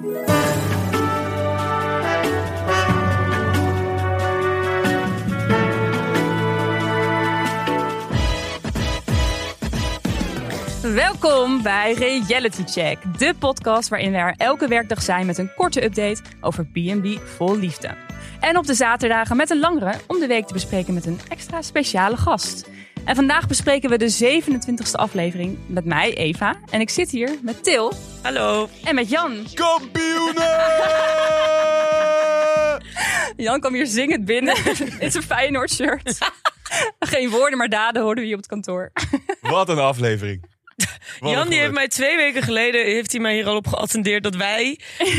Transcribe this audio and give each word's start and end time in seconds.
Welkom 0.00 0.32
bij 11.62 11.92
Reality 11.92 12.64
Check, 12.64 12.98
de 13.18 13.34
podcast 13.38 13.88
waarin 13.88 14.12
we 14.12 14.16
er 14.16 14.34
elke 14.36 14.68
werkdag 14.68 15.02
zijn 15.02 15.26
met 15.26 15.38
een 15.38 15.50
korte 15.56 15.84
update 15.84 16.22
over 16.40 16.66
B&B 16.66 17.06
vol 17.24 17.56
liefde. 17.56 17.94
En 18.40 18.56
op 18.56 18.66
de 18.66 18.74
zaterdagen 18.74 19.36
met 19.36 19.50
een 19.50 19.60
langere 19.60 19.94
om 20.06 20.20
de 20.20 20.26
week 20.26 20.46
te 20.46 20.52
bespreken 20.52 20.94
met 20.94 21.06
een 21.06 21.20
extra 21.28 21.62
speciale 21.62 22.16
gast. 22.16 22.70
En 23.04 23.14
vandaag 23.14 23.46
bespreken 23.46 23.90
we 23.90 23.98
de 23.98 24.40
27e 24.40 24.92
aflevering 24.92 25.58
met 25.66 25.84
mij, 25.84 26.14
Eva. 26.14 26.56
En 26.70 26.80
ik 26.80 26.90
zit 26.90 27.10
hier 27.10 27.38
met 27.42 27.64
Til. 27.64 27.92
Hallo. 28.22 28.68
En 28.84 28.94
met 28.94 29.10
Jan. 29.10 29.46
Kampioenen! 29.54 30.48
Jan 33.46 33.60
kwam 33.60 33.74
hier 33.74 33.86
zingend 33.86 34.24
binnen 34.24 34.56
in 34.98 35.10
zijn 35.10 35.24
Feyenoord 35.24 35.70
shirt. 35.70 36.18
Geen 36.98 37.30
woorden, 37.30 37.58
maar 37.58 37.68
daden 37.68 38.02
hoorden 38.02 38.20
we 38.22 38.28
hier 38.28 38.38
op 38.38 38.42
het 38.42 38.50
kantoor. 38.50 38.92
Wat 39.40 39.68
een 39.68 39.78
aflevering. 39.78 40.48
Wat 41.18 41.30
Jan 41.30 41.40
een 41.42 41.48
die 41.48 41.58
heeft 41.58 41.72
mij 41.72 41.88
twee 41.88 42.16
weken 42.16 42.42
geleden 42.42 42.84
heeft 42.84 43.12
hij 43.12 43.20
mij 43.20 43.34
hier 43.34 43.46
al 43.46 43.56
op 43.56 43.66
geattendeerd 43.66 44.22
dat 44.22 44.36
wij 44.36 44.78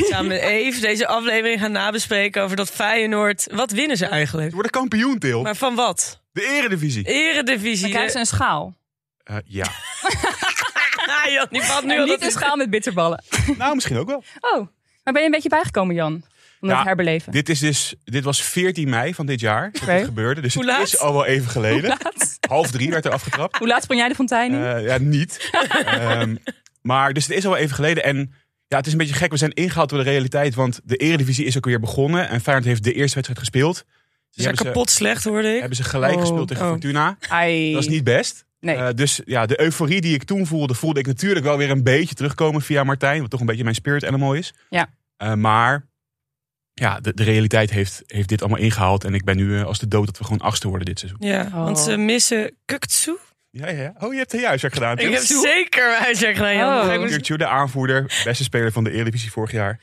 samen 0.10 0.28
met 0.28 0.42
Eve 0.42 0.80
deze 0.80 1.08
aflevering 1.08 1.60
gaan 1.60 1.72
nabespreken 1.72 2.44
over 2.44 2.56
dat 2.56 2.70
Feyenoord. 2.70 3.48
Wat 3.52 3.72
winnen 3.72 3.98
ze 3.98 4.06
eigenlijk? 4.06 4.48
Ze 4.48 4.54
worden 4.54 4.72
kampioen, 4.72 5.20
Til. 5.20 5.42
Maar 5.42 5.56
van 5.56 5.76
wat? 5.76 6.21
De 6.32 6.44
eredivisie. 6.44 7.04
Eredivisie. 7.08 7.82
Dan 7.82 7.90
krijgen 7.90 8.12
ze 8.12 8.20
een 8.20 8.26
schaal. 8.26 8.76
Eh, 9.24 9.36
ja. 9.46 9.66
Jan, 11.32 11.48
die 11.50 11.62
valt 11.62 11.84
nu 11.86 11.94
En 11.96 12.00
niet 12.00 12.10
dat 12.10 12.22
een 12.24 12.32
schaal 12.32 12.56
met 12.56 12.70
bitterballen. 12.70 13.24
nou, 13.58 13.76
misschien 13.76 13.98
ook 13.98 14.08
wel. 14.08 14.24
Oh, 14.40 14.68
maar 15.04 15.14
ben 15.14 15.20
je 15.20 15.26
een 15.26 15.32
beetje 15.32 15.50
bijgekomen, 15.50 15.96
Jan? 15.96 16.24
Om 16.62 16.70
Ja, 16.70 16.82
te 16.82 16.88
herbeleven. 16.88 17.32
Dit, 17.32 17.50
is 17.50 17.60
dus, 17.60 17.96
dit 18.04 18.24
was 18.24 18.44
14 18.44 18.90
mei 18.90 19.14
van 19.14 19.26
dit 19.26 19.40
jaar 19.40 19.72
dat 19.72 19.82
Oké. 19.82 19.96
dit 19.96 20.06
gebeurde. 20.06 20.42
Dus 20.42 20.54
Hoe 20.54 20.64
het 20.66 20.72
laat? 20.72 20.84
is 20.88 21.00
al 21.00 21.14
wel 21.14 21.26
even 21.26 21.50
geleden. 21.50 21.90
Laat. 21.90 22.38
Half 22.50 22.72
drie 22.72 22.90
werd 22.90 23.06
er 23.06 23.12
afgetrapt. 23.12 23.58
Hoe 23.58 23.68
laat 23.68 23.82
sprong 23.84 24.00
jij 24.00 24.10
de 24.10 24.16
fontein 24.16 24.52
in? 24.52 24.64
Eh, 24.64 24.84
ja, 24.86 24.98
niet. 24.98 25.50
Ehm, 25.86 26.36
maar 26.82 27.14
dus 27.14 27.28
het 27.28 27.38
is 27.38 27.46
al 27.46 27.52
wel 27.52 27.60
even 27.60 27.76
geleden. 27.76 28.04
En 28.04 28.34
ja, 28.68 28.78
het 28.78 28.86
is 28.86 28.92
een 28.92 28.98
beetje 28.98 29.14
gek. 29.14 29.32
We 29.32 29.38
zijn 29.38 29.54
ingehaald 29.54 29.90
door 29.90 30.04
de 30.04 30.10
realiteit. 30.10 30.56
Want 30.56 30.80
de 30.84 30.96
eredivisie 30.96 31.46
is 31.46 31.58
ook 31.58 31.66
weer 31.66 31.80
begonnen. 31.80 32.30
En 32.30 32.42
Feyenoord 32.42 32.68
heeft 32.68 32.84
de 32.84 32.94
eerste 32.94 33.14
wedstrijd 33.14 33.40
gespeeld. 33.40 33.86
Ze 34.32 34.42
zijn 34.42 34.56
hebben, 34.56 34.74
kapot 34.74 34.90
slecht, 34.90 35.24
hoorde 35.24 35.54
ik. 35.54 35.60
hebben 35.60 35.78
ze 35.78 35.84
gelijk 35.84 36.14
Oh. 36.14 36.20
gespeeld 36.22 36.48
tegen 36.48 36.64
Oh. 36.66 36.70
Fortuna. 36.72 37.18
Ai. 37.30 37.72
Dat 37.74 37.82
is 37.82 37.88
niet 37.90 38.04
best. 38.04 38.46
Nee. 38.60 38.76
Eh, 38.76 38.88
dus 38.96 39.22
ja, 39.26 39.46
de 39.46 39.62
euforie 39.62 40.02
die 40.02 40.14
ik 40.14 40.24
toen 40.24 40.46
voelde, 40.46 40.74
voelde 40.74 41.00
ik 41.00 41.08
natuurlijk 41.08 41.46
wel 41.46 41.58
weer 41.58 41.70
een 41.70 41.84
beetje 41.84 42.16
terugkomen 42.16 42.62
via 42.62 42.84
Martijn. 42.84 43.22
Wat 43.22 43.30
toch 43.30 43.40
een 43.40 43.46
beetje 43.46 43.64
mijn 43.64 43.76
spirit 43.76 44.06
animal 44.06 44.34
is. 44.34 44.54
Ja. 44.70 44.90
Eh, 45.18 45.34
maar 45.34 45.88
ja, 46.74 47.00
de, 47.00 47.14
de 47.14 47.24
realiteit 47.24 47.72
heeft, 47.72 48.04
heeft 48.08 48.30
dit 48.30 48.42
allemaal 48.42 48.60
ingehaald. 48.60 49.04
En 49.04 49.14
ik 49.14 49.24
ben 49.24 49.38
nu 49.38 49.58
eh, 49.58 49.66
als 49.66 49.80
de 49.80 49.88
dood 49.88 50.06
dat 50.06 50.18
we 50.18 50.24
gewoon 50.24 50.40
achtste 50.42 50.68
worden 50.68 50.86
dit 50.86 51.00
seizoen. 51.00 51.20
Ja, 51.30 51.46
Oh. 51.46 51.54
want 51.64 51.80
ze 51.80 51.98
missen 51.98 52.56
Kuktsu. 52.66 53.18
Ja, 53.50 53.68
ja, 53.70 53.82
ja. 53.82 53.94
Oh, 54.00 54.12
je 54.12 54.18
hebt 54.18 54.32
de 54.32 54.46
huiswerk 54.46 54.74
gedaan. 54.74 54.98
Ik 54.98 55.12
heb 55.14 55.22
zeker 55.22 55.88
mijn 55.90 56.02
huiswerk 56.02 56.36
gedaan, 56.36 56.56
Jan. 56.56 57.00
Oh. 57.00 57.38
De 57.38 57.48
aanvoerder, 57.48 58.22
beste 58.24 58.44
speler 58.44 58.72
van 58.72 58.84
de 58.84 58.92
Eredivisie 58.92 59.32
vorig 59.32 59.52
jaar. 59.52 59.80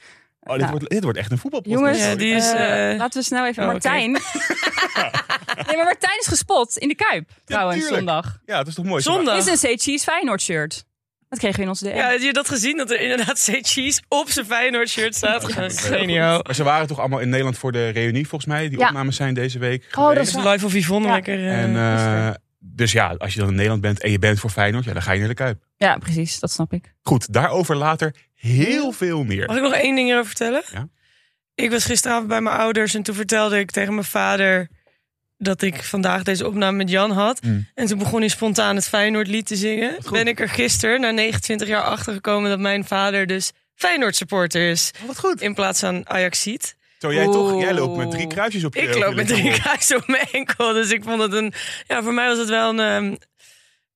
Oh, 0.49 0.55
dit, 0.55 0.63
Nou. 0.63 0.71
wordt, 0.79 0.91
dit 0.91 1.03
wordt 1.03 1.19
echt 1.19 1.31
een 1.31 1.39
voetbalpodcast. 1.39 1.85
Jongens, 1.85 2.05
Ja, 2.05 2.15
die 2.15 2.35
is, 2.35 2.51
eh, 2.53 2.91
eh, 2.93 2.99
laten 2.99 3.21
we 3.21 3.27
snel 3.27 3.47
even 3.47 3.63
oh, 3.63 3.69
Martijn. 3.71 4.11
nee, 5.67 5.77
maar 5.77 5.85
Martijn 5.85 6.19
is 6.21 6.27
gespot 6.27 6.77
in 6.79 6.89
de 6.89 6.95
Kuip 6.95 7.29
trouwens 7.45 7.77
tuurlijk. 7.79 7.97
zondag. 7.97 8.39
Ja, 8.47 8.57
dat 8.59 8.67
is 8.67 8.75
toch 8.75 8.85
mooi. 8.85 9.03
Zondag. 9.03 9.37
Is 9.39 9.47
een 9.47 9.57
Say 9.57 9.77
Cheese 9.77 10.05
Feyenoord 10.05 10.43
shirt. 10.43 10.85
Dat 11.29 11.39
kregen 11.39 11.57
we 11.57 11.63
in 11.63 11.69
onze 11.69 11.85
DM. 11.85 11.95
Ja, 11.97 12.11
heb 12.11 12.21
je 12.21 12.33
dat 12.33 12.49
gezien? 12.49 12.77
Dat 12.77 12.91
er 12.91 13.01
inderdaad 13.01 13.39
Say 13.39 13.59
Cheese 13.63 14.01
op 14.09 14.31
zijn 14.31 14.47
Feyenoord 14.47 14.89
shirt 14.89 15.15
staat. 15.15 15.53
Genio. 15.55 16.41
Maar 16.43 16.55
ze 16.55 16.63
waren 16.63 16.87
toch 16.87 16.99
allemaal 16.99 17.19
in 17.19 17.29
Nederland 17.29 17.59
voor 17.59 17.73
de 17.73 17.89
reunie, 17.89 18.29
volgens 18.29 18.51
mij. 18.51 18.69
Die 18.69 18.79
Ja. 18.79 18.87
opnames 18.87 19.17
zijn 19.17 19.35
deze 19.35 19.59
week 19.59 19.85
Oh, 19.99 20.15
dat 20.15 20.27
is 20.27 20.35
Live 20.35 20.67
of 20.67 20.75
Yvonne 20.75 21.07
Ja. 21.09 21.15
lekker. 21.15 21.49
En, 21.49 21.77
eh. 21.77 22.31
Dus 22.75 22.93
ja, 22.93 23.15
als 23.19 23.35
je 23.35 23.41
dan 23.41 23.49
in 23.49 23.55
Nederland 23.55 23.81
bent 23.81 24.01
en 24.01 24.11
je 24.11 24.19
bent 24.19 24.41
voor 24.41 24.51
Feyenoord, 24.51 24.85
ja, 24.85 24.93
dan 24.93 25.03
ga 25.03 25.13
je 25.13 25.19
naar 25.19 25.29
de 25.29 25.35
Kuip. 25.35 25.65
Ja, 25.77 25.99
precies. 25.99 26.39
Dat 26.39 26.51
snap 26.51 26.73
ik. 26.73 26.95
Goed, 27.03 27.33
daarover 27.33 27.77
later 27.77 28.15
heel 28.35 28.93
veel 28.93 29.25
meer. 29.25 29.47
Mag 29.47 29.57
ik 29.57 29.63
nog 29.63 29.73
één 29.73 29.95
ding 29.95 30.07
hierover 30.07 30.27
vertellen? 30.27 30.63
Ja. 30.73 30.89
Ik 31.55 31.71
was 31.71 31.85
gisteravond 31.85 32.29
bij 32.29 32.41
mijn 32.41 32.57
ouders 32.57 32.95
en 32.95 33.03
toen 33.03 33.15
vertelde 33.15 33.59
ik 33.59 33.71
tegen 33.71 33.95
mijn 33.95 34.07
vader 34.07 34.69
dat 35.37 35.63
ik 35.63 35.83
vandaag 35.83 36.23
deze 36.23 36.47
opname 36.47 36.77
met 36.77 36.91
Jan 36.91 37.11
had. 37.11 37.43
Mm. 37.43 37.67
En 37.75 37.87
toen 37.87 37.99
begon 37.99 38.21
hij 38.21 38.29
spontaan 38.29 38.77
het 38.77 38.89
Feyenoord-lied 38.89 39.47
te 39.47 39.57
zingen. 39.57 39.97
Ben 40.11 40.27
ik 40.27 40.41
er 40.41 40.49
gisteren, 40.49 41.01
na 41.01 41.11
29 41.11 41.69
jaar, 41.69 41.83
achter 41.83 42.13
gekomen 42.13 42.51
dat 42.51 42.59
mijn 42.59 42.85
vader 42.85 43.27
dus 43.27 43.53
Feyenoord-supporter 43.75 44.71
is. 44.71 44.91
Oh, 45.01 45.07
wat 45.07 45.19
goed. 45.19 45.41
In 45.41 45.55
plaats 45.55 45.81
van 45.81 46.09
Ajaxiet. 46.09 46.77
Zo, 46.99 47.13
jij, 47.13 47.25
toch, 47.25 47.61
jij 47.61 47.75
loopt 47.75 47.97
met 47.97 48.11
drie 48.11 48.27
kruisjes 48.27 48.65
op 48.65 48.75
je 48.75 48.81
Ik 48.81 48.99
loop 48.99 49.15
met 49.15 49.27
drie 49.27 49.53
kruisen 49.61 49.97
op 49.97 50.07
mijn 50.07 50.27
enkel. 50.33 50.73
Dus 50.73 50.91
ik 50.91 51.05
vond 51.05 51.23
het 51.23 51.33
een... 51.33 51.53
Ja, 51.87 52.03
voor 52.03 52.15
mij 52.15 52.29
was 52.29 52.39
het 52.39 52.49
wel 52.49 52.69
een 52.69 52.81
ehm, 52.81 53.17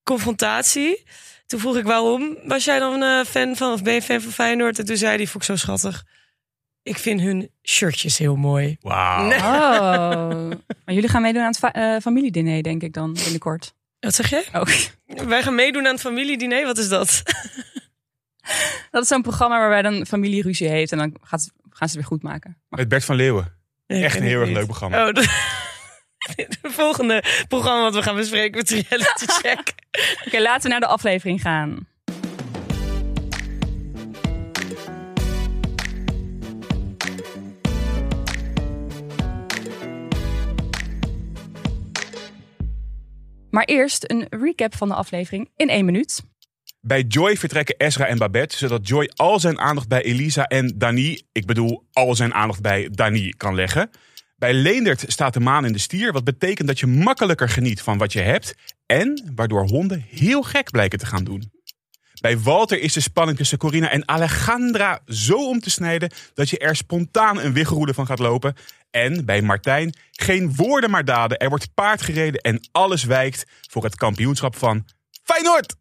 confrontatie. 0.02 1.04
Toen 1.46 1.60
vroeg 1.60 1.76
ik 1.76 1.84
waarom 1.84 2.36
was 2.44 2.64
jij 2.64 2.78
dan 2.78 3.02
eh, 3.02 3.24
fan 3.24 3.56
van, 3.56 3.72
of 3.72 3.82
ben 3.82 3.94
je 3.94 4.02
fan 4.02 4.20
van 4.20 4.32
Feyenoord? 4.32 4.78
En 4.78 4.84
toen 4.84 4.96
zei 4.96 5.16
hij, 5.16 5.26
vond 5.26 5.42
ik 5.42 5.50
zo 5.50 5.56
schattig. 5.56 6.04
Ik 6.82 6.98
vind 6.98 7.20
hun 7.20 7.50
shirtjes 7.62 8.18
heel 8.18 8.36
mooi. 8.36 8.76
Wauw. 8.80 9.26
Nee. 9.26 9.38
Oh. 9.38 10.50
maar 10.84 10.94
jullie 10.94 11.08
gaan 11.08 11.22
meedoen 11.22 11.42
aan 11.42 11.48
het 11.48 11.58
fa- 11.58 11.72
eh, 11.72 12.00
familiediner, 12.00 12.62
denk 12.62 12.82
ik 12.82 12.92
dan, 12.92 13.12
binnenkort. 13.12 13.74
Wat 14.00 14.14
zeg 14.14 14.30
je? 14.30 14.44
Oh. 14.52 15.26
Wij 15.28 15.42
gaan 15.42 15.54
meedoen 15.54 15.86
aan 15.86 15.92
het 15.92 16.00
familiediner. 16.00 16.64
Wat 16.64 16.78
is 16.78 16.88
dat? 16.88 17.22
Dat 18.90 19.02
is 19.02 19.08
zo'n 19.08 19.22
programma 19.22 19.58
waarbij 19.58 19.82
dan 19.82 20.06
familieruzie 20.06 20.68
heeft 20.68 20.92
en 20.92 20.98
dan 20.98 21.16
gaat, 21.22 21.50
gaan 21.72 21.88
ze 21.88 21.98
het 21.98 22.08
weer 22.08 22.18
goed 22.18 22.22
maken. 22.22 22.58
Maar 22.68 22.78
Met 22.78 22.88
Bert 22.88 23.04
van 23.04 23.16
Leeuwen. 23.16 23.60
Nee, 23.86 24.04
Echt 24.04 24.16
een 24.16 24.22
heel 24.22 24.40
erg 24.40 24.50
leuk 24.50 24.66
programma. 24.66 25.08
Oh, 25.08 25.14
de, 25.14 25.20
het 26.36 26.58
volgende 26.62 27.24
programma 27.48 27.82
wat 27.82 27.94
we 27.94 28.02
gaan 28.02 28.16
bespreken 28.16 28.56
met 28.56 28.70
Reality 28.70 29.26
Check. 29.42 29.74
Oké, 30.26 30.40
laten 30.40 30.62
we 30.62 30.68
naar 30.68 30.80
de 30.80 30.86
aflevering 30.86 31.40
gaan. 31.40 31.90
Maar 43.50 43.64
eerst 43.64 44.10
een 44.10 44.26
recap 44.30 44.74
van 44.74 44.88
de 44.88 44.94
aflevering 44.94 45.50
in 45.56 45.68
één 45.68 45.84
minuut. 45.84 46.31
Bij 46.86 47.02
Joy 47.02 47.36
vertrekken 47.36 47.74
Ezra 47.78 48.06
en 48.06 48.18
Babette, 48.18 48.56
zodat 48.56 48.88
Joy 48.88 49.10
al 49.14 49.40
zijn 49.40 49.58
aandacht 49.58 49.88
bij 49.88 50.02
Elisa 50.02 50.44
en 50.44 50.78
Dani, 50.78 51.22
ik 51.32 51.46
bedoel 51.46 51.86
al 51.92 52.14
zijn 52.14 52.34
aandacht 52.34 52.60
bij 52.60 52.88
Dani, 52.90 53.32
kan 53.36 53.54
leggen. 53.54 53.90
Bij 54.36 54.52
Leendert 54.52 55.04
staat 55.06 55.34
de 55.34 55.40
maan 55.40 55.64
in 55.64 55.72
de 55.72 55.78
stier, 55.78 56.12
wat 56.12 56.24
betekent 56.24 56.68
dat 56.68 56.78
je 56.78 56.86
makkelijker 56.86 57.48
geniet 57.48 57.82
van 57.82 57.98
wat 57.98 58.12
je 58.12 58.20
hebt 58.20 58.54
en 58.86 59.32
waardoor 59.34 59.66
honden 59.66 60.04
heel 60.08 60.42
gek 60.42 60.70
blijken 60.70 60.98
te 60.98 61.06
gaan 61.06 61.24
doen. 61.24 61.52
Bij 62.20 62.38
Walter 62.38 62.80
is 62.80 62.92
de 62.92 63.00
spanning 63.00 63.38
tussen 63.38 63.58
Corina 63.58 63.90
en 63.90 64.08
Alejandra 64.08 65.00
zo 65.06 65.48
om 65.48 65.60
te 65.60 65.70
snijden 65.70 66.12
dat 66.34 66.50
je 66.50 66.58
er 66.58 66.76
spontaan 66.76 67.40
een 67.40 67.52
wiggelroede 67.52 67.94
van 67.94 68.06
gaat 68.06 68.18
lopen. 68.18 68.54
En 68.90 69.24
bij 69.24 69.42
Martijn 69.42 69.94
geen 70.12 70.54
woorden 70.54 70.90
maar 70.90 71.04
daden. 71.04 71.38
Er 71.38 71.48
wordt 71.48 71.74
paard 71.74 72.02
gereden 72.02 72.40
en 72.40 72.68
alles 72.72 73.04
wijkt 73.04 73.44
voor 73.70 73.84
het 73.84 73.96
kampioenschap 73.96 74.56
van 74.56 74.84
Feyenoord. 75.22 75.80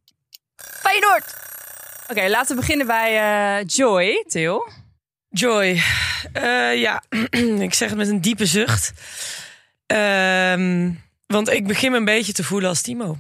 Feyenoord! 0.92 1.36
Oké, 2.10 2.30
laten 2.30 2.56
we 2.56 2.62
beginnen 2.62 2.88
bij 2.88 3.18
eh, 3.60 3.66
Joy, 3.68 4.26
Til. 4.28 4.70
Joy. 5.30 5.82
Eh, 6.34 6.76
ja, 6.82 7.04
ik 7.68 7.74
zeg 7.74 7.90
het 7.90 7.98
met 7.98 8.08
een 8.08 8.22
diepe 8.22 8.46
zucht. 8.46 8.92
Ehm, 9.86 10.92
want 11.28 11.50
ik 11.50 11.68
begin 11.68 11.92
me 11.92 11.98
een 11.98 12.06
beetje 12.06 12.34
te 12.34 12.44
voelen 12.44 12.70
als 12.70 12.82
Timo. 12.82 13.18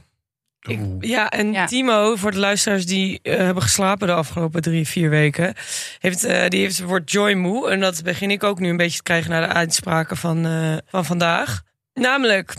Ik- 0.61 0.79
ja, 0.99 1.29
en 1.29 1.51
Ja. 1.53 1.65
Timo, 1.65 2.15
voor 2.15 2.31
de 2.31 2.37
luisteraars 2.39 2.85
die 2.85 3.19
eh, 3.21 3.37
hebben 3.37 3.63
geslapen 3.63 4.07
de 4.07 4.13
afgelopen 4.13 4.61
drie, 4.61 4.87
vier 4.87 5.09
weken, 5.09 5.55
heeft, 5.99 6.23
eh, 6.23 6.47
die 6.47 6.59
heeft 6.61 6.77
het 6.77 6.87
woord 6.87 7.11
Joy 7.11 7.33
moe. 7.33 7.69
En 7.69 7.79
dat 7.79 8.03
begin 8.03 8.31
ik 8.31 8.43
ook 8.43 8.59
nu 8.59 8.69
een 8.69 8.77
beetje 8.77 8.97
te 8.97 9.03
krijgen 9.03 9.29
naar 9.31 9.47
de 9.47 9.53
uitspraken 9.53 10.17
van, 10.17 10.45
eh, 10.45 10.77
van 10.85 11.05
vandaag. 11.05 11.61
Namelijk, 11.93 12.53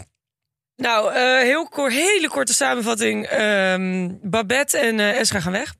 nou, 0.82 1.14
eh, 1.14 1.38
heel 1.38 1.68
kort, 1.68 1.92
hele 1.92 2.28
korte 2.28 2.54
samenvatting. 2.54 3.26
Ehm, 3.26 4.10
Babette 4.22 4.78
en 4.78 5.00
eh 5.00 5.18
Esra 5.20 5.40
gaan 5.40 5.52
weg. 5.52 5.74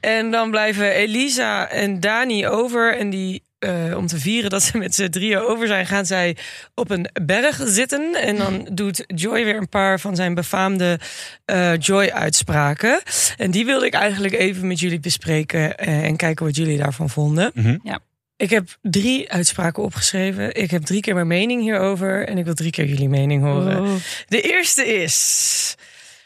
En 0.00 0.30
dan 0.30 0.50
blijven 0.50 0.92
Elisa 0.92 1.68
en 1.68 2.00
Dani 2.00 2.46
over. 2.46 2.96
En 2.96 3.10
die, 3.10 3.42
eh, 3.58 3.96
om 3.96 4.06
te 4.06 4.18
vieren 4.18 4.50
dat 4.50 4.62
ze 4.62 4.78
met 4.78 4.94
z'n 4.94 5.08
drieën 5.08 5.38
over 5.38 5.66
zijn, 5.66 5.86
gaan 5.86 6.06
zij 6.06 6.36
op 6.74 6.90
een 6.90 7.08
berg 7.22 7.60
zitten. 7.64 8.14
En 8.14 8.36
dan 8.36 8.68
doet 8.72 9.04
Joy 9.06 9.44
weer 9.44 9.56
een 9.56 9.68
paar 9.68 10.00
van 10.00 10.16
zijn 10.16 10.34
befaamde 10.34 10.98
eh, 11.44 11.76
Joy-uitspraken. 11.78 13.02
En 13.36 13.50
die 13.50 13.64
wilde 13.64 13.86
ik 13.86 13.94
eigenlijk 13.94 14.34
even 14.34 14.66
met 14.66 14.80
jullie 14.80 15.00
bespreken 15.00 15.76
eh, 15.78 16.04
en 16.04 16.16
kijken 16.16 16.46
wat 16.46 16.56
jullie 16.56 16.78
daarvan 16.78 17.10
vonden. 17.10 17.50
Mhm. 17.54 17.78
Ja. 17.82 17.98
Ik 18.38 18.50
heb 18.50 18.76
drie 18.82 19.32
uitspraken 19.32 19.82
opgeschreven. 19.82 20.54
Ik 20.54 20.70
heb 20.70 20.82
drie 20.82 21.00
keer 21.00 21.14
mijn 21.14 21.26
mening 21.26 21.62
hierover. 21.62 22.28
En 22.28 22.38
ik 22.38 22.44
wil 22.44 22.54
drie 22.54 22.70
keer 22.70 22.86
jullie 22.86 23.08
mening 23.08 23.42
horen. 23.42 23.82
Oh. 23.82 23.94
De 24.28 24.40
eerste 24.40 24.86
is. 24.86 25.76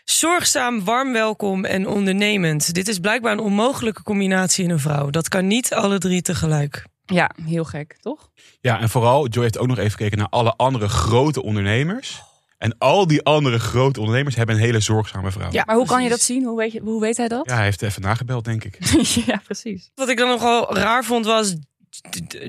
Zorgzaam, 0.05 0.85
warm 0.85 1.13
welkom 1.13 1.65
en 1.65 1.87
ondernemend. 1.87 2.75
Dit 2.75 2.89
is 2.89 2.99
blijkbaar 2.99 3.33
een 3.33 3.41
onmogelijke 3.41 4.03
combinatie 4.03 4.65
in 4.65 4.71
een 4.71 4.79
vrouw. 4.79 5.11
Dat 5.11 5.29
kan 5.29 5.47
niet 5.47 5.75
alle 5.75 5.99
drie 5.99 6.23
tegelijk. 6.23 6.85
Ja, 7.05 7.31
heel 7.47 7.65
gek, 7.65 7.97
toch? 8.01 8.31
Ja, 8.61 8.81
en 8.81 8.89
vooral, 8.89 9.29
Joy 9.29 9.43
heeft 9.43 9.59
ook 9.59 9.67
nog 9.67 9.79
even 9.79 9.91
gekeken 9.91 10.19
naar 10.19 10.29
alle 10.29 10.55
andere 10.57 10.89
grote 10.89 11.43
ondernemers. 11.43 12.23
En 12.59 12.79
al 12.79 13.07
die 13.07 13.23
andere 13.23 13.59
grote 13.59 14.01
ondernemers 14.01 14.37
hebben 14.37 14.55
een 14.55 14.61
hele 14.61 14.81
zorgzame 14.81 15.31
vrouw. 15.31 15.51
Ja. 15.51 15.63
Maar 15.67 15.77
hoe 15.77 15.87
kan 15.87 16.03
je 16.03 16.09
dat 16.09 16.21
zien? 16.21 16.45
Hoe 16.45 16.57
weet, 16.57 16.73
je, 16.73 16.81
hoe 16.81 17.01
weet 17.01 17.17
hij 17.17 17.29
dat? 17.29 17.49
Ja, 17.49 17.55
hij 17.55 17.65
heeft 17.65 17.83
even 17.83 18.03
nagebeld, 18.03 18.45
denk 18.45 18.65
ik. 18.65 18.79
ja 19.27 19.41
precies. 19.45 19.91
Wat 19.95 20.09
ik 20.09 20.17
dan 20.17 20.29
nogal 20.29 20.77
raar 20.77 21.05
vond 21.05 21.25
was... 21.25 21.55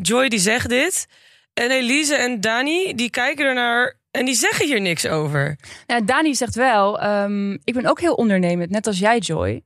Joy 0.02 0.30
die 0.30 0.40
zegt 0.40 0.70
dit. 0.70 1.08
En 1.54 1.72
Elise 1.72 2.16
en 2.16 2.42
Dani 2.42 2.94
die 2.96 3.10
kijken 3.10 3.46
ernaar 3.46 3.98
en 4.12 4.26
die 4.26 4.36
zeggen 4.36 4.66
hier 4.66 4.82
niks 4.82 5.08
over. 5.08 5.58
Nou, 5.88 6.06
Dani 6.06 6.36
zegt 6.36 6.56
wel, 6.56 7.00
ehm, 7.00 7.52
ik 7.54 7.74
ben 7.74 7.86
ook 7.86 8.00
heel 8.00 8.14
ondernemend, 8.14 8.70
net 8.70 8.88
als 8.88 9.00
jij 9.00 9.18
Joy. 9.18 9.62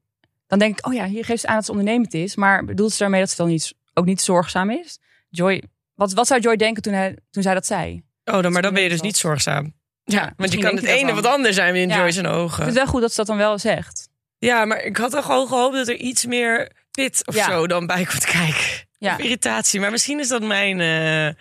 Dan 0.48 0.60
denk 0.60 0.78
ik, 0.80 0.88
oh 0.88 0.94
ja, 0.94 1.06
hier 1.06 1.26
geeft 1.26 1.42
ze 1.42 1.48
aan 1.48 1.56
dat 1.56 1.66
ze 1.66 1.72
ondernemend 1.72 2.14
is. 2.14 2.36
Maar 2.36 2.66
bedoelt 2.66 2.92
ze 2.92 2.98
daarmee 2.98 3.20
dat 3.20 3.30
ze 3.30 3.36
dan 3.36 3.48
niet, 3.48 3.74
ook 3.94 4.06
niet 4.06 4.22
zorgzaam 4.22 4.70
is? 4.70 5.00
Joy, 5.30 5.64
wat, 5.96 6.14
wat 6.14 6.28
zou 6.28 6.42
Joy 6.42 6.56
denken 6.56 6.84
toen, 6.84 6.94
hij, 6.94 7.18
toen 7.32 7.44
zij 7.44 7.54
dat 7.54 7.66
zei? 7.66 8.02
Oh, 8.26 8.42
dan, 8.42 8.52
maar 8.52 8.62
dan 8.62 8.74
ben 8.74 8.84
je 8.84 8.90
dus 8.90 9.02
niet 9.02 9.18
zorgzaam. 9.18 9.74
Ja, 10.04 10.34
want 10.38 10.52
je 10.52 10.60
kan 10.60 10.76
het 10.76 10.86
ene 10.86 11.14
wat 11.14 11.26
ander 11.26 11.54
zijn 11.54 11.76
in 11.76 11.90
Ja. 11.90 11.98
Joy's 11.98 12.24
ogen. 12.24 12.56
vind 12.56 12.68
het 12.68 12.76
wel 12.76 12.86
goed 12.88 13.02
dat 13.02 13.10
ze 13.10 13.18
dat 13.18 13.28
dan 13.28 13.38
wel 13.38 13.58
zegt. 13.58 14.10
Ja, 14.38 14.66
maar 14.66 14.84
ik 14.84 14.98
had 14.98 15.12
toch 15.12 15.26
gewoon 15.26 15.48
gehoopt 15.48 15.76
dat 15.76 15.88
er 15.88 15.96
iets 15.96 16.26
meer 16.26 16.72
pit 16.92 17.22
of 17.28 17.36
Ja. 17.36 17.46
zo 17.50 17.68
dan 17.68 17.86
bij 17.86 18.06
komt 18.06 18.26
kijken. 18.26 18.87
Ja. 18.98 19.14
Of 19.14 19.20
irritatie. 19.20 19.80
Maar 19.80 19.92
misschien 19.92 20.20
is 20.20 20.28
dat 20.28 20.42
mijn 20.44 20.80
eh 20.82 21.34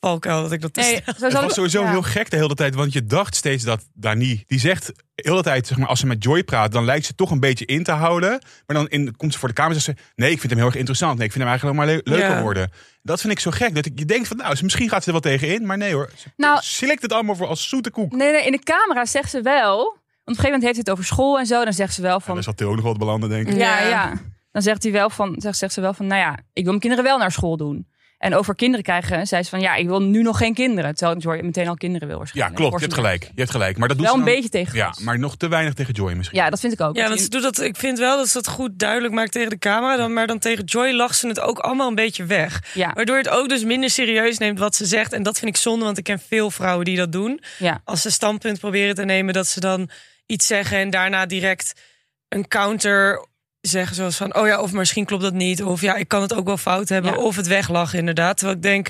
valkuil 0.00 0.42
dat 0.42 0.52
ik 0.52 0.60
dat 0.60 0.72
te 0.72 0.80
Nee, 0.80 1.00
snel- 1.04 1.14
zo 1.18 1.24
Het 1.24 1.32
was 1.32 1.44
ik- 1.44 1.50
sowieso 1.50 1.82
ja. 1.82 1.90
heel 1.90 2.02
gek 2.02 2.30
de 2.30 2.36
hele 2.36 2.54
tijd, 2.54 2.74
want 2.74 2.92
je 2.92 3.04
dacht 3.04 3.34
steeds 3.34 3.64
dat 3.64 3.84
Dani, 3.94 4.44
die 4.46 4.58
zegt 4.60 4.86
de 4.86 4.94
hele 5.14 5.42
tijd, 5.42 5.66
zeg 5.66 5.78
maar, 5.78 5.88
als 5.88 6.00
ze 6.00 6.06
met 6.06 6.22
Joy 6.24 6.44
praat, 6.44 6.72
dan 6.72 6.84
lijkt 6.84 7.06
ze 7.06 7.14
toch 7.14 7.30
een 7.30 7.40
beetje 7.40 7.64
in 7.64 7.82
te 7.82 7.92
houden. 7.92 8.30
Maar 8.66 8.76
dan 8.76 8.88
in, 8.88 9.16
komt 9.16 9.32
ze 9.32 9.38
voor 9.38 9.48
de 9.48 9.54
camera 9.54 9.74
en 9.74 9.80
zegt 9.80 9.98
ze, 9.98 10.04
nee, 10.16 10.30
ik 10.30 10.38
vind 10.38 10.50
hem 10.50 10.58
heel 10.60 10.68
erg 10.68 10.78
interessant. 10.78 11.16
Nee, 11.18 11.26
ik 11.26 11.32
vind 11.32 11.44
hem 11.44 11.52
eigenlijk 11.52 11.78
alleen 11.80 11.94
maar 11.96 12.02
le- 12.06 12.16
leuker 12.16 12.36
Ja. 12.36 12.42
worden. 12.42 12.70
Dat 13.02 13.20
vind 13.20 13.32
ik 13.32 13.38
zo 13.40 13.50
gek, 13.50 13.74
dat 13.74 13.86
ik, 13.86 13.98
je 13.98 14.04
denkt 14.04 14.28
van, 14.28 14.36
nou, 14.36 14.56
misschien 14.62 14.88
gaat 14.88 15.00
ze 15.02 15.06
er 15.06 15.12
wel 15.22 15.32
tegen 15.32 15.48
in, 15.54 15.66
maar 15.66 15.76
nee 15.76 15.92
hoor. 15.92 16.10
Ze 16.16 16.28
Nou- 16.36 16.58
slikt 16.62 17.02
het 17.02 17.12
allemaal 17.12 17.36
voor 17.36 17.46
als 17.46 17.68
zoete 17.68 17.90
koek. 17.90 18.12
Nee, 18.12 18.32
nee, 18.32 18.44
in 18.44 18.52
de 18.52 18.62
camera 18.62 19.04
zegt 19.04 19.30
ze 19.30 19.40
wel. 19.42 19.76
Want 19.76 19.88
op 19.88 19.98
een 20.24 20.34
gegeven 20.34 20.44
moment 20.44 20.62
heeft 20.62 20.74
hij 20.74 20.84
het 20.84 20.90
over 20.90 21.04
school 21.04 21.38
en 21.38 21.46
zo. 21.46 21.64
Dan 21.64 21.72
zegt 21.72 21.94
ze 21.94 22.02
wel 22.02 22.20
van. 22.20 22.34
dan 22.34 22.42
zal 22.42 22.52
Theo 22.54 22.68
ook 22.68 22.74
nog 22.76 22.84
wat 22.84 22.98
belanden, 22.98 23.28
denk 23.28 23.48
ik. 23.48 23.56
Ja, 23.56 23.80
Ja. 23.88 24.12
Ja. 24.52 24.60
Dan 24.60 24.62
zegt, 24.62 24.82
hij 24.82 24.92
wel 24.92 25.10
van, 25.10 25.34
zegt, 25.38 25.58
zegt 25.58 25.72
ze 25.72 25.80
wel 25.80 25.94
van, 25.94 26.06
nou 26.06 26.20
ja, 26.20 26.32
ik 26.32 26.62
wil 26.62 26.64
mijn 26.64 26.78
kinderen 26.80 27.04
wel 27.04 27.18
naar 27.18 27.32
school 27.32 27.56
doen. 27.56 27.88
En 28.18 28.34
over 28.34 28.54
kinderen 28.54 28.84
krijgen, 28.84 29.26
zei 29.26 29.42
ze 29.42 29.50
van, 29.50 29.60
ja, 29.60 29.74
ik 29.74 29.86
wil 29.86 30.02
nu 30.02 30.22
nog 30.22 30.38
geen 30.38 30.54
kinderen. 30.54 30.94
Terwijl 30.94 31.18
Joy 31.18 31.40
meteen 31.44 31.68
al 31.68 31.74
kinderen 31.74 32.06
wil 32.08 32.16
Ja, 32.16 32.22
waarschijnlijk. 32.22 32.56
klopt, 32.56 32.74
je 32.74 32.80
hebt 32.80 32.94
gelijk. 32.94 33.22
Je 33.22 33.30
hebt 33.34 33.50
gelijk. 33.50 33.76
Maar 33.78 33.88
dat 33.88 33.96
doet 33.96 34.06
Wel 34.06 34.14
ze 34.14 34.20
een 34.20 34.26
dan- 34.26 34.34
beetje 34.34 34.50
tegen 34.50 34.76
Ja, 34.76 34.94
maar 35.00 35.18
nog 35.18 35.36
te 35.36 35.48
weinig 35.48 35.74
tegen 35.74 35.94
Joy 35.94 36.12
misschien. 36.12 36.38
Ja, 36.38 36.50
dat 36.50 36.60
vind 36.60 36.72
ik 36.72 36.80
ook. 36.80 36.96
Ja, 36.96 37.08
Dat 37.08 37.20
ze 37.20 37.28
doet 37.28 37.42
dat, 37.42 37.60
ik 37.60 37.76
vind 37.76 37.98
wel 37.98 38.16
dat 38.16 38.26
ze 38.28 38.32
dat 38.32 38.48
goed 38.48 38.78
duidelijk 38.78 39.14
maakt 39.14 39.32
tegen 39.32 39.50
de 39.50 39.58
camera. 39.58 39.96
Dan, 39.96 40.12
maar 40.12 40.26
dan 40.26 40.38
tegen 40.38 40.64
Joy 40.64 40.90
lacht 40.92 41.16
ze 41.16 41.26
het 41.28 41.40
ook 41.40 41.58
allemaal 41.58 41.88
een 41.88 41.94
beetje 41.94 42.24
weg. 42.24 42.62
ja, 42.74 42.92
Waardoor 42.94 43.16
je 43.16 43.22
het 43.22 43.30
ook 43.32 43.48
dus 43.48 43.64
minder 43.64 43.90
serieus 43.90 44.38
neemt 44.38 44.58
wat 44.58 44.74
ze 44.74 44.84
zegt. 44.86 45.12
En 45.12 45.22
dat 45.22 45.38
vind 45.38 45.50
ik 45.50 45.62
zonde, 45.62 45.84
want 45.84 45.98
ik 45.98 46.04
ken 46.04 46.18
veel 46.28 46.50
vrouwen 46.50 46.84
die 46.84 46.96
dat 46.96 47.12
doen. 47.12 47.40
ja. 47.58 47.80
Als 47.84 48.02
ze 48.02 48.10
standpunt 48.10 48.58
proberen 48.60 48.94
te 48.94 49.04
nemen, 49.04 49.34
dat 49.34 49.46
ze 49.46 49.60
dan 49.60 49.90
iets 50.26 50.46
zeggen 50.46 50.78
en 50.78 50.90
daarna 50.90 51.26
direct 51.26 51.80
een 52.28 52.48
counter 52.48 53.26
zeggen. 53.60 53.96
Zoals 53.96 54.16
van, 54.16 54.34
oh 54.34 54.46
ja, 54.46 54.60
of 54.60 54.72
misschien 54.72 55.04
klopt 55.04 55.22
dat 55.22 55.32
niet. 55.32 55.62
Of 55.62 55.80
ja, 55.80 55.94
ik 55.94 56.08
kan 56.08 56.22
het 56.22 56.34
ook 56.34 56.46
wel 56.46 56.56
fout 56.56 56.88
hebben. 56.88 57.12
Ja. 57.12 57.18
Of 57.18 57.36
het 57.36 57.46
weglachen 57.46 57.98
inderdaad. 57.98 58.36
Terwijl 58.36 58.56
ik 58.56 58.62
denk, 58.62 58.88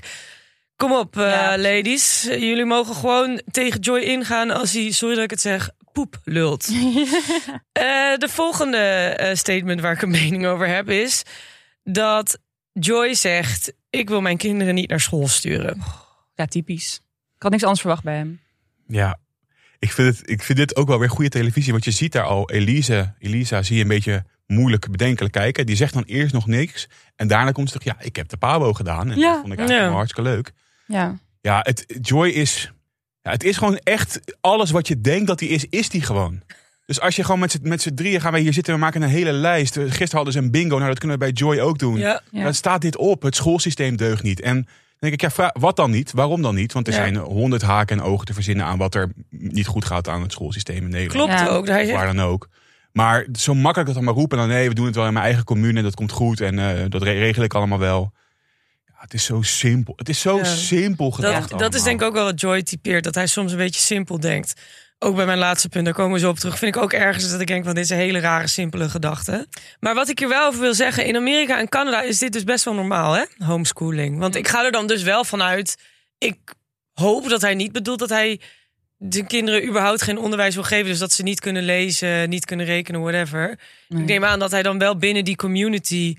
kom 0.77 0.93
op 0.93 1.19
eh, 1.19 1.53
ladies. 1.57 2.23
Jullie 2.23 2.65
mogen 2.65 2.95
gewoon 2.95 3.43
tegen 3.51 3.81
Joy 3.81 4.01
ingaan 4.01 4.51
als 4.51 4.73
hij, 4.73 4.91
sorry 4.91 5.15
dat 5.15 5.25
ik 5.25 5.31
het 5.31 5.41
zeg, 5.41 5.71
poep 5.93 6.21
lult. 6.25 6.69
Eh, 7.73 8.17
de 8.17 8.29
volgende 8.29 8.77
eh, 8.77 9.37
statement 9.37 9.81
waar 9.81 9.93
ik 9.93 10.03
een 10.03 10.11
mening 10.11 10.47
over 10.47 10.69
heb 10.69 10.89
is 10.89 11.23
dat 11.85 12.39
Joy 12.73 13.15
zegt: 13.15 13.73
Ik 13.91 14.09
wil 14.09 14.21
mijn 14.21 14.37
kinderen 14.37 14.75
niet 14.75 14.89
naar 14.89 15.01
school 15.01 15.29
sturen. 15.29 15.83
ja, 16.35 16.47
typisch. 16.47 17.01
Ik 17.37 17.43
had 17.43 17.51
niks 17.51 17.63
anders 17.63 17.81
verwacht 17.81 18.03
bij 18.03 18.17
hem. 18.17 18.41
Ja, 18.87 19.19
ik 19.79 19.93
vind, 19.93 20.17
het, 20.17 20.31
ik 20.31 20.43
vind 20.43 20.59
dit 20.59 20.77
ook 20.77 20.89
wel 20.89 20.99
weer 20.99 21.11
goede 21.11 21.31
televisie. 21.31 21.73
Want 21.73 21.85
je 21.85 21.91
ziet 21.91 22.13
daar 22.13 22.25
al 22.25 22.51
Elise, 22.51 23.15
Elisa 23.19 23.63
zie 23.63 23.77
je 23.77 23.83
een 23.83 23.89
beetje 23.89 24.25
moeilijk 24.51 24.91
bedenkelijk 24.91 25.33
kijken. 25.35 25.67
Die 25.67 25.77
zegt 25.77 25.93
dan 25.95 26.03
eerst 26.07 26.33
nog 26.33 26.47
niks. 26.47 26.89
En 27.17 27.29
daarna 27.29 27.51
komt 27.53 27.71
ze 27.71 27.79
terug, 27.79 27.95
ja, 27.97 28.05
ik 28.05 28.17
heb 28.17 28.29
de 28.29 28.37
pabo 28.37 28.73
gedaan. 28.73 29.11
En 29.11 29.19
Ja. 29.19 29.31
dat 29.33 29.41
vond 29.41 29.53
ik 29.53 29.59
eigenlijk 29.59 29.89
Ja. 29.91 29.95
hartstikke 29.97 30.31
leuk. 30.31 30.53
Ja, 30.87 31.19
Ja, 31.41 31.61
het, 31.63 31.85
Joy 32.03 32.29
is... 32.29 32.73
Ja, 33.23 33.31
het 33.31 33.45
is 33.45 33.57
gewoon 33.57 33.77
echt 33.77 34.21
alles 34.41 34.71
wat 34.71 34.89
je 34.89 35.01
denkt 35.01 35.27
dat 35.27 35.41
hij 35.41 35.49
is, 35.49 35.67
is 35.71 35.89
die 35.89 36.03
gewoon. 36.03 36.43
Dus 36.87 37.01
als 37.01 37.17
je 37.17 37.25
gewoon 37.25 37.41
met 37.41 37.51
z'n- 37.51 37.59
met 37.69 37.83
z'n 37.83 37.95
drieën 37.95 38.21
gaan 38.21 38.33
wij 38.33 38.41
hier 38.41 38.53
zitten, 38.53 38.75
we 38.75 38.81
maken 38.81 39.03
een 39.03 39.09
hele 39.09 39.33
lijst. 39.33 39.75
Gisteren 39.79 40.11
hadden 40.17 40.33
ze 40.33 40.39
een 40.39 40.51
bingo, 40.51 40.77
nou 40.77 40.89
dat 40.89 40.99
kunnen 40.99 41.19
we 41.19 41.25
bij 41.25 41.33
Joy 41.35 41.59
ook 41.59 41.79
doen. 41.79 41.97
Ja, 41.99 42.23
ja. 42.31 42.43
Dan 42.43 42.55
staat 42.55 42.81
dit 42.81 42.97
op, 42.97 43.23
het 43.23 43.37
schoolsysteem 43.37 43.97
deugt 43.97 44.23
niet. 44.23 44.41
En 44.41 44.55
dan 44.55 44.65
denk 45.11 45.13
ik, 45.23 45.33
ja, 45.37 45.51
wat 45.59 45.77
dan 45.77 45.91
niet? 45.91 46.13
Waarom 46.13 46.43
dan 46.43 46.55
niet? 46.55 46.73
Want 46.73 46.87
er 46.87 46.93
Ja. 46.93 46.99
zijn 46.99 47.17
honderd 47.17 47.63
haken 47.63 47.99
en 47.99 48.05
ogen 48.05 48.27
te 48.27 48.35
verzinnen 48.35 48.65
aan 48.67 48.79
wat 48.79 48.95
er 48.95 49.13
niet 49.31 49.67
goed 49.67 49.85
gaat 49.85 50.09
aan 50.09 50.23
het 50.23 50.33
schoolsysteem 50.33 50.85
in 50.85 50.91
Nederland. 50.91 51.29
klopt 51.31 51.41
Ja. 51.41 51.47
ook. 51.55 51.63
Of 51.69 51.75
zegt, 51.75 51.91
waar 51.91 52.07
dan 52.15 52.21
ook. 52.21 52.49
Maar 52.93 53.27
zo 53.33 53.55
makkelijk 53.55 53.87
dat 53.87 53.95
dan 53.95 54.05
maar 54.05 54.15
roepen. 54.15 54.39
En 54.39 54.49
dan 54.49 54.57
nee, 54.57 54.69
we 54.69 54.75
doen 54.75 54.87
het 54.87 54.95
wel 54.95 55.07
in 55.07 55.13
mijn 55.13 55.25
eigen 55.25 55.45
commune 55.45 55.79
en 55.79 55.85
dat 55.85 55.95
komt 55.95 56.13
goed. 56.13 56.41
En 56.41 56.59
eh, 56.59 56.85
dat 56.89 57.03
re- 57.03 57.13
regel 57.19 57.43
ik 57.43 57.55
allemaal 57.55 57.79
wel. 57.79 58.13
Ja, 58.87 58.95
het 58.97 59.15
is 59.15 59.25
zo 59.25 59.43
simpel. 59.43 59.93
Het 59.97 60.09
is 60.09 60.21
zo 60.21 60.37
Ja. 60.37 60.45
simpel 60.45 61.11
gedacht 61.11 61.51
dat, 61.51 61.59
dat 61.59 61.75
is 61.75 61.83
denk 61.83 62.01
ik 62.01 62.07
ook 62.07 62.13
wel 62.15 62.25
wat 62.25 62.41
Joy 62.41 62.63
typeert. 62.63 63.05
Dat 63.05 63.15
hij 63.15 63.27
soms 63.27 63.53
een 63.53 63.59
beetje 63.59 63.81
simpel 63.81 64.21
denkt. 64.21 64.61
Ook 64.99 65.17
bij 65.17 65.27
mijn 65.27 65.39
laatste 65.39 65.69
punt, 65.69 65.85
daar 65.85 65.95
komen 65.95 66.13
we 66.13 66.19
zo 66.19 66.29
op 66.29 66.39
terug. 66.39 66.59
Vind 66.59 66.77
ik 66.77 66.83
ook 66.83 66.93
ergens 66.93 67.31
dat 67.31 67.41
ik 67.41 67.47
denk 67.47 67.65
van 67.65 67.75
dit 67.75 67.85
is 67.85 67.91
een 67.91 67.97
hele 67.97 68.19
rare, 68.19 68.47
simpele 68.47 68.89
gedachte. 68.89 69.47
Maar 69.81 69.95
wat 69.95 70.09
ik 70.09 70.19
hier 70.19 70.29
wel 70.29 70.47
over 70.47 70.61
wil 70.61 70.75
zeggen, 70.75 71.05
in 71.07 71.17
Amerika 71.17 71.59
en 71.59 71.69
Canada 71.69 72.03
is 72.03 72.19
dit 72.19 72.33
dus 72.33 72.45
best 72.45 72.65
wel 72.65 72.75
normaal, 72.75 73.13
hè? 73.13 73.25
Homeschooling. 73.45 74.19
Want 74.19 74.35
ik 74.37 74.49
ga 74.49 74.65
er 74.65 74.73
dan 74.73 74.87
dus 74.87 75.03
wel 75.03 75.25
vanuit. 75.25 75.77
Ik 76.19 76.39
hoop 76.93 77.29
dat 77.29 77.41
hij 77.41 77.55
niet 77.55 77.73
bedoelt 77.73 77.99
dat 77.99 78.09
hij 78.09 78.41
de 79.03 79.25
kinderen 79.27 79.69
überhaupt 79.69 80.03
geen 80.03 80.19
onderwijs 80.19 80.55
wil 80.55 80.63
geven. 80.65 80.87
Dus 80.87 80.99
dat 80.99 81.13
ze 81.13 81.23
niet 81.23 81.41
kunnen 81.41 81.63
lezen, 81.63 82.29
niet 82.29 82.45
kunnen 82.45 82.67
rekenen, 82.67 83.01
whatever. 83.01 83.59
Nee. 83.89 84.03
Ik 84.03 84.09
neem 84.09 84.25
aan 84.25 84.39
dat 84.39 84.51
hij 84.51 84.63
dan 84.63 84.79
wel 84.79 84.97
binnen 84.97 85.25
die 85.25 85.37
community 85.37 86.17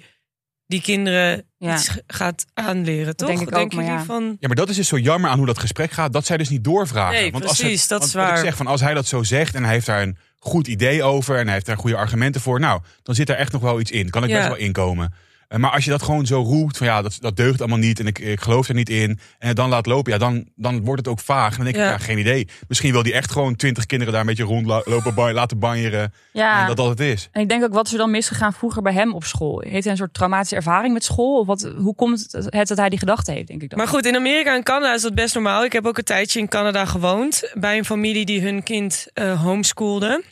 die 0.65 0.81
kinderen 0.81 1.43
Ja. 1.57 1.73
iets 1.75 1.89
gaat 2.07 2.45
aanleren, 2.53 3.15
toch? 3.15 3.27
denk 3.27 3.41
ik 3.41 3.55
ook, 3.57 3.71
jullie 3.71 3.87
ja. 3.87 4.03
van... 4.03 4.23
Ja, 4.39 4.47
maar 4.47 4.55
dat 4.55 4.69
is 4.69 4.75
dus 4.75 4.87
zo 4.87 4.97
jammer 4.97 5.29
aan 5.29 5.37
hoe 5.37 5.45
dat 5.45 5.59
gesprek 5.59 5.91
gaat. 5.91 6.13
Dat 6.13 6.25
zij 6.25 6.37
dus 6.37 6.49
niet 6.49 6.63
doorvragen. 6.63 7.21
Nee, 7.21 7.31
want 7.31 7.45
als 7.45 7.57
precies, 7.59 7.79
het- 7.79 7.89
dat 7.89 8.03
is 8.03 8.13
waar. 8.13 8.37
Ik 8.37 8.43
zeg 8.43 8.55
van 8.55 8.67
als 8.67 8.81
hij 8.81 8.93
dat 8.93 9.07
zo 9.07 9.23
zegt 9.23 9.55
en 9.55 9.63
hij 9.63 9.73
heeft 9.73 9.85
daar 9.85 10.01
een 10.01 10.17
goed 10.39 10.67
idee 10.67 11.03
over 11.03 11.37
en 11.37 11.43
hij 11.45 11.53
heeft 11.53 11.65
daar 11.65 11.77
goede 11.77 11.95
argumenten 11.95 12.41
voor. 12.41 12.59
Nou, 12.59 12.81
dan 13.03 13.15
zit 13.15 13.29
er 13.29 13.35
echt 13.35 13.51
nog 13.51 13.61
wel 13.61 13.79
iets 13.79 13.91
in. 13.91 14.09
Kan 14.09 14.23
ik 14.23 14.29
Ja. 14.29 14.35
best 14.35 14.47
wel 14.47 14.57
inkomen. 14.57 15.13
Eh, 15.51 15.57
Maar 15.59 15.71
als 15.71 15.83
je 15.83 15.89
dat 15.89 16.01
gewoon 16.03 16.25
zo 16.25 16.41
roept, 16.41 16.77
van 16.77 16.87
ja, 16.87 17.01
dat, 17.01 17.17
dat 17.19 17.35
deugt 17.35 17.59
allemaal 17.59 17.77
niet 17.77 17.99
en 17.99 18.07
ik, 18.07 18.19
ik 18.19 18.41
geloof 18.41 18.67
er 18.67 18.73
niet 18.75 18.89
in. 18.89 19.19
En 19.39 19.47
het 19.47 19.55
dan 19.55 19.69
laat 19.69 19.85
lopen, 19.85 20.11
ja, 20.11 20.17
dan, 20.17 20.45
dan 20.55 20.83
wordt 20.83 21.01
het 21.05 21.07
ook 21.07 21.19
vaag. 21.19 21.49
En 21.51 21.55
dan 21.55 21.65
denk 21.65 21.75
ik, 21.75 21.81
Ja. 21.83 21.89
ja, 21.91 21.97
geen 21.97 22.17
idee. 22.17 22.47
Misschien 22.67 22.91
wil 22.91 23.01
hij 23.01 23.13
echt 23.13 23.31
gewoon 23.31 23.55
twintig 23.55 23.85
kinderen 23.85 24.13
daar 24.13 24.21
een 24.21 24.27
beetje 24.27 24.43
rondlopen, 24.43 25.13
ba- 25.13 25.33
laten 25.33 25.59
banjeren. 25.59 26.13
ja. 26.33 26.61
En 26.61 26.67
dat 26.67 26.77
dat 26.77 26.89
het 26.89 26.99
is. 26.99 27.29
En 27.31 27.41
ik 27.41 27.49
denk 27.49 27.63
ook, 27.63 27.73
wat 27.73 27.85
is 27.85 27.91
er 27.91 27.97
dan 27.97 28.11
misgegaan 28.11 28.53
vroeger 28.53 28.81
bij 28.81 28.93
hem 28.93 29.13
op 29.13 29.23
school? 29.23 29.59
Heeft 29.59 29.83
hij 29.83 29.91
een 29.91 29.97
soort 29.97 30.13
traumatische 30.13 30.55
ervaring 30.55 30.93
met 30.93 31.03
school? 31.03 31.39
Of 31.39 31.47
wat, 31.47 31.71
hoe 31.77 31.95
komt 31.95 32.27
het 32.31 32.67
dat 32.67 32.77
hij 32.77 32.89
die 32.89 32.99
gedachte 32.99 33.31
heeft, 33.31 33.47
denk 33.47 33.61
ik 33.61 33.69
dan? 33.69 33.79
Maar 33.79 33.87
goed, 33.87 34.05
in 34.05 34.15
Amerika 34.15 34.55
en 34.55 34.63
Canada 34.63 34.93
is 34.93 35.01
dat 35.01 35.15
best 35.15 35.33
normaal. 35.33 35.63
Ik 35.63 35.73
heb 35.73 35.85
ook 35.85 35.97
een 35.97 36.03
tijdje 36.03 36.39
in 36.39 36.47
Canada 36.47 36.85
gewoond. 36.85 37.51
Bij 37.53 37.77
een 37.77 37.85
familie 37.85 38.25
die 38.25 38.41
hun 38.41 38.63
kind 38.63 39.07
eh 39.13 39.41
homeschoolde. 39.41 40.23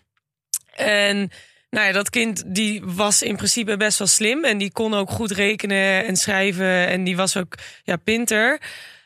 En 0.75 1.31
nou 1.69 1.87
ja, 1.87 1.91
dat 1.91 2.09
kind 2.09 2.43
die 2.45 2.81
was 2.85 3.21
in 3.21 3.35
principe 3.35 3.77
best 3.77 3.97
wel 3.97 4.07
slim. 4.07 4.43
En 4.43 4.57
die 4.57 4.71
kon 4.71 4.93
ook 4.93 5.09
goed 5.09 5.31
rekenen 5.31 6.05
en 6.05 6.15
schrijven. 6.15 6.87
En 6.87 7.03
die 7.03 7.15
was 7.15 7.37
ook 7.37 7.55
ja, 7.83 7.95
pinter. 7.95 8.61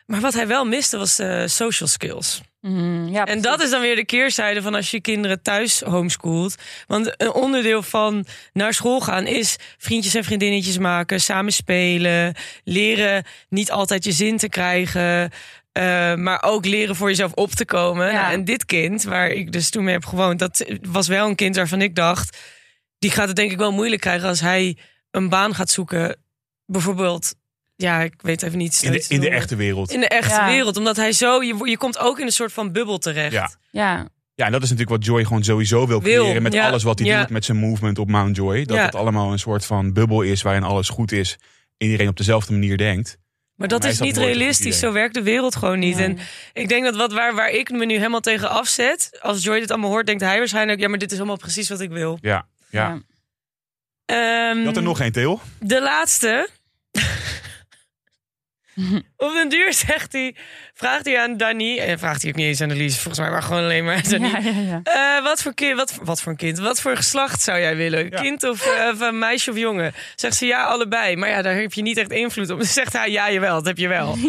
Maar 0.06 0.22
wat 0.22 0.34
hij 0.34 0.48
wel 0.48 0.66
miste 0.66 0.98
was 0.98 1.16
de 1.16 1.48
social 1.48 1.90
skills. 1.90 2.42
Mhm, 2.64 3.08
ja, 3.08 3.26
En 3.26 3.42
dat 3.42 3.62
is 3.62 3.70
dan 3.70 3.82
weer 3.82 3.96
de 3.96 4.06
keerzijde 4.06 4.62
van 4.62 4.76
als 4.76 4.92
je 4.92 5.02
kinderen 5.02 5.42
thuis 5.42 5.82
homeschoolt. 5.82 6.56
Want 6.88 7.14
een 7.18 7.34
onderdeel 7.34 7.84
van 7.84 8.26
naar 8.54 8.74
school 8.74 9.00
gaan 9.00 9.28
is 9.28 9.56
vriendjes 9.78 10.16
en 10.16 10.24
vriendinnetjes 10.24 10.78
maken, 10.78 11.22
samen 11.22 11.54
spelen, 11.54 12.36
leren 12.64 13.24
niet 13.50 13.72
altijd 13.72 14.04
je 14.04 14.12
zin 14.12 14.38
te 14.38 14.50
krijgen. 14.50 15.32
Eh, 15.74 16.16
maar 16.16 16.44
ook 16.44 16.66
leren 16.66 16.96
voor 16.96 17.10
jezelf 17.10 17.32
op 17.34 17.52
te 17.52 17.66
komen. 17.66 18.12
Ja. 18.12 18.32
En 18.32 18.44
dit 18.46 18.66
kind, 18.66 19.04
waar 19.04 19.30
ik 19.30 19.52
dus 19.52 19.70
toen 19.70 19.84
mee 19.84 19.94
heb 19.94 20.06
gewoond, 20.06 20.40
dat 20.40 20.66
was 20.82 21.08
wel 21.08 21.28
een 21.28 21.36
kind 21.36 21.56
waarvan 21.56 21.82
ik 21.82 21.96
dacht, 21.96 22.38
die 23.00 23.12
gaat 23.12 23.28
het 23.28 23.36
denk 23.36 23.52
ik 23.52 23.58
wel 23.58 23.72
moeilijk 23.72 24.02
krijgen 24.02 24.28
als 24.28 24.40
hij 24.40 24.78
een 25.12 25.30
baan 25.30 25.56
gaat 25.56 25.70
zoeken. 25.70 26.18
Bijvoorbeeld, 26.66 27.34
ja, 27.76 28.02
ik 28.02 28.14
weet 28.22 28.44
even 28.44 28.58
niet. 28.58 28.82
In 28.84 28.92
de, 28.92 29.06
in 29.08 29.20
de 29.20 29.30
echte 29.30 29.56
wereld. 29.56 29.92
In 29.92 30.00
de 30.00 30.08
echte 30.08 30.34
Ja. 30.36 30.48
wereld. 30.48 30.78
Omdat 30.78 30.96
hij 30.96 31.12
zo, 31.12 31.42
je, 31.44 31.60
je 31.64 31.78
komt 31.78 31.98
ook 32.00 32.20
in 32.20 32.26
een 32.26 32.32
soort 32.32 32.54
van 32.54 32.72
bubbel 32.72 32.98
terecht. 32.98 33.32
Ja. 33.32 33.50
Ja, 33.72 34.08
Ja, 34.36 34.46
en 34.46 34.52
dat 34.52 34.64
is 34.64 34.70
natuurlijk 34.70 34.98
wat 34.98 35.06
Joy 35.06 35.24
gewoon 35.26 35.44
sowieso 35.44 35.88
wil 35.88 36.02
Wil, 36.02 36.24
creëren. 36.24 36.42
Met 36.44 36.54
ja, 36.54 36.68
alles 36.68 36.84
wat 36.84 37.00
hij 37.00 37.08
ja. 37.08 37.20
doet 37.20 37.30
met 37.30 37.46
zijn 37.46 37.58
movement 37.58 38.00
op 38.00 38.10
Mount 38.10 38.36
Joy. 38.36 38.66
Dat 38.66 38.78
Ja. 38.78 38.86
het 38.86 38.96
allemaal 38.96 39.32
een 39.32 39.40
soort 39.40 39.66
van 39.66 39.94
bubbel 39.94 40.22
is 40.22 40.42
waarin 40.42 40.64
alles 40.64 40.90
goed 40.90 41.12
is. 41.12 41.38
Iedereen 41.78 42.08
op 42.08 42.18
dezelfde 42.18 42.52
manier 42.52 42.78
denkt. 42.78 43.18
Maar 43.56 43.68
dat 43.68 43.84
is 43.84 43.98
dat 43.98 44.08
niet 44.08 44.18
realistisch. 44.18 44.80
Zo 44.80 44.92
werkt 44.92 45.14
de 45.14 45.22
wereld 45.22 45.56
gewoon 45.56 45.80
niet. 45.80 45.98
En 45.98 46.18
ik 46.54 46.70
denk 46.70 46.84
dat 46.84 46.96
wat 46.96 47.14
waar, 47.14 47.36
waar 47.36 47.50
ik 47.50 47.70
me 47.70 47.86
nu 47.86 47.96
helemaal 47.96 48.20
tegen 48.20 48.50
afzet... 48.50 49.18
als 49.22 49.44
Joy 49.44 49.60
dit 49.60 49.72
allemaal 49.72 49.90
hoort, 49.90 50.06
denkt 50.06 50.22
hij 50.22 50.38
waarschijnlijk... 50.38 50.80
ja, 50.80 50.88
maar 50.88 50.98
dit 50.98 51.12
is 51.12 51.18
allemaal 51.18 51.38
precies 51.38 51.70
wat 51.70 51.80
ik 51.80 51.90
wil. 51.90 52.18
Ja, 52.22 52.48
ja. 52.70 53.02
Ehm, 54.06 54.60
Je 54.60 54.66
had 54.66 54.78
er 54.78 54.84
nog 54.84 55.00
één, 55.00 55.12
Theo. 55.12 55.42
De 55.60 55.82
laatste. 55.82 56.50
Op 59.24 59.34
den 59.34 59.50
duur 59.50 59.74
zegt 59.74 60.12
hij, 60.12 60.36
vraagt 60.74 61.06
hij 61.06 61.20
aan 61.20 61.38
Dani, 61.38 61.78
en 61.78 62.00
vraagt 62.00 62.22
hij 62.22 62.32
ook 62.32 62.38
niet 62.38 62.46
eens 62.46 62.62
aan 62.62 62.72
Elise, 62.72 63.00
volgens 63.00 63.20
mij, 63.20 63.32
maar 63.32 63.44
gewoon 63.44 63.64
alleen 63.64 63.86
maar 63.86 63.96
aan 63.96 64.10
Dani. 64.10 64.28
Ja, 64.28 64.40
ja, 64.40 64.82
ja. 64.84 65.18
Eh, 65.18 65.24
wat, 65.24 65.42
voor 65.42 65.54
kind, 65.54 65.78
wat, 65.78 66.00
wat 66.04 66.22
voor 66.22 66.32
een 66.32 66.38
kind? 66.38 66.60
Wat 66.60 66.82
voor 66.82 66.96
geslacht 66.96 67.42
zou 67.42 67.60
jij 67.60 67.76
willen? 67.76 68.10
Ja. 68.10 68.22
Kind 68.22 68.44
of, 68.44 68.66
eh, 68.66 68.88
of 68.94 69.00
een 69.00 69.20
meisje 69.20 69.52
of 69.52 69.58
jongen? 69.58 69.94
Zegt 70.16 70.36
ze 70.36 70.46
ja, 70.46 70.64
allebei. 70.64 71.16
Maar 71.16 71.30
ja, 71.30 71.42
daar 71.42 71.56
heb 71.56 71.74
je 71.74 71.82
niet 71.82 71.98
echt 71.98 72.12
invloed 72.12 72.50
op. 72.50 72.58
Dan 72.58 72.68
zegt 72.68 72.94
hij 72.94 73.12
ja, 73.12 73.32
jawel, 73.32 73.56
dat 73.56 73.66
heb 73.66 73.78
je 73.78 73.88
wel. 73.88 74.18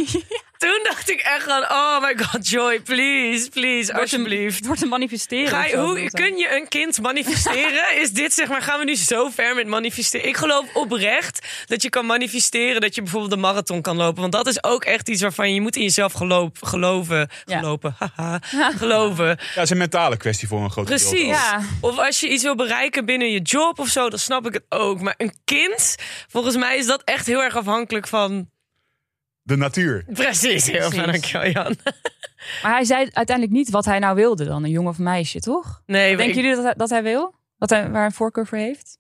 Toen 0.65 0.81
dacht 0.83 1.11
ik 1.11 1.21
echt 1.21 1.45
van, 1.45 1.63
oh 1.63 2.01
my 2.01 2.17
god, 2.25 2.49
Joy, 2.49 2.81
please, 2.81 3.49
please, 3.51 3.93
Wordt 3.93 4.13
alsjeblieft. 4.13 4.57
Het 4.57 4.67
wordt 4.67 4.83
een 4.83 4.89
manifesteren. 4.89 5.49
Ga 5.49 5.65
je, 5.65 5.77
hoe, 5.77 6.11
kun 6.11 6.37
je 6.37 6.57
een 6.57 6.69
kind 6.69 7.01
manifesteren? 7.01 7.97
Is 8.03 8.11
dit 8.11 8.33
zeg 8.33 8.49
maar, 8.49 8.63
gaan 8.63 8.79
we 8.79 8.85
nu 8.85 8.95
zo 8.95 9.29
ver 9.29 9.55
met 9.55 9.67
manifesteren? 9.67 10.29
Ik 10.29 10.37
geloof 10.37 10.75
oprecht 10.75 11.47
dat 11.67 11.83
je 11.83 11.89
kan 11.89 12.07
manifesteren 12.07 12.81
dat 12.81 12.95
je 12.95 13.03
bijvoorbeeld 13.03 13.33
de 13.33 13.37
marathon 13.37 13.83
kan 13.83 13.97
lopen. 13.97 14.21
Want 14.21 14.33
dat 14.33 14.47
is 14.47 14.65
ook 14.65 14.84
echt 14.85 15.09
iets 15.09 15.23
waarvan 15.23 15.55
je 15.55 15.61
moet 15.61 15.77
in 15.77 15.83
jezelf 15.83 16.13
geloop, 16.13 16.57
geloven. 16.63 17.29
Ja. 17.45 17.59
Gelopen, 17.59 17.95
haha, 18.17 18.39
geloven. 18.77 19.27
Ja, 19.27 19.37
dat 19.55 19.65
is 19.65 19.71
een 19.71 19.77
mentale 19.79 20.17
kwestie 20.17 20.49
voor 20.49 20.61
een 20.63 20.71
groot 20.71 20.85
Precies. 20.85 21.27
Ja. 21.27 21.61
Of 21.81 21.99
als 21.99 22.21
je 22.21 22.29
iets 22.29 22.43
wil 22.43 22.55
bereiken 22.57 23.05
binnen 23.05 23.31
je 23.31 23.41
job 23.41 23.79
of 23.79 23.89
zo, 23.89 24.11
dan 24.11 24.19
snap 24.19 24.47
ik 24.47 24.53
het 24.55 24.65
ook. 24.69 25.01
Maar 25.01 25.15
een 25.17 25.35
kind, 25.45 25.97
volgens 26.29 26.57
mij 26.57 26.77
is 26.79 26.87
dat 26.87 27.03
echt 27.05 27.27
heel 27.27 27.43
erg 27.43 27.57
afhankelijk 27.57 28.07
van... 28.09 28.49
De 29.43 29.57
natuur. 29.57 30.05
Precies, 30.13 30.67
heel 30.67 30.91
fijn, 30.91 31.11
dankjewel 31.11 31.51
Jan. 31.51 31.77
Maar 32.63 32.73
hij 32.73 32.85
zei 32.85 33.09
uiteindelijk 33.13 33.57
niet 33.57 33.71
wat 33.71 33.85
hij 33.85 33.99
nou 33.99 34.15
wilde 34.15 34.45
dan, 34.45 34.65
een 34.65 34.71
jongen 34.71 34.91
of 34.91 34.99
meisje, 34.99 35.41
toch? 35.41 35.83
Nee, 35.87 36.09
Denken 36.17 36.29
ik- 36.29 36.35
jullie 36.35 36.55
dat 36.55 36.65
hij, 36.65 36.75
dat 36.75 36.91
hij 36.91 37.03
wil? 37.03 37.35
Dat 37.59 37.71
hij, 37.71 37.83
waar 37.83 37.93
hij 37.97 38.05
een 38.05 38.13
voorkeur 38.13 38.47
voor 38.47 38.59
heeft? 38.59 38.99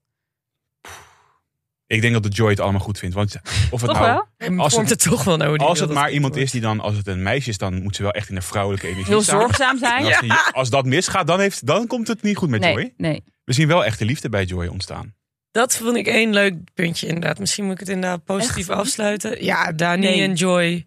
Ik 1.86 2.00
denk 2.00 2.12
dat 2.12 2.22
de 2.22 2.28
Joy 2.28 2.50
het 2.50 2.60
allemaal 2.60 2.80
goed 2.80 2.98
vindt. 2.98 3.14
Want 3.14 3.34
of 3.70 3.80
het 3.80 3.90
Toch 3.90 4.00
nou, 4.00 4.24
wel? 4.38 4.58
als 4.58 4.76
het- 4.76 4.88
het 4.90 5.02
toch 5.02 5.24
wel 5.24 5.36
nou. 5.36 5.58
die 5.58 5.66
als 5.66 5.80
het 5.80 5.90
maar 5.92 6.10
iemand 6.10 6.32
wordt. 6.34 6.46
is 6.46 6.52
die 6.52 6.60
dan, 6.60 6.80
als 6.80 6.96
het 6.96 7.06
een 7.06 7.22
meisje 7.22 7.48
is, 7.50 7.58
dan 7.58 7.82
moet 7.82 7.96
ze 7.96 8.02
wel 8.02 8.12
echt 8.12 8.28
in 8.28 8.34
de 8.34 8.40
vrouwelijke 8.42 8.86
energie 8.86 9.06
Heel 9.06 9.22
staan. 9.22 9.40
zorgzaam 9.40 9.78
zijn? 9.78 10.04
Als, 10.06 10.20
die- 10.20 10.32
als 10.52 10.70
dat 10.70 10.84
misgaat, 10.84 11.26
dan, 11.26 11.40
heeft, 11.40 11.66
dan 11.66 11.86
komt 11.86 12.08
het 12.08 12.22
niet 12.22 12.36
goed 12.36 12.48
met 12.48 12.64
Joy. 12.64 12.92
Nee. 12.96 13.24
We 13.44 13.52
zien 13.52 13.68
wel 13.68 13.84
echte 13.84 14.04
liefde 14.04 14.28
bij 14.28 14.44
Joy 14.44 14.66
ontstaan. 14.66 15.14
Dat 15.50 15.76
vond 15.76 15.96
ik 15.96 16.06
één 16.06 16.32
leuk 16.32 16.54
puntje 16.74 17.06
inderdaad. 17.06 17.38
Misschien 17.38 17.64
moet 17.64 17.72
ik 17.72 17.80
het 17.80 17.88
inderdaad 17.88 18.24
positief 18.24 18.68
Echt? 18.68 18.78
afsluiten. 18.78 19.44
Ja, 19.44 19.72
Dani 19.72 20.00
Nee. 20.06 20.22
en 20.22 20.34
Joy. 20.34 20.86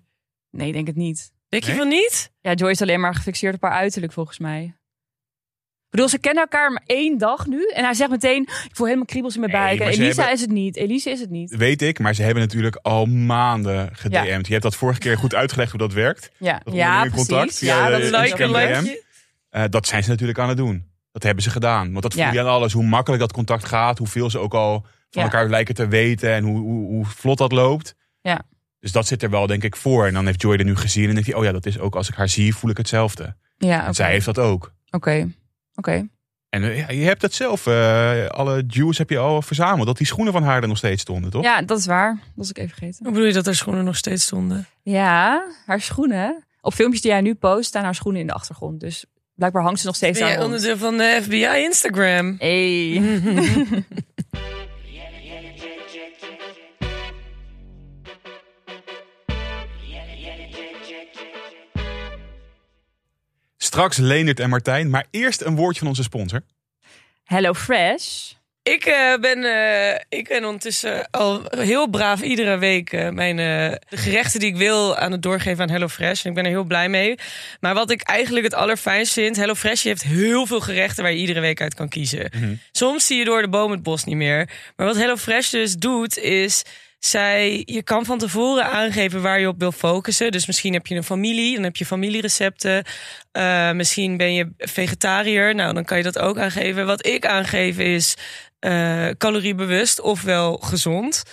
Nee, 0.51 0.67
ik 0.67 0.73
denk 0.73 0.87
het 0.87 0.95
niet. 0.95 1.31
Denk 1.49 1.63
je 1.63 1.75
van 1.75 1.87
niet? 1.87 2.31
Ja, 2.41 2.53
Joy 2.53 2.69
is 2.69 2.81
alleen 2.81 2.99
maar 2.99 3.15
gefixeerd 3.15 3.55
op 3.55 3.61
haar 3.61 3.71
uiterlijk, 3.71 4.13
volgens 4.13 4.39
mij. 4.39 4.75
Ik 5.87 5.93
bedoel, 5.93 6.09
ze 6.09 6.19
kennen 6.19 6.43
elkaar 6.43 6.71
maar 6.71 6.83
één 6.85 7.17
dag 7.17 7.45
nu. 7.47 7.67
En 7.73 7.83
hij 7.83 7.93
zegt 7.93 8.09
meteen, 8.09 8.41
ik 8.41 8.69
voel 8.71 8.85
helemaal 8.85 9.05
kriebels 9.07 9.33
in 9.33 9.39
mijn 9.39 9.51
Nee, 9.51 9.61
buik. 9.61 9.79
En 9.79 9.87
Elisa 9.87 10.05
hebben- 10.15 10.33
is 10.33 10.41
het 10.41 10.49
niet. 10.51 10.75
Elise 10.75 11.09
is 11.09 11.19
het 11.19 11.29
niet. 11.29 11.55
Weet 11.55 11.81
ik, 11.81 11.99
maar 11.99 12.13
ze 12.15 12.23
hebben 12.23 12.43
natuurlijk 12.43 12.75
al 12.81 13.05
maanden 13.05 13.89
gedM'd. 13.95 14.45
Je 14.45 14.51
hebt 14.51 14.63
dat 14.63 14.75
vorige 14.75 14.99
keer 14.99 15.17
goed 15.17 15.35
uitgelegd 15.35 15.71
hoe 15.71 15.79
dat 15.79 15.93
werkt. 15.93 16.31
Ja, 16.37 16.61
Dat 16.63 16.73
ja 16.73 16.99
precies. 16.99 17.15
contact 17.27 17.59
ja, 17.59 17.89
dat 17.89 17.99
is 18.01 18.09
likeje. 18.09 19.03
Eh, 19.49 19.63
dat 19.69 19.87
zijn 19.87 20.03
ze 20.03 20.09
natuurlijk 20.09 20.39
aan 20.39 20.47
het 20.49 20.57
doen. 20.57 20.85
Dat 21.11 21.23
hebben 21.23 21.43
ze 21.43 21.49
gedaan. 21.49 21.89
Want 21.91 22.03
dat 22.03 22.13
voel 22.13 22.23
Ja. 22.23 22.31
je 22.31 22.39
aan 22.39 22.47
alles. 22.47 22.73
Hoe 22.73 22.83
makkelijk 22.83 23.21
dat 23.21 23.31
contact 23.33 23.65
gaat. 23.65 23.97
Hoeveel 23.97 24.29
ze 24.29 24.37
ook 24.39 24.53
al 24.53 24.85
van 25.09 25.23
elkaar 25.23 25.49
lijken 25.49 25.75
te 25.75 25.87
weten. 25.87 26.31
En 26.33 26.43
hoe, 26.43 26.59
hoe, 26.59 26.85
hoe 26.87 27.05
vlot 27.05 27.37
dat 27.37 27.51
loopt. 27.51 27.95
Ja. 28.21 28.41
Dus 28.79 28.91
dat 28.91 29.07
zit 29.07 29.23
er 29.23 29.29
wel 29.29 29.47
denk 29.47 29.63
ik 29.63 29.75
voor. 29.75 30.07
En 30.07 30.13
dan 30.13 30.25
heeft 30.25 30.41
Joy 30.41 30.55
er 30.55 30.63
nu 30.65 30.75
gezien. 30.75 31.07
En 31.07 31.13
denkt 31.13 31.27
hij, 31.29 31.37
oh 31.37 31.43
ja, 31.43 31.51
dat 31.51 31.65
is 31.65 31.79
ook 31.79 31.95
als 31.95 32.09
ik 32.09 32.15
haar 32.15 32.29
zie, 32.29 32.55
voel 32.55 32.69
ik 32.71 32.77
hetzelfde. 32.77 33.35
Ja, 33.57 33.85
En 33.85 33.93
zij 33.93 34.11
heeft 34.11 34.25
dat 34.25 34.39
ook. 34.39 34.73
Oké, 34.89 35.31
oké. 35.77 36.07
En 36.49 36.63
eh, 36.63 36.89
je 36.89 37.05
hebt 37.05 37.21
het 37.21 37.33
zelf. 37.33 37.67
eh, 37.67 38.25
alle 38.25 38.63
Jews 38.67 38.97
heb 38.97 39.09
je 39.09 39.17
al 39.17 39.41
verzameld. 39.41 39.87
Dat 39.87 39.97
die 39.97 40.07
schoenen 40.07 40.33
van 40.33 40.43
haar 40.43 40.61
er 40.61 40.67
nog 40.67 40.77
steeds 40.77 41.01
stonden, 41.01 41.31
toch? 41.31 41.43
Ja, 41.43 41.61
dat 41.61 41.77
is 41.77 41.85
waar. 41.85 42.13
Dat 42.15 42.23
was 42.35 42.49
ik 42.49 42.57
even 42.57 42.69
vergeten. 42.69 42.99
Hoe 43.03 43.11
bedoel 43.13 43.27
je 43.27 43.33
dat 43.33 43.45
haar 43.45 43.55
schoenen 43.55 43.83
nog 43.83 43.95
steeds 43.97 44.23
stonden? 44.23 44.67
Ja, 44.83 45.47
haar 45.65 45.81
schoenen. 45.81 46.45
Op 46.61 46.73
filmpjes 46.73 47.01
die 47.01 47.11
hij 47.11 47.21
nu 47.21 47.35
post 47.35 47.65
staan 47.67 47.83
haar 47.83 47.95
schoenen 47.95 48.21
in 48.21 48.27
de 48.27 48.33
achtergrond. 48.33 48.79
Dus 48.79 49.05
blijkbaar 49.35 49.63
hangt 49.63 49.79
ze 49.79 49.85
nog 49.85 49.95
steeds 49.95 50.19
Ben 50.19 50.27
aan 50.27 50.33
jij 50.33 50.43
onderdeel 50.43 50.77
van 50.77 50.97
de 50.97 51.19
FBI 51.21 51.45
Instagram? 51.63 52.35
Hey. 52.39 53.01
Straks 63.77 63.97
Leendert 63.97 64.39
en 64.39 64.49
Martijn. 64.49 64.89
Maar 64.89 65.05
eerst 65.11 65.41
een 65.41 65.55
woordje 65.55 65.79
van 65.79 65.87
onze 65.87 66.03
sponsor. 66.03 66.41
Hello 67.23 67.53
Fresh. 67.53 68.31
Ik, 68.63 68.85
eh, 68.85 69.17
ben, 69.19 69.43
eh, 69.43 69.99
ik 70.09 70.27
ben 70.27 70.45
ondertussen 70.45 71.09
al 71.11 71.41
heel 71.49 71.87
braaf 71.87 72.21
iedere 72.21 72.57
week 72.57 72.93
eh, 72.93 73.09
mijn, 73.09 73.39
eh, 73.39 73.45
de 73.89 73.97
gerechten 73.97 74.39
die 74.39 74.49
ik 74.49 74.55
wil 74.55 74.97
aan 74.97 75.11
het 75.11 75.21
doorgeven 75.21 75.63
aan 75.63 75.69
HelloFresh. 75.69 76.23
En 76.23 76.29
ik 76.29 76.35
ben 76.35 76.45
er 76.45 76.49
heel 76.49 76.63
blij 76.63 76.89
mee. 76.89 77.15
Maar 77.59 77.73
wat 77.73 77.91
ik 77.91 78.01
eigenlijk 78.01 78.45
het 78.45 78.53
allerfijnst 78.53 79.13
vind, 79.13 79.35
HelloFresh 79.35 79.83
heeft 79.83 80.03
heel 80.03 80.45
veel 80.45 80.59
gerechten 80.59 81.03
waar 81.03 81.11
je 81.11 81.19
iedere 81.19 81.39
week 81.39 81.61
uit 81.61 81.73
kan 81.73 81.89
kiezen. 81.89 82.31
Soms 82.71 83.05
zie 83.05 83.17
je 83.17 83.25
door 83.25 83.41
de 83.41 83.49
boom 83.49 83.71
het 83.71 83.83
bos 83.83 84.03
niet 84.03 84.15
meer. 84.15 84.49
Maar 84.75 84.87
wat 84.87 84.97
HelloFresh 84.97 85.49
dus 85.49 85.75
doet, 85.75 86.17
is 86.17 86.63
zij, 86.99 87.61
je 87.65 87.83
kan 87.83 88.05
van 88.05 88.17
tevoren 88.17 88.65
aangeven 88.65 89.21
waar 89.21 89.39
je 89.39 89.47
op 89.47 89.59
wil 89.59 89.71
focussen. 89.71 90.31
Dus 90.31 90.45
misschien 90.45 90.73
heb 90.73 90.87
je 90.87 90.95
een 90.95 91.03
familie, 91.03 91.55
dan 91.55 91.63
heb 91.63 91.75
je 91.75 91.85
familierecepten. 91.85 92.83
Eh, 93.31 93.71
misschien 93.71 94.17
ben 94.17 94.33
je 94.33 94.51
vegetariër, 94.57 95.55
nou 95.55 95.73
dan 95.73 95.85
kan 95.85 95.97
je 95.97 96.03
dat 96.03 96.19
ook 96.19 96.37
aangeven. 96.37 96.85
Wat 96.85 97.05
ik 97.05 97.25
aangeef 97.25 97.77
is 97.77 98.15
eh, 98.59 99.07
caloriebewust 99.17 100.01
ofwel 100.01 100.57
gezond. 100.57 101.23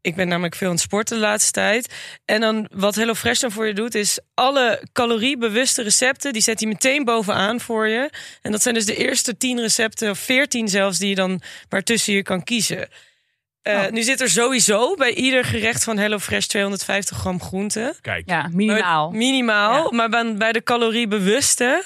Ik 0.00 0.14
ben 0.14 0.28
namelijk 0.28 0.54
veel 0.54 0.68
aan 0.68 0.74
het 0.74 0.82
sporten 0.82 1.16
de 1.16 1.22
laatste 1.22 1.50
tijd. 1.50 1.94
En 2.24 2.40
dan 2.40 2.68
wat 2.72 2.94
HelloFresh 2.94 3.40
dan 3.40 3.52
voor 3.52 3.66
je 3.66 3.74
doet, 3.74 3.94
is 3.94 4.18
alle 4.34 4.82
caloriebewuste 4.92 5.82
recepten, 5.82 6.32
die 6.32 6.42
zet 6.42 6.60
hij 6.60 6.68
meteen 6.68 7.04
bovenaan 7.04 7.60
voor 7.60 7.88
je. 7.88 8.10
En 8.42 8.52
dat 8.52 8.62
zijn 8.62 8.74
dus 8.74 8.86
de 8.86 8.96
eerste 8.96 9.36
10 9.36 9.60
recepten, 9.60 10.10
of 10.10 10.18
14 10.18 10.68
zelfs, 10.68 10.98
die 10.98 11.08
je 11.08 11.14
dan 11.14 11.40
waartussen 11.68 12.14
je 12.14 12.22
kan 12.22 12.44
kiezen. 12.44 12.88
Eh, 13.66 13.82
Oh. 13.84 13.90
Nu 13.90 14.02
zit 14.02 14.20
er 14.20 14.28
sowieso 14.30 14.94
bij 14.94 15.14
ieder 15.14 15.44
gerecht 15.44 15.84
van 15.84 15.98
HelloFresh 15.98 16.46
250 16.46 17.16
gram 17.18 17.40
groente. 17.40 17.94
Kijk. 18.00 18.28
Ja, 18.28 18.48
minimaal. 18.52 19.08
Maar- 19.10 19.18
minimaal. 19.18 19.82
Ja. 19.90 19.96
Maar 19.96 20.08
bij, 20.08 20.36
bij 20.36 20.52
de 20.52 20.62
caloriebewuste 20.62 21.84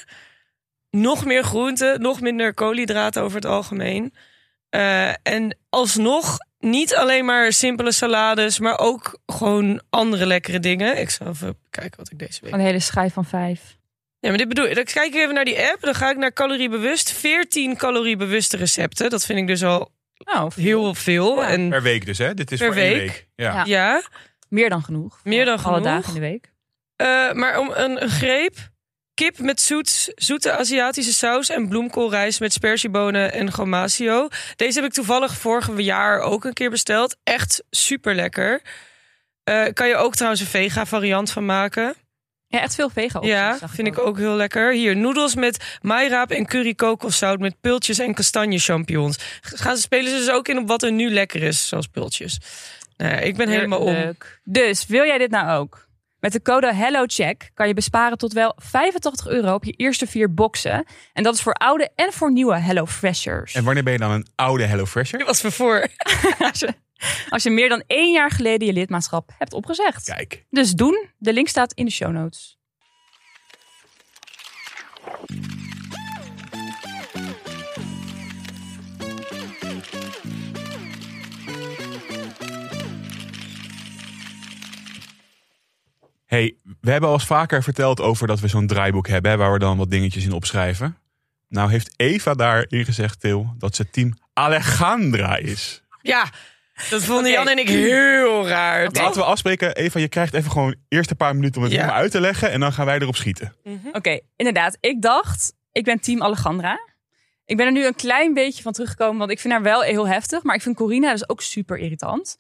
nog 0.91 1.25
meer 1.25 1.43
groente, 1.43 1.97
nog 2.01 2.21
minder 2.21 2.55
koolhydraten 2.55 3.23
over 3.23 3.37
het 3.37 3.45
algemeen. 3.47 4.15
Eh, 4.69 5.09
en 5.09 5.57
alsnog 5.69 6.39
niet 6.59 6.95
alleen 6.95 7.25
maar 7.25 7.53
simpele 7.53 7.93
salades, 7.93 8.59
maar 8.59 8.79
ook 8.79 9.19
gewoon 9.27 9.83
andere 9.91 10.27
lekkere 10.27 10.61
dingen. 10.61 10.99
Ik 11.01 11.11
zal 11.11 11.27
even 11.27 11.57
kijken 11.71 11.97
wat 11.99 12.11
ik 12.11 12.19
deze 12.19 12.41
week. 12.43 12.53
Een 12.53 12.61
hele 12.61 12.81
schijf 12.81 13.13
van 13.13 13.25
vijf. 13.25 13.61
Ja, 14.19 14.29
maar 14.29 14.39
dit 14.39 14.49
bedoel 14.49 14.67
ik. 14.67 14.75
Dan 14.75 14.85
kijk 14.85 15.15
ik 15.15 15.21
even 15.21 15.35
naar 15.35 15.45
die 15.45 15.61
app. 15.71 15.81
Dan 15.81 15.95
ga 15.95 16.11
ik 16.11 16.17
naar 16.17 16.33
caloriebewust. 16.33 17.13
14 17.13 17.77
caloriebewuste 17.77 18.57
recepten. 18.57 19.11
Dat 19.11 19.25
vind 19.27 19.39
ik 19.39 19.47
dus 19.47 19.65
al 19.65 19.91
Nou, 20.25 20.50
heel 20.55 20.95
veel. 20.95 21.37
Ja. 21.41 21.49
En 21.49 21.69
Per 21.69 21.83
week 21.83 22.07
dus, 22.07 22.19
hè? 22.19 22.35
Dit 22.35 22.53
is 22.53 22.59
Per 22.59 22.67
voor 22.73 22.77
één 22.83 22.93
week. 22.99 23.00
week. 23.09 23.29
Ja. 23.37 23.53
Ja. 23.55 23.62
ja, 23.65 24.03
meer 24.49 24.69
dan 24.71 24.83
genoeg. 24.85 25.21
Meer 25.25 25.45
dan 25.45 25.61
Voor 25.61 25.71
Alle 25.73 25.81
genoeg. 25.83 25.95
dagen 25.95 26.15
in 26.15 26.21
de 26.21 26.29
week. 26.29 26.53
Eh, 26.97 27.33
maar 27.33 27.59
om 27.59 27.71
een, 27.75 28.03
een 28.03 28.11
greep. 28.11 28.57
Kip 29.15 29.39
met 29.39 29.61
zoet, 29.61 30.12
zoete 30.15 30.57
Aziatische 30.57 31.12
saus 31.12 31.49
en 31.50 31.69
bloemkoolrijst 31.69 32.41
met 32.41 32.53
spersiebonen 32.53 33.33
en 33.33 33.53
gomasio. 33.53 34.29
Deze 34.57 34.79
heb 34.81 34.89
ik 34.89 34.95
toevallig 34.95 35.33
vorig 35.37 35.71
jaar 35.77 36.21
ook 36.21 36.45
een 36.45 36.53
keer 36.53 36.71
besteld. 36.71 37.17
Echt 37.23 37.62
super 37.71 38.15
lekker. 38.15 38.61
kan 39.73 39.89
je 39.89 39.97
ook 39.97 40.15
trouwens 40.15 40.41
een 40.43 40.47
vega 40.49 40.87
variant 40.87 41.31
van 41.31 41.45
maken. 41.47 41.95
Ja, 42.50 42.61
echt 42.61 42.75
veel 42.75 42.90
vega 42.90 43.19
opties, 43.19 43.35
ja, 43.35 43.59
vind 43.69 43.88
ik 43.88 43.99
ook 43.99 44.19
heel 44.19 44.35
lekker. 44.35 44.73
Hier, 44.73 44.97
noedels 44.97 45.35
met 45.35 45.78
maïraap 45.83 46.30
en 46.30 46.47
curry 46.47 46.75
kokoszout 46.75 47.38
met 47.38 47.61
pultjes 47.61 47.99
en 47.99 48.14
kastanje 48.14 48.59
champignons. 48.59 49.19
Gaan 49.40 49.76
ze 49.76 49.83
spelen 49.83 50.11
ze 50.11 50.16
dus 50.16 50.30
ook 50.30 50.49
in 50.49 50.59
op 50.59 50.69
wat 50.69 50.83
er 50.83 50.92
nu 50.92 51.11
lekker 51.11 51.42
is, 51.42 51.69
zoals 51.69 51.87
pultjes. 51.87 52.38
Nou, 52.97 53.21
ik 53.21 53.37
ben 53.37 53.49
helemaal 53.49 53.80
om. 53.80 53.92
Leuk. 53.92 54.40
Dus, 54.45 54.87
wil 54.87 55.04
jij 55.04 55.19
dit 55.19 55.30
nou 55.30 55.59
ook? 55.61 55.88
Met 56.21 56.33
de 56.33 56.43
code 56.43 56.75
HelloCheck 56.75 57.50
kan 57.55 57.69
je 57.69 57.75
besparen 57.75 58.19
tot 58.19 58.33
wel 58.33 58.53
85 58.57 59.27
euro 59.27 59.55
op 59.55 59.65
je 59.65 59.73
eerste 59.73 60.07
vier 60.07 60.35
boxen. 60.35 60.85
En 61.12 61.23
dat 61.23 61.35
is 61.35 61.43
voor 61.43 61.53
oude 61.53 61.91
en 61.95 62.12
voor 62.12 62.33
nieuwe 62.33 62.59
HelloFreshers. 62.59 63.55
En 63.55 63.65
wanneer 63.65 63.83
ben 63.83 63.93
je 63.93 63.99
dan 63.99 64.11
een 64.11 64.27
oude 64.35 64.65
HelloFresher? 64.65 65.19
Dit 65.19 65.27
was 65.27 65.41
voor. 65.41 65.87
als, 66.50 66.59
je, 66.59 66.75
als 67.29 67.43
je 67.43 67.50
meer 67.50 67.69
dan 67.69 67.83
één 67.87 68.12
jaar 68.12 68.31
geleden 68.31 68.67
je 68.67 68.73
lidmaatschap 68.73 69.31
hebt 69.39 69.53
opgezegd. 69.53 70.05
Kijk. 70.05 70.45
Dus 70.50 70.73
doen. 70.73 71.09
De 71.19 71.33
link 71.33 71.49
staat 71.49 71.73
in 71.73 71.85
de 71.85 71.91
show 71.91 72.12
notes. 72.12 72.59
Hey, 86.31 86.55
we 86.81 86.91
hebben 86.91 87.09
al 87.09 87.15
eens 87.15 87.27
vaker 87.27 87.63
verteld 87.63 88.01
over 88.01 88.27
dat 88.27 88.41
we 88.41 88.49
zo'n 88.49 88.67
draaiboek 88.67 89.09
hebben... 89.09 89.31
Hè, 89.31 89.37
waar 89.37 89.53
we 89.53 89.59
dan 89.59 89.77
wat 89.77 89.91
dingetjes 89.91 90.25
in 90.25 90.33
opschrijven. 90.33 90.97
Nou 91.49 91.71
heeft 91.71 91.93
Eva 91.97 92.35
daarin 92.35 92.85
gezegd, 92.85 93.21
Til, 93.21 93.55
dat 93.59 93.75
ze 93.75 93.91
team 93.91 94.15
Alejandra 94.33 95.37
is. 95.37 95.83
Ja, 96.03 96.31
dat 96.91 97.03
vonden. 97.03 97.31
Jan 97.31 97.49
en 97.49 97.59
ik 97.59 97.69
heel 97.69 98.49
raar. 98.49 98.89
Laten 98.93 99.21
we 99.21 99.25
afspreken, 99.25 99.75
Eva, 99.75 99.99
je 99.99 100.09
krijgt 100.09 100.35
even 100.35 100.51
gewoon 100.51 100.75
eerst 100.89 101.11
een 101.11 101.17
paar 101.17 101.35
minuten 101.35 101.61
om 101.61 101.67
het 101.67 101.77
Ja. 101.77 101.93
uit 101.93 102.11
te 102.11 102.21
leggen... 102.21 102.51
en 102.51 102.61
dan 102.61 102.73
gaan 102.73 102.87
wij 102.87 102.99
erop 102.99 103.17
schieten. 103.17 103.55
Oké, 103.93 104.19
inderdaad. 104.37 104.77
Ik 104.81 105.03
dacht, 105.03 105.53
ik 105.73 105.85
ben 105.85 106.01
team 106.01 106.23
Alejandra. 106.23 106.79
Ik 107.45 107.57
ben 107.57 107.67
er 107.67 107.73
nu 107.73 107.87
een 107.87 107.95
klein 107.95 108.35
beetje 108.35 108.63
van 108.63 108.73
teruggekomen, 108.73 109.19
want 109.19 109.31
ik 109.31 109.41
vind 109.41 109.53
haar 109.53 109.63
wel 109.63 109.81
heel 109.81 110.09
heftig. 110.09 110.43
Maar 110.43 110.55
ik 110.55 110.63
vind 110.63 110.77
Corina 110.77 111.11
dus 111.11 111.29
ook 111.29 111.43
super 111.43 111.79
irritant. 111.79 112.39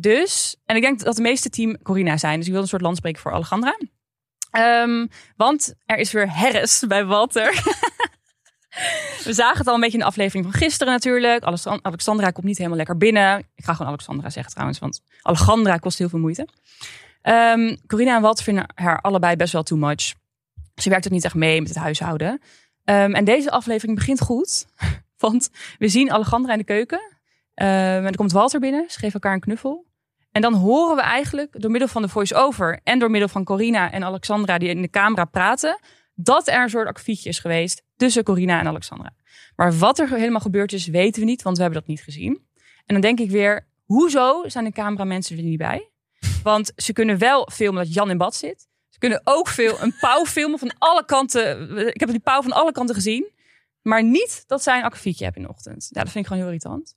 Dus, 0.00 0.56
en 0.64 0.76
ik 0.76 0.82
denk 0.82 1.00
dat 1.04 1.16
de 1.16 1.22
meeste 1.22 1.50
team 1.50 1.82
Corina 1.82 2.16
zijn. 2.16 2.36
Dus 2.38 2.46
ik 2.46 2.52
wil 2.52 2.62
een 2.62 2.68
soort 2.68 2.82
land 2.82 2.96
spreken 2.96 3.20
voor 3.20 3.32
Alejandra. 3.32 3.76
Ehm, 4.50 5.06
want 5.36 5.74
er 5.86 5.96
is 5.96 6.12
weer 6.12 6.34
herres 6.34 6.84
bij 6.88 7.04
Walter. 7.04 7.52
We 9.24 9.32
zagen 9.32 9.58
het 9.58 9.66
al 9.66 9.74
een 9.74 9.80
beetje 9.80 9.96
in 9.98 10.02
de 10.02 10.08
aflevering 10.10 10.44
van 10.44 10.54
gisteren 10.54 10.92
natuurlijk. 10.92 11.42
Alexan- 11.44 11.78
Alexandra 11.84 12.30
komt 12.30 12.46
niet 12.46 12.56
helemaal 12.56 12.78
lekker 12.78 12.96
binnen. 12.96 13.38
Ik 13.54 13.64
ga 13.64 13.72
gewoon 13.72 13.88
Alexandra 13.92 14.30
zeggen 14.30 14.52
trouwens, 14.52 14.78
want 14.78 15.00
Alejandra 15.22 15.76
kost 15.76 15.98
heel 15.98 16.08
veel 16.08 16.18
moeite. 16.18 16.48
Ehm 17.22 17.76
Corina 17.86 18.16
en 18.16 18.22
Walter 18.22 18.44
vinden 18.44 18.66
haar 18.74 19.00
allebei 19.00 19.36
best 19.36 19.52
wel 19.52 19.62
too 19.62 19.78
much. 19.78 20.14
Ze 20.74 20.88
werkt 20.88 21.06
ook 21.06 21.12
niet 21.12 21.24
echt 21.24 21.34
mee 21.34 21.60
met 21.60 21.68
het 21.68 21.78
huishouden. 21.78 22.40
Ehm, 22.84 23.14
en 23.14 23.24
deze 23.24 23.50
aflevering 23.50 23.98
begint 23.98 24.20
goed. 24.20 24.66
Want 25.18 25.50
we 25.78 25.88
zien 25.88 26.12
Alejandra 26.12 26.52
in 26.52 26.58
de 26.58 26.64
keuken. 26.64 27.00
En 27.54 28.04
er 28.04 28.16
komt 28.16 28.32
Walter 28.32 28.60
binnen. 28.60 28.84
Ze 28.90 28.98
geven 28.98 29.14
elkaar 29.14 29.32
een 29.32 29.40
knuffel. 29.40 29.86
En 30.30 30.42
dan 30.42 30.54
horen 30.54 30.96
we 30.96 31.02
eigenlijk 31.02 31.60
door 31.60 31.70
middel 31.70 31.88
van 31.88 32.02
de 32.02 32.08
voice-over... 32.08 32.80
en 32.84 32.98
door 32.98 33.10
middel 33.10 33.28
van 33.28 33.44
Corina 33.44 33.92
en 33.92 34.04
Alexandra 34.04 34.58
die 34.58 34.68
in 34.68 34.82
de 34.82 34.90
camera 34.90 35.24
praten... 35.24 35.80
dat 36.14 36.48
er 36.48 36.62
een 36.62 36.70
soort 36.70 36.88
akkefietje 36.88 37.28
is 37.28 37.38
geweest 37.38 37.82
tussen 37.96 38.24
Corina 38.24 38.60
en 38.60 38.66
Alexandra. 38.66 39.14
Maar 39.56 39.78
wat 39.78 39.98
er 39.98 40.08
helemaal 40.08 40.40
gebeurd 40.40 40.72
is, 40.72 40.86
weten 40.86 41.20
we 41.20 41.26
niet, 41.26 41.42
want 41.42 41.56
we 41.56 41.62
hebben 41.62 41.80
dat 41.80 41.88
niet 41.88 42.02
gezien. 42.02 42.48
En 42.86 42.94
dan 42.94 43.00
denk 43.00 43.20
ik 43.20 43.30
weer, 43.30 43.66
hoezo 43.84 44.42
zijn 44.46 44.64
de 44.64 44.72
cameramensen 44.72 45.36
er 45.36 45.42
niet 45.42 45.58
bij? 45.58 45.90
Want 46.42 46.72
ze 46.76 46.92
kunnen 46.92 47.18
wel 47.18 47.48
filmen 47.52 47.84
dat 47.84 47.94
Jan 47.94 48.10
in 48.10 48.18
bad 48.18 48.34
zit. 48.34 48.68
Ze 48.88 48.98
kunnen 48.98 49.20
ook 49.24 49.48
veel 49.48 49.80
een 49.80 49.94
pauw 50.00 50.24
filmen 50.24 50.58
van 50.58 50.72
alle 50.78 51.04
kanten. 51.04 51.76
Ik 51.86 52.00
heb 52.00 52.10
die 52.10 52.20
pauw 52.20 52.42
van 52.42 52.52
alle 52.52 52.72
kanten 52.72 52.94
gezien. 52.94 53.30
Maar 53.82 54.04
niet 54.04 54.44
dat 54.46 54.62
zij 54.62 54.78
een 54.78 54.84
akkefietje 54.84 55.24
hebben 55.24 55.42
in 55.42 55.48
de 55.48 55.54
ochtend. 55.54 55.88
Dat 55.92 56.02
vind 56.02 56.14
ik 56.14 56.26
gewoon 56.26 56.42
heel 56.42 56.52
irritant. 56.52 56.94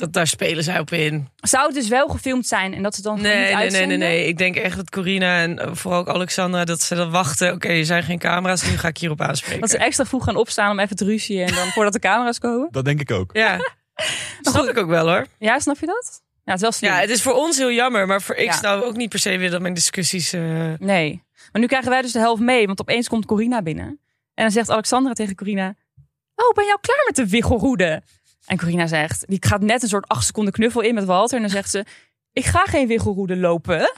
Dat, 0.00 0.12
daar 0.12 0.26
spelen 0.26 0.64
zij 0.64 0.78
op 0.78 0.90
in. 0.92 1.28
Zou 1.36 1.66
het 1.66 1.74
dus 1.74 1.88
wel 1.88 2.08
gefilmd 2.08 2.46
zijn 2.46 2.74
en 2.74 2.82
dat 2.82 2.94
ze 2.94 3.02
dan 3.02 3.16
gewoon 3.16 3.32
Nee, 3.32 3.46
niet 3.46 3.56
nee, 3.56 3.70
nee, 3.70 3.86
nee, 3.86 3.96
nee. 3.96 4.26
Ik 4.26 4.38
denk 4.38 4.56
echt 4.56 4.76
dat 4.76 4.90
Corina 4.90 5.40
en 5.40 5.58
eh, 5.58 5.68
vooral 5.72 6.00
ook 6.00 6.08
Alexandra... 6.08 6.64
dat 6.64 6.80
ze 6.82 6.94
dan 6.94 7.10
wachten. 7.10 7.52
Oké, 7.52 7.68
er 7.68 7.84
zijn 7.84 8.02
geen 8.02 8.18
camera's, 8.18 8.62
nu 8.70 8.76
ga 8.76 8.88
ik 8.88 8.98
hierop 8.98 9.20
aanspreken. 9.20 9.60
Dat 9.60 9.70
ze 9.70 9.78
extra 9.78 10.04
vroeg 10.04 10.24
gaan 10.24 10.36
opstaan 10.36 10.70
om 10.70 10.78
even 10.78 10.96
te 10.96 11.04
ruzien 11.04 11.40
en 11.46 11.54
dan 11.54 11.66
voordat 11.68 11.92
de 11.92 11.98
camera's 11.98 12.38
komen. 12.38 12.68
Dat 12.70 12.84
denk 12.84 13.00
ik 13.00 13.10
ook. 13.10 13.30
Ja, 13.32 13.58
snap 14.40 14.68
ik 14.68 14.78
ook 14.78 14.88
wel 14.88 15.08
hoor. 15.08 15.26
Ja, 15.38 15.58
snap 15.58 15.78
je 15.80 15.86
dat? 15.86 16.22
Ja, 16.44 16.52
het 16.52 16.54
is 16.54 16.60
wel 16.60 16.72
slim. 16.72 16.90
Ja, 16.90 16.98
het 17.00 17.10
is 17.10 17.22
voor 17.22 17.34
ons 17.34 17.56
heel 17.58 17.72
jammer. 17.72 18.06
Maar 18.06 18.22
voor 18.22 18.34
ik 18.34 18.44
Ja. 18.46 18.52
zou 18.58 18.84
ook 18.84 18.96
niet 18.96 19.08
per 19.08 19.18
se 19.18 19.30
willen 19.30 19.50
dat 19.50 19.60
mijn 19.60 19.74
discussies... 19.74 20.32
eh, 20.32 20.40
Nee. 20.78 21.22
Maar 21.52 21.60
nu 21.60 21.66
krijgen 21.68 21.90
wij 21.90 22.02
dus 22.02 22.12
de 22.12 22.18
helft 22.18 22.42
mee, 22.42 22.66
want 22.66 22.80
opeens 22.80 23.08
komt 23.08 23.26
Corina 23.26 23.62
binnen. 23.62 23.86
En 24.34 24.46
dan 24.46 24.50
zegt 24.50 24.70
Alexandra 24.70 25.12
tegen 25.12 25.34
Corina: 25.36 25.74
Oh, 26.34 26.54
ben 26.54 26.64
je 26.64 26.70
al 26.72 26.78
klaar 26.80 27.02
met 27.06 27.16
de 27.16 27.28
wiggelroede? 27.28 28.02
En 28.50 28.56
Corina 28.58 28.86
zegt: 28.86 29.24
Die 29.28 29.38
gaat 29.46 29.60
net 29.60 29.82
een 29.82 29.88
soort 29.88 30.08
acht 30.08 30.24
seconden 30.26 30.52
knuffel 30.52 30.80
in 30.80 30.94
met 30.94 31.04
Walter. 31.04 31.36
En 31.36 31.42
dan 31.42 31.50
zegt 31.50 31.70
ze: 31.70 31.84
Ik 32.32 32.44
ga 32.44 32.64
geen 32.64 32.86
wiggelroede 32.86 33.36
lopen. 33.36 33.78
En 33.78 33.88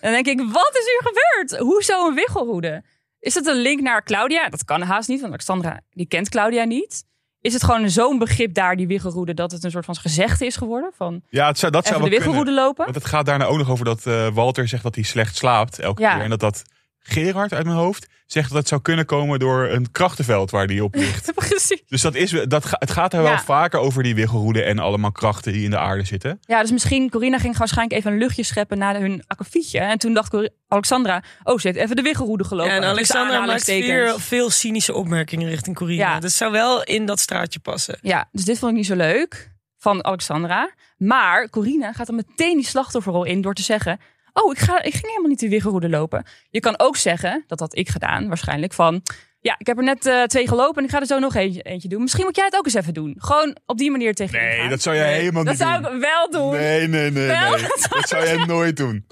dan 0.12 0.22
denk 0.22 0.26
ik: 0.26 0.38
Wat 0.52 0.70
is 0.72 0.84
hier 0.84 1.12
gebeurd? 1.12 1.58
Hoezo 1.72 2.06
een 2.08 2.14
wiggelroede? 2.14 2.82
Is 3.20 3.34
het 3.34 3.46
een 3.46 3.56
link 3.56 3.80
naar 3.80 4.02
Claudia? 4.04 4.48
Dat 4.48 4.64
kan 4.64 4.82
haast 4.82 5.08
niet, 5.08 5.20
want 5.20 5.32
Alexandra 5.32 5.80
die 5.90 6.06
kent 6.06 6.28
Claudia 6.28 6.64
niet. 6.64 7.04
Is 7.40 7.52
het 7.52 7.64
gewoon 7.64 7.90
zo'n 7.90 8.18
begrip 8.18 8.54
daar, 8.54 8.76
die 8.76 8.86
wiggelroede, 8.86 9.34
dat 9.34 9.50
het 9.52 9.64
een 9.64 9.70
soort 9.70 9.84
van 9.84 9.96
gezegde 9.96 10.46
is 10.46 10.56
geworden? 10.56 10.90
Van 10.96 11.22
Ja, 11.28 11.46
het 11.46 11.58
zou, 11.58 11.72
dat 11.72 11.86
zou 11.86 11.96
de 11.96 12.02
kunnen. 12.02 12.18
wiggelroede 12.24 12.52
lopen? 12.60 12.84
Want 12.84 12.96
het 12.96 13.04
gaat 13.06 13.26
daarna 13.26 13.44
ook 13.44 13.58
nog 13.58 13.70
over 13.70 13.84
dat 13.84 14.06
eh, 14.06 14.28
Walter 14.28 14.68
zegt 14.68 14.82
dat 14.82 14.94
hij 14.94 15.04
slecht 15.04 15.36
slaapt 15.36 15.78
elke 15.78 16.02
Ja. 16.02 16.14
keer. 16.14 16.22
En 16.22 16.30
dat 16.30 16.40
dat 16.40 16.62
Gerard 17.08 17.52
uit 17.52 17.64
mijn 17.64 17.76
hoofd 17.76 18.06
zegt 18.26 18.48
dat 18.48 18.58
het 18.58 18.68
zou 18.68 18.80
kunnen 18.82 19.06
komen 19.06 19.38
door 19.38 19.68
een 19.68 19.90
krachtenveld 19.90 20.50
waar 20.50 20.66
die 20.66 20.84
op 20.84 20.94
ligt. 20.94 21.34
Precies. 21.34 21.82
dus 21.88 22.00
dat 22.02 22.14
is, 22.14 22.30
dat, 22.48 22.66
het 22.70 22.90
gaat 22.90 23.12
er 23.12 23.22
Ja. 23.22 23.28
wel 23.28 23.38
vaker 23.38 23.80
over 23.80 24.02
die 24.02 24.14
wiggelroede 24.14 24.62
en 24.62 24.78
allemaal 24.78 25.12
krachten 25.12 25.52
die 25.52 25.64
in 25.64 25.70
de 25.70 25.78
aarde 25.78 26.04
zitten. 26.04 26.38
Ja, 26.40 26.60
dus 26.60 26.70
misschien, 26.70 27.10
Corina 27.10 27.38
ging 27.38 27.56
waarschijnlijk 27.56 27.98
even 27.98 28.12
een 28.12 28.18
luchtje 28.18 28.42
scheppen 28.42 28.78
na 28.78 28.98
hun 29.00 29.24
akkefietje. 29.26 29.78
En 29.78 29.98
toen 29.98 30.14
dacht 30.14 30.34
Alexandra, 30.68 31.22
oh, 31.42 31.58
ze 31.58 31.66
heeft 31.66 31.78
even 31.78 31.96
de 31.96 32.02
wiggelroede 32.02 32.44
gelopen. 32.44 32.72
Ja, 32.72 32.78
en 32.78 32.84
Alexandra 32.84 33.46
maakt 33.46 33.64
veel, 33.64 34.18
veel 34.18 34.50
cynische 34.50 34.94
opmerkingen 34.94 35.48
richting 35.48 35.76
Corina. 35.76 36.14
Ja. 36.14 36.20
Dat 36.20 36.32
zou 36.32 36.52
wel 36.52 36.82
in 36.84 37.06
dat 37.06 37.20
straatje 37.20 37.58
passen. 37.60 37.98
Ja, 38.02 38.28
dus 38.32 38.44
dit 38.44 38.58
vond 38.58 38.70
ik 38.70 38.76
niet 38.76 38.86
zo 38.86 38.94
leuk 38.94 39.54
van 39.78 40.04
Alexandra. 40.04 40.70
Maar 40.96 41.50
Corina 41.50 41.92
gaat 41.92 42.06
dan 42.06 42.16
meteen 42.16 42.56
die 42.56 42.66
slachtofferrol 42.66 43.24
in 43.24 43.40
door 43.40 43.54
te 43.54 43.62
zeggen... 43.62 44.00
Oh, 44.42 44.52
ik, 44.52 44.58
ga, 44.58 44.82
ik 44.82 44.92
ging 44.92 45.06
helemaal 45.06 45.28
niet 45.28 45.40
de 45.40 45.48
wiggelroede 45.48 45.88
lopen. 45.88 46.24
Je 46.50 46.60
kan 46.60 46.78
ook 46.78 46.96
zeggen, 46.96 47.44
dat 47.46 47.60
had 47.60 47.76
ik 47.76 47.88
gedaan 47.88 48.28
waarschijnlijk, 48.28 48.72
van... 48.72 49.02
Ja, 49.40 49.54
ik 49.58 49.66
heb 49.66 49.76
er 49.78 49.84
net 49.84 50.06
eh, 50.06 50.22
twee 50.22 50.48
gelopen 50.48 50.76
en 50.76 50.84
ik 50.84 50.90
ga 50.90 51.00
er 51.00 51.06
zo 51.06 51.18
nog 51.18 51.34
eentje, 51.34 51.62
eentje 51.62 51.88
doen. 51.88 52.00
Misschien 52.02 52.24
moet 52.24 52.36
jij 52.36 52.44
het 52.44 52.56
ook 52.56 52.64
eens 52.64 52.74
even 52.74 52.94
doen. 52.94 53.14
Gewoon 53.18 53.56
op 53.66 53.78
die 53.78 53.90
manier 53.90 54.14
tegen 54.14 54.40
Nee, 54.40 54.68
dat 54.68 54.82
zou 54.82 54.96
jij 54.96 55.14
helemaal 55.18 55.44
Dat 55.44 55.52
niet 55.52 55.62
zou 55.62 55.82
doen. 55.82 55.94
ik 55.94 56.00
wel 56.00 56.30
doen. 56.30 56.50
Nee, 56.52 56.86
nee, 56.88 57.10
nee, 57.10 57.26
Wel? 57.26 57.50
nee. 57.50 57.60
Dat 57.88 58.08
zou 58.08 58.24
jij 58.24 58.44
nooit 58.44 58.76
doen. 58.76 59.06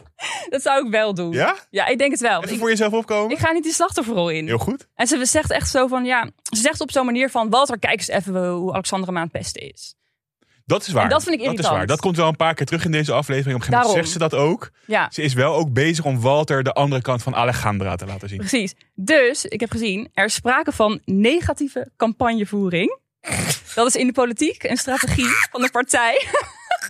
Dat 0.48 0.62
zou 0.62 0.84
ik 0.86 0.90
wel 0.90 1.14
doen. 1.14 1.32
Ja? 1.32 1.56
Ja, 1.70 1.86
ik 1.86 1.98
denk 1.98 2.10
het 2.10 2.20
wel. 2.20 2.42
Even 2.42 2.52
Ik, 2.52 2.58
voor 2.58 2.68
jezelf 2.68 2.92
opkomen? 2.92 3.30
ik 3.30 3.38
ga 3.38 3.52
niet 3.52 3.62
die 3.62 3.72
slachtofferrol 3.72 4.28
in. 4.28 4.46
Heel 4.46 4.58
goed. 4.58 4.88
En 4.94 5.06
ze 5.06 5.24
zegt 5.24 5.50
echt 5.50 5.70
zo 5.70 5.86
van, 5.86 6.04
ja, 6.04 6.30
ze 6.42 6.60
zegt 6.60 6.80
op 6.80 6.90
zo'n 6.90 7.04
manier 7.06 7.30
van, 7.30 7.50
Walter, 7.50 7.78
kijk 7.78 7.98
eens 7.98 8.08
even 8.08 8.48
hoe 8.48 8.72
Alexandra 8.72 9.20
het 9.20 9.30
pesten 9.30 9.62
is. 9.62 9.94
Dat 10.66 10.86
is 10.86 10.92
waar. 10.92 11.02
En 11.02 11.08
dat 11.08 11.22
vind 11.22 11.34
ik 11.34 11.38
Dat 11.40 11.48
is 11.48 11.52
irritant. 11.52 11.76
waar. 11.78 11.86
Dat 11.86 12.00
komt 12.00 12.16
wel 12.16 12.28
een 12.28 12.36
paar 12.36 12.54
keer 12.54 12.66
terug 12.66 12.84
in 12.84 12.90
deze 12.90 13.12
aflevering. 13.12 13.54
Op 13.56 13.60
een 13.60 13.66
gegeven 13.66 13.88
moment 13.88 14.04
Daarom. 14.08 14.28
zegt 14.28 14.32
ze 14.32 14.38
dat 14.38 14.48
ook. 14.50 14.70
Ja, 14.86 15.08
Ze 15.12 15.22
is 15.22 15.34
wel 15.34 15.54
ook 15.54 15.72
bezig 15.72 16.04
om 16.04 16.20
Walter 16.20 16.62
de 16.62 16.72
andere 16.72 17.02
kant 17.02 17.22
van 17.22 17.34
Alejandra 17.34 17.96
te 17.96 18.06
laten 18.06 18.28
zien. 18.28 18.38
precies. 18.38 18.74
Dus, 18.94 19.44
ik 19.44 19.60
heb 19.60 19.70
gezien, 19.70 20.10
er 20.14 20.24
is 20.24 20.34
sprake 20.34 20.72
van 20.72 21.00
negatieve 21.04 21.90
campagnevoering. 21.96 22.98
Dat 23.74 23.86
is 23.86 23.96
in 23.96 24.06
de 24.06 24.12
politiek 24.12 24.62
een 24.62 24.76
strategie 24.76 25.28
van 25.50 25.60
de 25.60 25.70
partij 25.70 26.26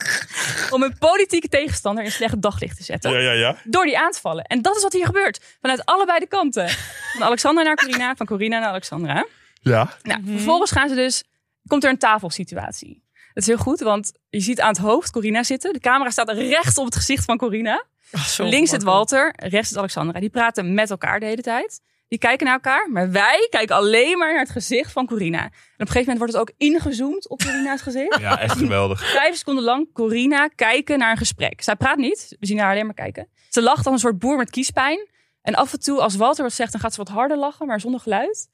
om 0.75 0.83
een 0.83 0.99
politieke 0.99 1.49
tegenstander 1.49 2.05
in 2.05 2.11
slecht 2.13 2.43
daglicht 2.43 2.77
te 2.77 2.83
zetten. 2.85 3.11
Ja, 3.13 3.19
ja, 3.19 3.33
ja. 3.33 3.57
Door 3.65 3.85
die 3.85 3.99
aan 3.99 4.11
te 4.11 4.21
vallen. 4.21 4.45
En 4.45 4.63
dat 4.63 4.77
is 4.77 4.83
wat 4.83 4.93
hier 4.93 5.07
gebeurt. 5.07 5.57
Vanuit 5.61 5.85
allebei 5.85 6.19
de 6.19 6.27
kanten. 6.27 6.69
Van 7.13 7.23
Alexandra 7.23 7.63
naar 7.63 7.75
Corina, 7.75 8.15
van 8.17 8.27
Corina 8.27 8.59
naar 8.59 8.69
Alexandra. 8.69 9.27
Ja. 9.61 9.97
Nou, 10.03 10.21
vervolgens 10.27 10.71
gaan 10.71 10.89
ze 10.89 10.95
dus, 10.95 11.25
komt 11.67 11.85
er 11.85 11.91
een 11.91 11.99
tafelsituatie. 11.99 13.03
Dat 13.35 13.43
is 13.43 13.47
heel 13.47 13.57
goed, 13.57 13.81
want 13.81 14.13
je 14.29 14.41
ziet 14.41 14.61
aan 14.61 14.69
het 14.69 14.79
hoofd 14.79 15.11
Corina 15.11 15.43
zitten. 15.43 15.73
De 15.73 15.81
camera 15.81 16.11
staat 16.11 16.31
recht 16.31 16.79
op 16.79 16.85
het 16.85 16.97
gezicht 16.97 17.25
van 17.25 17.37
Corina. 17.37 17.85
Oh, 18.13 18.23
Links 18.39 18.71
zit. 18.71 18.83
Walter, 18.83 19.33
rechts 19.37 19.69
zit 19.69 19.79
Alexandra. 19.79 20.21
Die 20.21 20.31
praten 20.31 20.75
met 20.75 20.91
elkaar 20.91 21.21
de 21.21 21.27
hele 21.27 21.43
tijd. 21.43 21.81
Die 22.09 22.19
kijken 22.19 22.47
naar 22.47 22.55
elkaar, 22.55 22.91
maar 22.91 23.11
wij 23.11 23.47
kijken 23.51 23.77
alleen 23.77 24.19
maar 24.19 24.33
naar 24.33 24.43
het 24.43 24.51
gezicht 24.51 24.93
van 24.93 25.07
Corina. 25.07 25.39
En 25.39 25.47
op 25.47 25.53
een 25.77 25.87
gegeven 25.87 26.01
moment 26.01 26.19
wordt 26.19 26.33
het 26.33 26.43
ook 26.43 26.53
ingezoomd 26.57 27.29
op 27.29 27.43
Corina's 27.43 27.83
gezicht. 27.83 28.19
Ja, 28.21 28.41
echt 28.41 28.57
geweldig. 28.57 29.11
Vijf 29.11 29.37
seconden 29.37 29.65
lang 29.65 29.93
Corina 29.93 30.49
kijken 30.49 30.99
naar 30.99 31.11
een 31.11 31.17
gesprek. 31.17 31.63
Zij 31.63 31.77
praat 31.77 31.97
niet, 31.97 32.37
we 32.41 32.47
zien 32.47 32.59
haar 32.59 32.71
alleen 32.73 32.87
maar 32.87 32.95
kijken. 32.95 33.29
Ze 33.49 33.63
lacht 33.63 33.87
als 33.87 33.95
een 33.95 34.01
soort 34.01 34.19
boer 34.19 34.37
met 34.37 34.51
kiespijn. 34.51 35.09
En 35.43 35.55
af 35.55 35.73
en 35.73 35.81
toe, 35.81 36.01
als 36.01 36.17
Walter 36.17 36.43
wat 36.43 36.53
zegt, 36.53 36.73
dan 36.73 36.81
gaat 36.81 36.93
ze 36.95 36.99
wat 36.99 37.09
harder 37.09 37.37
lachen, 37.37 37.67
maar 37.67 37.81
zonder 37.81 38.01
geluid. 38.01 38.49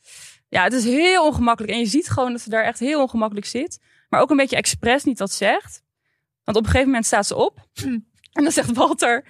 Ja, 0.48 0.62
het 0.62 0.72
is 0.72 0.84
heel 0.84 1.26
ongemakkelijk. 1.26 1.72
En 1.72 1.78
je 1.78 1.86
ziet 1.86 2.08
gewoon 2.08 2.32
dat 2.32 2.40
ze 2.40 2.50
daar 2.50 2.64
echt 2.64 2.78
heel 2.78 3.00
ongemakkelijk 3.00 3.46
zit. 3.46 3.78
Maar 4.10 4.20
ook 4.20 4.30
een 4.30 4.36
beetje 4.36 4.56
expres 4.56 5.04
niet 5.04 5.18
wat 5.18 5.32
zegt. 5.32 5.82
Want 6.44 6.56
op 6.56 6.62
een 6.62 6.70
gegeven 6.70 6.86
moment 6.86 7.06
staat 7.06 7.26
ze 7.26 7.34
op. 7.34 7.58
En 8.32 8.42
dan 8.42 8.52
zegt 8.52 8.72
Walter, 8.72 9.24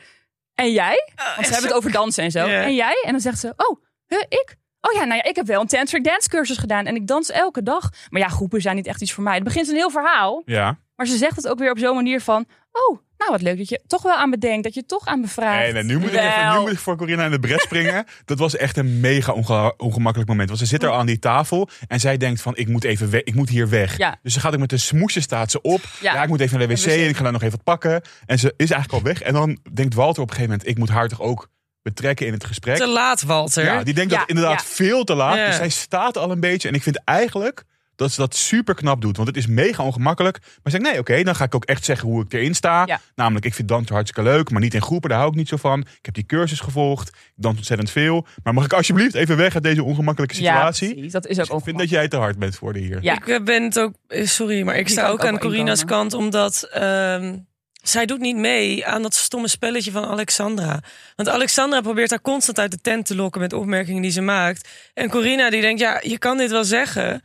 en 0.55 0.73
jij? 0.73 1.13
Want 1.35 1.47
ze 1.47 1.53
hebben 1.53 1.69
het 1.69 1.79
over 1.79 1.93
dansen 1.93 2.25
en 2.25 2.31
zo. 2.31 2.47
En 2.47 2.75
jij? 2.75 3.03
En 3.05 3.11
dan 3.11 3.21
zegt 3.21 3.39
ze, 3.39 3.53
oh, 3.57 3.85
huh, 4.07 4.21
ik? 4.29 4.57
Oh 4.81 4.93
ja, 4.93 5.05
nou 5.05 5.17
ja, 5.17 5.23
ik 5.23 5.37
heb 5.37 5.47
wel 5.47 5.61
een 5.61 5.67
tantric 5.67 6.05
dance 6.05 6.29
cursus 6.29 6.57
gedaan. 6.57 6.87
En 6.87 6.95
ik 6.95 7.07
dans 7.07 7.31
elke 7.31 7.63
dag. 7.63 7.91
Maar 8.09 8.21
ja, 8.21 8.29
groepen 8.29 8.61
zijn 8.61 8.77
niet 8.77 8.87
echt 8.87 9.01
iets 9.03 9.13
voor 9.13 9.25
mij. 9.25 9.35
Het 9.35 9.45
begint 9.45 9.69
een 9.69 9.75
heel 9.75 9.91
verhaal. 9.91 10.43
Ja. 10.45 10.79
Maar 11.01 11.09
ze 11.09 11.17
zegt 11.17 11.37
het 11.37 11.49
ook 11.49 11.59
weer 11.59 11.71
op 11.71 11.79
zo'n 11.79 11.95
manier 11.95 12.21
van... 12.21 12.47
Oh, 12.73 12.99
nou 13.19 13.31
wat 13.31 13.43
leuk 13.43 13.59
dat 13.59 13.69
je 13.69 13.81
toch 13.87 14.03
wel 14.03 14.15
aan 14.17 14.31
bedenkt. 14.31 14.65
Dat 14.65 14.75
je 14.75 14.87
toch 14.87 15.07
aan 15.07 15.21
bevraagt. 15.21 15.63
Nee, 15.63 15.73
nee, 15.73 15.83
nu, 15.83 15.99
moet 15.99 16.13
ik 16.13 16.19
even, 16.19 16.53
nu 16.53 16.61
moet 16.61 16.73
ik 16.73 16.79
voor 16.79 16.97
Corina 16.97 17.25
in 17.25 17.31
de 17.31 17.39
bres 17.41 17.63
springen. 17.63 18.05
Dat 18.25 18.39
was 18.39 18.57
echt 18.57 18.77
een 18.77 19.01
mega 19.01 19.33
onge- 19.33 19.75
ongemakkelijk 19.77 20.29
moment. 20.31 20.49
Want 20.49 20.61
ze 20.61 20.67
zit 20.67 20.83
er 20.83 20.93
aan 20.93 21.07
die 21.07 21.19
tafel 21.19 21.69
en 21.89 22.01
zij 22.01 22.17
denkt 22.17 22.43
van 22.43 22.57
ik 22.57 22.69
moet 22.69 22.85
even 22.85 23.11
weg, 23.11 23.23
ik 23.23 23.35
moet 23.35 23.49
hier 23.49 23.69
weg. 23.69 23.97
Ja. 23.97 24.19
Dus 24.23 24.33
ze 24.33 24.41
gaat 24.41 24.53
ook 24.55 24.61
met 24.61 24.73
een 24.73 24.81
smoesje 24.81 25.21
staat 25.21 25.51
ze 25.51 25.61
op. 25.61 25.81
Ja. 26.01 26.13
Ja. 26.15 26.23
ik 26.23 26.29
moet 26.29 26.41
even 26.41 26.59
naar 26.59 26.69
de 26.69 26.75
wc 26.75 26.87
en 26.87 27.09
ik 27.09 27.17
ga 27.17 27.23
daar 27.23 27.33
nog 27.33 27.43
even 27.43 27.57
wat 27.57 27.65
pakken. 27.65 28.03
En 28.27 28.39
ze 28.39 28.55
is 28.57 28.71
eigenlijk 28.71 28.93
al 29.05 29.11
weg. 29.13 29.23
En 29.23 29.33
dan 29.33 29.59
denkt 29.73 29.95
Walter 29.95 30.23
op 30.23 30.29
een 30.29 30.35
gegeven 30.35 30.51
moment 30.57 30.69
ik 30.71 30.79
moet 30.79 30.89
haar 30.91 31.09
toch 31.09 31.21
ook 31.21 31.49
betrekken 31.83 32.27
in 32.27 32.33
het 32.33 32.45
gesprek. 32.45 32.77
Te 32.77 32.89
laat, 32.89 33.23
Walter. 33.23 33.65
Ja, 33.65 33.83
die 33.83 33.95
denkt 33.95 34.13
Ja, 34.13 34.19
dat 34.19 34.29
inderdaad 34.29 34.61
ja. 34.61 34.67
veel 34.67 35.05
te 35.05 35.15
laat. 35.15 35.37
Ja. 35.37 35.47
Dus 35.47 35.57
zij 35.57 35.69
staat 35.69 36.17
al 36.17 36.31
een 36.31 36.41
beetje. 36.41 36.69
En 36.69 36.75
ik 36.75 36.83
vind 36.83 37.05
eigenlijk 37.05 37.65
dat 38.01 38.13
ze 38.13 38.21
dat 38.21 38.37
super 38.37 38.75
knap 38.75 39.01
doet. 39.01 39.17
Want 39.17 39.29
het 39.29 39.37
is 39.37 39.47
mega 39.47 39.85
ongemakkelijk. 39.85 40.39
Maar 40.41 40.59
ze 40.63 40.71
zegt, 40.71 40.83
nee, 40.83 40.99
oké, 40.99 41.23
dan 41.23 41.37
ga 41.37 41.45
ik 41.45 41.55
ook 41.55 41.65
echt 41.65 41.85
zeggen 41.85 42.09
hoe 42.09 42.25
ik 42.25 42.33
erin 42.33 42.55
sta. 42.55 42.83
Ja. 42.87 43.01
Namelijk, 43.15 43.45
ik 43.45 43.55
vind 43.55 43.69
dansen 43.69 43.95
hartstikke 43.95 44.31
leuk, 44.31 44.51
maar 44.51 44.61
niet 44.61 44.75
in 44.75 44.83
groepen. 44.83 45.09
Daar 45.09 45.19
hou 45.19 45.31
ik 45.31 45.37
niet 45.37 45.49
zo 45.49 45.57
van. 45.57 45.81
Ik 45.81 46.05
heb 46.05 46.15
die 46.15 46.27
cursus 46.27 46.61
gevolgd. 46.61 47.09
Ik 47.09 47.15
dans 47.35 47.57
ontzettend 47.57 47.91
veel. 47.91 48.27
Maar 48.43 48.55
mag 48.55 48.65
ik 48.65 48.73
alsjeblieft 48.73 49.15
even 49.15 49.37
weg 49.37 49.55
uit 49.55 49.63
deze 49.63 49.83
ongemakkelijke 49.85 50.43
Ja, 50.43 50.53
situatie? 50.53 50.93
precies. 50.93 51.13
Dat 51.13 51.27
is 51.27 51.39
ook 51.39 51.47
Dus 51.47 51.57
ik 51.57 51.65
vind 51.65 51.79
dat 51.79 51.89
jij 51.89 52.09
te 52.09 52.17
hard 52.17 52.39
bent 52.39 52.57
voor 52.57 52.73
de 52.73 52.79
hier. 52.79 52.99
Ja. 53.03 53.15
Ik 53.15 53.29
eh, 53.29 53.43
ben 53.43 53.63
het 53.63 53.79
ook, 53.79 53.95
eh, 54.07 54.27
sorry, 54.27 54.63
maar 54.63 54.77
ik 54.77 54.89
sta 54.89 55.09
ook 55.09 55.25
aan 55.25 55.39
Corina's 55.39 55.85
kant, 55.85 56.15
omdat 56.15 56.63
ehm, 56.63 57.37
zij 57.83 58.07
doet 58.07 58.21
niet 58.21 58.37
mee 58.37 58.87
aan 58.87 59.03
dat 59.03 59.15
stomme 59.15 59.49
spelletje 59.49 59.91
van 59.91 60.05
Alexandra. 60.05 60.81
Want 61.17 61.29
Alexandra 61.29 61.81
probeert 61.81 62.11
haar 62.11 62.21
constant 62.21 62.59
uit 62.59 62.71
de 62.71 62.81
tent 62.81 63.07
te 63.07 63.15
lokken 63.15 63.41
met 63.41 63.53
opmerkingen 63.53 64.03
die 64.03 64.11
ze 64.11 64.21
maakt. 64.21 64.69
En 64.95 65.09
Corina 65.09 65.51
die 65.51 65.61
denkt, 65.61 65.81
ja, 65.81 66.01
je 66.03 66.19
kan 66.19 66.37
dit 66.37 66.51
wel 66.51 66.65
zeggen, 66.65 67.23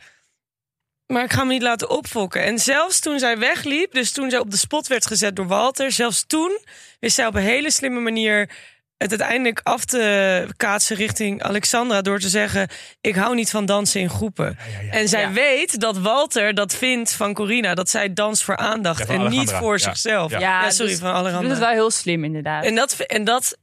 maar 1.07 1.23
ik 1.23 1.33
ga 1.33 1.43
me 1.43 1.51
niet 1.53 1.61
laten 1.61 1.89
opfokken. 1.89 2.43
En 2.43 2.59
zelfs 2.59 2.99
toen 2.99 3.19
zij 3.19 3.37
wegliep, 3.37 3.93
dus 3.93 4.11
toen 4.11 4.29
zij 4.29 4.39
op 4.39 4.51
de 4.51 4.57
spot 4.57 4.87
werd 4.87 5.05
gezet 5.07 5.35
door 5.35 5.47
Walter, 5.47 5.91
zelfs 5.91 6.23
toen 6.27 6.59
wist 6.99 7.15
zij 7.15 7.25
op 7.27 7.35
een 7.35 7.41
hele 7.41 7.71
slimme 7.71 7.99
manier 7.99 8.49
het 8.97 9.09
uiteindelijk 9.09 9.59
af 9.63 9.85
te 9.85 10.47
kaatsen 10.57 10.95
richting 10.95 11.43
Alexandra 11.43 12.01
door 12.01 12.19
te 12.19 12.29
zeggen: 12.29 12.67
Ik 13.01 13.15
hou 13.15 13.35
niet 13.35 13.49
van 13.49 13.65
dansen 13.65 14.01
in 14.01 14.09
groepen. 14.09 14.57
En 14.91 15.07
zij 15.09 15.21
Ja. 15.21 15.31
weet 15.31 15.79
dat 15.79 15.97
Walter 15.97 16.53
dat 16.53 16.75
vindt 16.75 17.11
van 17.13 17.33
Corina, 17.33 17.73
dat 17.73 17.89
zij 17.89 18.13
danst 18.13 18.43
voor 18.43 18.57
aandacht 18.57 19.09
en 19.09 19.29
niet 19.29 19.51
voor 19.51 19.71
Ja. 19.71 19.77
zichzelf. 19.83 20.31
Ja. 20.31 20.39
Ja, 20.39 20.69
sorry, 20.69 20.91
dus 20.91 20.99
van 20.99 21.13
Alejandra. 21.13 21.49
het 21.49 21.59
wel 21.59 21.69
heel 21.69 21.91
slim 21.91 22.23
inderdaad. 22.23 22.63
En 22.65 22.75
dat, 22.75 22.93
en 22.99 23.23
dat, 23.23 23.57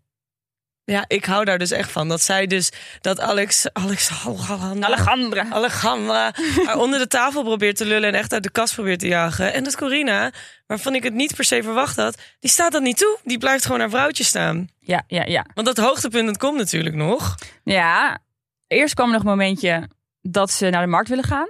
ja, 0.84 1.04
ik 1.06 1.24
hou 1.24 1.44
daar 1.44 1.58
dus 1.58 1.70
echt 1.70 1.90
van. 1.90 2.08
Dat 2.08 2.20
zij 2.20 2.46
dus, 2.46 2.72
dat 3.00 3.20
Alex, 3.20 3.72
Alex, 3.72 4.10
Alejandra, 4.26 4.86
Alejandra. 4.86 5.46
Alejandra 5.50 6.34
haar 6.64 6.78
onder 6.78 6.98
de 6.98 7.06
tafel 7.06 7.42
probeert 7.42 7.76
te 7.76 7.84
lullen 7.84 8.08
en 8.08 8.14
echt 8.14 8.32
uit 8.32 8.42
de 8.42 8.50
kast 8.50 8.74
probeert 8.74 8.98
te 8.98 9.06
jagen. 9.06 9.52
En 9.52 9.64
dat 9.64 9.76
Corina, 9.76 10.30
waarvan 10.66 10.94
ik 10.94 11.02
het 11.02 11.14
niet 11.14 11.34
per 11.34 11.44
se 11.44 11.62
verwacht 11.62 11.96
had, 11.96 12.18
die 12.40 12.50
staat 12.50 12.72
dat 12.72 12.82
niet 12.82 12.98
toe. 12.98 13.18
Die 13.24 13.38
blijft 13.38 13.64
gewoon 13.64 13.80
haar 13.80 13.90
vrouwtje 13.90 14.24
staan. 14.24 14.68
Ja, 14.80 15.02
ja, 15.06 15.24
ja. 15.24 15.46
Want 15.54 15.66
dat 15.66 15.76
hoogtepunt, 15.76 16.26
dat 16.26 16.36
komt 16.36 16.58
natuurlijk 16.58 16.94
nog. 16.94 17.34
Ja, 17.64 18.18
eerst 18.66 18.94
kwam 18.94 19.06
er 19.06 19.12
nog 19.12 19.22
een 19.22 19.28
momentje 19.28 19.88
dat 20.20 20.50
ze 20.50 20.68
naar 20.70 20.82
de 20.82 20.90
markt 20.90 21.08
willen 21.08 21.24
gaan. 21.24 21.48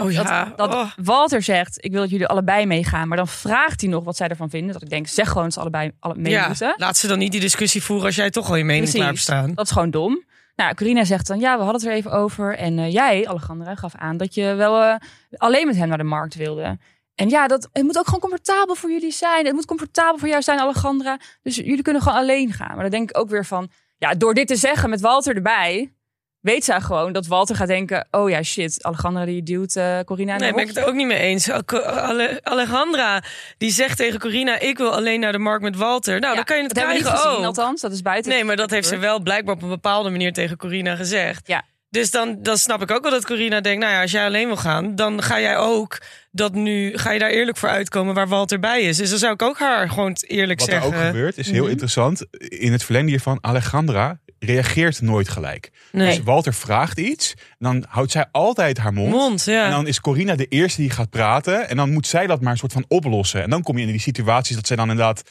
Oh 0.00 0.16
Dat, 0.16 0.56
dat 0.56 0.74
oh. 0.74 0.90
Walter 0.96 1.42
zegt, 1.42 1.84
ik 1.84 1.92
wil 1.92 2.00
dat 2.00 2.10
jullie 2.10 2.26
allebei 2.26 2.66
meegaan. 2.66 3.08
Maar 3.08 3.16
dan 3.16 3.28
vraagt 3.28 3.80
hij 3.80 3.90
nog 3.90 4.04
wat 4.04 4.16
zij 4.16 4.28
ervan 4.28 4.50
vinden. 4.50 4.72
Dat 4.72 4.82
ik 4.82 4.90
denk, 4.90 5.06
zeg 5.06 5.28
gewoon 5.28 5.42
dat 5.42 5.52
ze 5.52 5.60
allebei 5.60 5.90
alle 5.98 6.14
mee 6.16 6.32
ja, 6.32 6.46
moeten. 6.46 6.74
laat 6.76 6.96
ze 6.96 7.06
dan 7.06 7.18
niet 7.18 7.32
die 7.32 7.40
discussie 7.40 7.82
voeren 7.82 8.06
als 8.06 8.14
jij 8.14 8.30
toch 8.30 8.48
al 8.48 8.56
je 8.56 8.64
mening 8.64 8.82
Precies. 8.82 9.00
klaar 9.00 9.08
hebt 9.08 9.22
staan. 9.22 9.54
Dat 9.54 9.66
is 9.66 9.72
gewoon 9.72 9.90
dom. 9.90 10.24
Nou, 10.56 10.74
Corina 10.74 11.04
zegt 11.04 11.26
dan, 11.26 11.40
ja, 11.40 11.56
we 11.56 11.62
hadden 11.62 11.80
het 11.80 11.90
er 11.90 11.96
even 11.96 12.12
over. 12.12 12.56
En 12.56 12.78
eh, 12.78 12.92
jij, 12.92 13.28
Alejandra, 13.28 13.74
gaf 13.74 13.94
aan 13.94 14.16
dat 14.16 14.34
je 14.34 14.54
wel 14.54 14.82
eh, 14.82 14.94
alleen 15.36 15.66
met 15.66 15.76
hem 15.76 15.88
naar 15.88 15.98
de 15.98 16.04
markt 16.04 16.34
wilde. 16.34 16.78
En 17.14 17.28
ja, 17.28 17.46
dat, 17.46 17.68
het 17.72 17.82
moet 17.82 17.98
ook 17.98 18.04
gewoon 18.04 18.20
comfortabel 18.20 18.74
voor 18.74 18.90
jullie 18.90 19.12
zijn. 19.12 19.46
Het 19.46 19.54
moet 19.54 19.64
comfortabel 19.64 20.18
voor 20.18 20.28
jou 20.28 20.42
zijn, 20.42 20.58
Alejandra. 20.58 21.18
Dus 21.42 21.56
jullie 21.56 21.82
kunnen 21.82 22.02
gewoon 22.02 22.18
alleen 22.18 22.52
gaan. 22.52 22.74
Maar 22.74 22.82
dan 22.82 22.90
denk 22.90 23.10
ik 23.10 23.18
ook 23.18 23.28
weer 23.28 23.44
van, 23.44 23.70
ja, 23.98 24.14
door 24.14 24.34
dit 24.34 24.46
te 24.46 24.56
zeggen 24.56 24.90
met 24.90 25.00
Walter 25.00 25.36
erbij... 25.36 25.92
weet 26.40 26.64
zij 26.64 26.80
gewoon 26.80 27.12
dat 27.12 27.26
Walter 27.26 27.56
gaat 27.56 27.66
denken... 27.68 28.06
oh 28.10 28.30
ja, 28.30 28.42
shit, 28.42 28.82
Alejandra 28.84 29.24
die 29.24 29.42
duwt 29.42 29.76
eh 29.76 29.98
Corina 30.04 30.32
in 30.34 30.40
Nee, 30.40 30.52
ben 30.52 30.62
ik 30.62 30.68
het 30.68 30.84
ook 30.84 30.94
niet 30.94 31.06
mee 31.06 31.18
eens. 31.18 31.50
Al- 31.50 31.82
Ale- 31.82 32.40
Alejandra, 32.42 33.22
die 33.58 33.70
zegt 33.70 33.96
tegen 33.96 34.20
Corina... 34.20 34.58
ik 34.58 34.78
wil 34.78 34.94
alleen 34.94 35.20
naar 35.20 35.32
de 35.32 35.38
markt 35.38 35.62
met 35.62 35.76
Walter. 35.76 36.20
Nou, 36.20 36.34
dan 36.34 36.44
kan 36.44 36.56
je 36.56 36.62
het 36.62 36.74
dat 36.74 36.82
hebben 36.84 37.02
we 37.02 37.08
krijgen 37.08 37.24
niet 37.28 37.32
gezien, 37.36 37.46
althans. 37.46 37.80
Dat 37.80 37.92
is 37.92 38.02
buiten. 38.02 38.30
Nee, 38.32 38.44
maar 38.44 38.56
dat 38.56 38.70
heeft 38.70 38.88
ze 38.88 38.96
wel 38.96 39.20
blijkbaar 39.20 39.54
op 39.54 39.62
een 39.62 39.68
bepaalde 39.68 40.10
manier 40.10 40.32
tegen 40.32 40.56
Corina 40.56 40.96
gezegd. 40.96 41.46
Ja. 41.48 41.62
Dus 41.90 42.10
dan, 42.10 42.36
dan 42.42 42.56
snap 42.58 42.82
ik 42.82 42.90
ook 42.90 43.02
wel 43.02 43.10
dat 43.10 43.26
Corina 43.26 43.60
denkt... 43.60 43.80
nou 43.80 43.92
ja, 43.94 44.00
als 44.02 44.10
jij 44.10 44.24
alleen 44.24 44.46
wil 44.46 44.56
gaan, 44.56 44.94
dan 44.94 45.22
ga 45.22 45.40
jij 45.40 45.56
ook 45.56 45.98
dat 46.30 46.52
nu... 46.54 46.98
ga 46.98 47.10
je 47.12 47.18
daar 47.18 47.30
eerlijk 47.30 47.56
voor 47.56 47.68
uitkomen 47.68 48.14
waar 48.14 48.28
Walter 48.28 48.60
bij 48.60 48.82
is. 48.82 48.96
Dus 48.96 49.10
dan 49.10 49.18
zou 49.18 49.32
ik 49.32 49.42
ook 49.42 49.58
haar 49.58 49.88
gewoon 49.88 50.16
eerlijk 50.20 50.58
Wat 50.60 50.68
er 50.68 50.74
zeggen. 50.74 50.98
ook 50.98 51.04
gebeurt, 51.06 51.38
is 51.38 51.50
heel 51.50 51.62
Mhm. 51.62 51.70
interessant. 51.70 52.26
In 52.38 52.72
het 52.72 52.84
verlengde 52.84 53.10
hiervan, 53.10 53.38
Alejandra 53.40 54.18
reageert 54.44 55.00
nooit 55.00 55.28
gelijk. 55.28 55.70
Nee. 55.92 56.06
Dus 56.06 56.24
Walter 56.24 56.54
vraagt 56.54 56.98
iets, 56.98 57.34
en 57.34 57.56
dan 57.58 57.84
houdt 57.88 58.10
zij 58.10 58.26
altijd 58.32 58.78
haar 58.78 58.92
mond. 58.92 59.10
Mond, 59.10 59.44
ja. 59.44 59.64
En 59.64 59.70
dan 59.70 59.86
is 59.86 60.00
Corina 60.00 60.34
de 60.36 60.46
eerste 60.46 60.80
die 60.80 60.90
gaat 60.90 61.10
praten. 61.10 61.68
En 61.68 61.76
dan 61.76 61.92
moet 61.92 62.06
zij 62.06 62.26
dat 62.26 62.40
maar 62.40 62.52
een 62.52 62.58
soort 62.58 62.72
van 62.72 62.84
oplossen. 62.88 63.42
En 63.42 63.50
dan 63.50 63.62
kom 63.62 63.76
je 63.78 63.84
in 63.84 63.90
die 63.90 64.00
situaties 64.00 64.56
dat 64.56 64.66
zij 64.66 64.76
dan 64.76 64.90
inderdaad... 64.90 65.22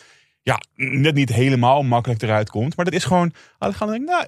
Ja, 0.41 0.59
net 0.75 1.15
niet 1.15 1.29
helemaal 1.33 1.83
makkelijk 1.83 2.21
eruit 2.21 2.49
komt. 2.49 2.75
Maar 2.75 2.85
dat 2.85 2.93
is 2.93 3.03
gewoon... 3.03 3.33
Alejandra 3.57 3.97
denkt, 3.97 4.11
nou, 4.11 4.25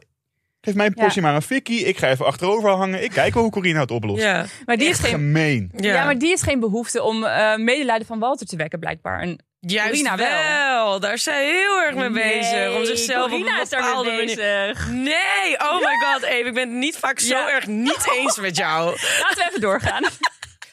geef 0.62 0.74
mijn 0.74 0.91
Ja. 0.96 1.02
portie 1.04 1.22
maar 1.22 1.36
een 1.36 1.41
fikkie. 1.41 1.80
Ik 1.86 1.98
ga 1.98 2.08
even 2.10 2.26
achterover 2.26 2.70
hangen. 2.70 3.04
Ik 3.04 3.12
kijk 3.12 3.34
wel 3.34 3.44
hoe 3.44 3.52
Corina 3.52 3.80
het 3.80 3.91
oplost. 3.91 4.24
ja. 4.24 4.46
maar 4.65 4.78
die 4.78 4.88
is 4.89 5.00
geen... 5.00 5.12
gemeen. 5.12 5.72
Ja. 5.76 5.94
Ja. 5.94 6.06
maar 6.06 6.17
die 6.17 6.28
heeft 6.28 6.44
geen 6.44 6.60
behoefte 6.60 7.04
om 7.04 7.24
eh 7.24 7.56
medelijden 7.58 8.08
van 8.08 8.20
Walter 8.20 8.48
te 8.48 8.56
wekken, 8.56 8.80
blijkbaar. 8.80 9.20
En 9.20 9.44
Juist 9.67 9.89
Corina 9.89 10.17
wel. 10.17 10.28
wel. 10.28 11.00
Daar 11.00 11.13
is 11.13 11.24
zij 11.24 11.45
heel 11.45 11.82
erg 11.82 11.95
mee 11.95 12.10
bezig. 12.10 12.76
Om 12.76 12.86
zichzelf 12.86 13.30
Corina 13.30 13.50
op 13.50 13.56
een 13.56 13.62
is 13.62 13.69
daar 13.69 13.82
bepaalde 13.82 14.10
mee 14.10 14.26
bezig. 14.26 14.89
Nee, 14.89 15.60
oh 15.60 15.78
my 15.80 15.95
god, 16.13 16.21
Eve, 16.24 16.47
ik 16.47 16.54
ben 16.54 16.69
het 16.69 16.78
niet 16.78 16.97
vaak 16.97 17.19
zo 17.19 17.36
Ja. 17.36 17.50
erg 17.50 17.67
niet 17.67 18.12
eens 18.15 18.39
met 18.39 18.58
jou. 18.58 18.86
Laten 19.21 19.38
we 19.38 19.45
even 19.50 19.62
doorgaan. 19.62 20.04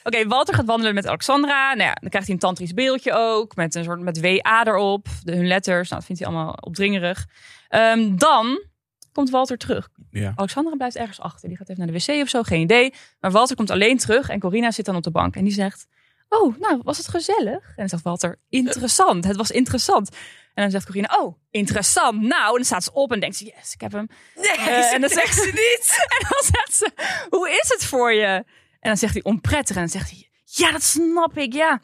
Oké, 0.03 0.27
Walter 0.27 0.53
gaat 0.53 0.65
wandelen 0.65 0.93
met 0.93 1.07
Alexandra. 1.07 1.73
Nou 1.73 1.87
ja, 1.89 1.93
dan 2.01 2.09
krijgt 2.09 2.27
hij 2.27 2.35
een 2.35 2.41
tantrisch 2.41 2.73
beeldje 2.73 3.13
ook. 3.13 3.55
Met 3.55 3.75
een 3.75 3.83
soort 3.83 3.99
met 3.99 4.19
WA 4.21 4.65
erop. 4.65 5.07
De, 5.23 5.35
hun 5.35 5.47
letters. 5.47 5.89
Nou, 5.89 6.01
dat 6.01 6.05
vindt 6.05 6.21
hij 6.21 6.31
allemaal 6.31 6.53
opdringerig. 6.59 7.25
Ehm, 7.67 8.15
dan 8.15 8.63
komt 9.11 9.29
Walter 9.29 9.57
terug. 9.57 9.89
Ja. 10.11 10.33
Alexandra 10.35 10.75
blijft 10.75 10.95
ergens 10.95 11.19
achter. 11.19 11.47
Die 11.49 11.57
gaat 11.57 11.69
even 11.69 11.85
naar 11.85 11.93
de 11.93 12.05
wc 12.05 12.21
of 12.21 12.29
zo, 12.29 12.43
geen 12.43 12.61
idee. 12.61 12.93
Maar 13.19 13.31
Walter 13.31 13.55
komt 13.55 13.69
alleen 13.69 13.97
terug 13.97 14.29
en 14.29 14.39
Corina 14.39 14.71
zit 14.71 14.85
dan 14.85 14.95
op 14.95 15.03
de 15.03 15.11
bank. 15.11 15.35
En 15.35 15.43
die 15.43 15.53
zegt, 15.53 15.87
oh, 16.29 16.57
nou, 16.59 16.79
was 16.83 16.97
het 16.97 17.07
gezellig? 17.07 17.63
En 17.63 17.73
dan 17.75 17.89
zegt 17.89 18.03
Walter, 18.03 18.39
interessant. 18.49 19.25
Het 19.25 19.35
was 19.35 19.51
interessant. 19.51 20.09
En 20.53 20.63
dan 20.63 20.71
zegt 20.71 20.85
Corina, 20.85 21.17
oh, 21.19 21.37
interessant. 21.51 22.21
Nou, 22.21 22.47
en 22.47 22.55
dan 22.55 22.65
staat 22.65 22.83
ze 22.83 22.93
op 22.93 23.11
en 23.11 23.19
denkt 23.19 23.35
ze, 23.35 23.45
yes, 23.45 23.73
ik 23.73 23.81
heb 23.81 23.91
hem. 23.91 24.07
Nee, 24.35 24.67
Eh, 24.67 24.93
en 24.93 24.99
zegt 24.99 25.13
zegt 25.21 25.35
ze 25.35 25.45
niet. 25.45 25.97
En 26.19 26.27
dan 26.29 26.43
zegt 26.43 26.73
ze, 26.73 26.91
hoe 27.29 27.49
is 27.49 27.69
het 27.69 27.85
voor 27.85 28.13
je? 28.13 28.43
En 28.79 28.89
dan 28.89 28.97
zegt 28.97 29.13
hij 29.13 29.23
onprettig. 29.23 29.75
En 29.75 29.81
dan 29.81 29.91
zegt 29.91 30.09
hij, 30.09 30.29
ja, 30.43 30.71
dat 30.71 30.83
snap 30.83 31.37
ik, 31.37 31.53
ja. 31.53 31.81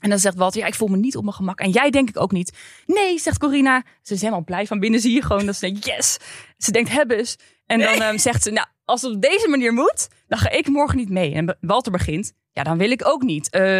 En 0.00 0.10
dan 0.10 0.18
zegt 0.18 0.36
Walter, 0.36 0.60
ja, 0.60 0.66
ik 0.66 0.74
voel 0.74 0.88
me 0.88 0.96
niet 0.96 1.16
op 1.16 1.22
mijn 1.22 1.34
gemak. 1.34 1.60
En 1.60 1.70
jij 1.70 1.90
denk 1.90 2.08
ik 2.08 2.20
ook 2.20 2.32
niet. 2.32 2.58
Nee, 2.86 3.18
zegt 3.18 3.38
Corina. 3.38 3.82
Ze 4.02 4.14
is 4.14 4.20
helemaal 4.20 4.44
blij 4.44 4.66
van 4.66 4.80
binnen. 4.80 5.00
Zie 5.00 5.14
je 5.14 5.22
gewoon 5.22 5.46
dat 5.46 5.54
ze 5.56 5.60
denkt, 5.70 5.86
yes. 5.86 6.16
Ze 6.58 6.70
denkt, 6.70 6.90
hebbes. 6.90 7.36
En 7.66 7.78
dan 7.78 8.00
ehm, 8.00 8.18
zegt 8.18 8.42
ze, 8.42 8.50
nou, 8.50 8.66
als 8.84 9.02
het 9.02 9.12
op 9.14 9.22
deze 9.22 9.48
manier 9.48 9.72
moet, 9.72 10.08
dan 10.28 10.38
ga 10.38 10.50
ik 10.50 10.68
morgen 10.68 10.96
niet 10.96 11.10
mee. 11.10 11.34
En 11.34 11.56
Walter 11.60 11.92
begint, 11.92 12.32
ja, 12.52 12.62
dan 12.62 12.78
wil 12.78 12.90
ik 12.90 13.06
ook 13.08 13.22
niet. 13.22 13.50
Eh, 13.50 13.78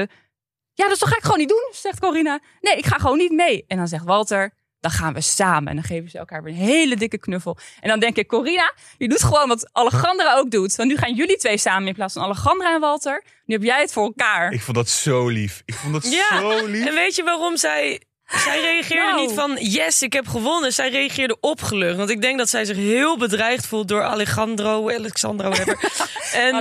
ja, 0.74 0.88
dus 0.88 0.98
dat 0.98 1.08
ga 1.08 1.16
ik 1.16 1.22
gewoon 1.22 1.38
niet 1.38 1.48
doen, 1.48 1.70
zegt 1.72 2.00
Corina. 2.00 2.40
Nee, 2.60 2.76
ik 2.76 2.86
ga 2.86 2.96
gewoon 2.98 3.18
niet 3.18 3.32
mee. 3.32 3.64
En 3.66 3.76
dan 3.76 3.88
zegt 3.88 4.04
Walter, 4.04 4.54
dan 4.80 4.90
gaan 4.90 5.14
we 5.14 5.20
samen. 5.20 5.68
En 5.68 5.74
dan 5.74 5.84
geven 5.84 6.10
ze 6.10 6.18
elkaar 6.18 6.42
weer 6.42 6.52
een 6.52 6.58
hele 6.58 6.96
dikke 6.96 7.18
knuffel. 7.18 7.58
En 7.80 7.88
dan 7.88 8.00
denk 8.00 8.16
ik, 8.16 8.28
Corina, 8.28 8.72
je 8.98 9.08
doet 9.08 9.22
gewoon 9.22 9.48
wat 9.48 9.68
Alejandra 9.72 10.36
ook 10.36 10.50
doet. 10.50 10.76
Want 10.76 10.88
nu 10.88 10.96
gaan 10.96 11.14
jullie 11.14 11.36
twee 11.36 11.58
samen 11.58 11.88
in 11.88 11.94
plaats 11.94 12.14
van 12.14 12.22
Alejandra 12.22 12.74
en 12.74 12.80
Walter. 12.80 13.24
Nu 13.44 13.54
heb 13.54 13.64
jij 13.64 13.80
het 13.80 13.92
voor 13.92 14.04
elkaar. 14.04 14.52
Ik 14.52 14.60
vond 14.60 14.76
dat 14.76 14.88
zo 14.88 15.28
lief. 15.28 15.62
Ik 15.64 15.74
vond 15.74 15.92
dat 15.92 16.12
Ja, 16.12 16.40
zo 16.40 16.66
lief. 16.66 16.86
en 16.86 16.94
weet 16.94 17.14
je 17.16 17.22
waarom 17.22 17.56
zij... 17.56 18.02
Zij 18.36 18.60
reageerde 18.60 19.04
Nou. 19.10 19.20
niet 19.20 19.32
van 19.32 19.56
yes, 19.60 20.02
ik 20.02 20.12
heb 20.12 20.28
gewonnen. 20.28 20.72
Zij 20.72 20.90
reageerde 20.90 21.36
opgelucht. 21.40 21.96
Want 21.96 22.10
ik 22.10 22.22
denk 22.22 22.38
dat 22.38 22.48
zij 22.48 22.64
zich 22.64 22.76
heel 22.76 23.18
bedreigd 23.18 23.66
voelt 23.66 23.88
door 23.88 24.02
Alejandro, 24.02 24.90
Alexandro, 24.90 25.50
whatever. 25.50 25.90
en 26.32 26.54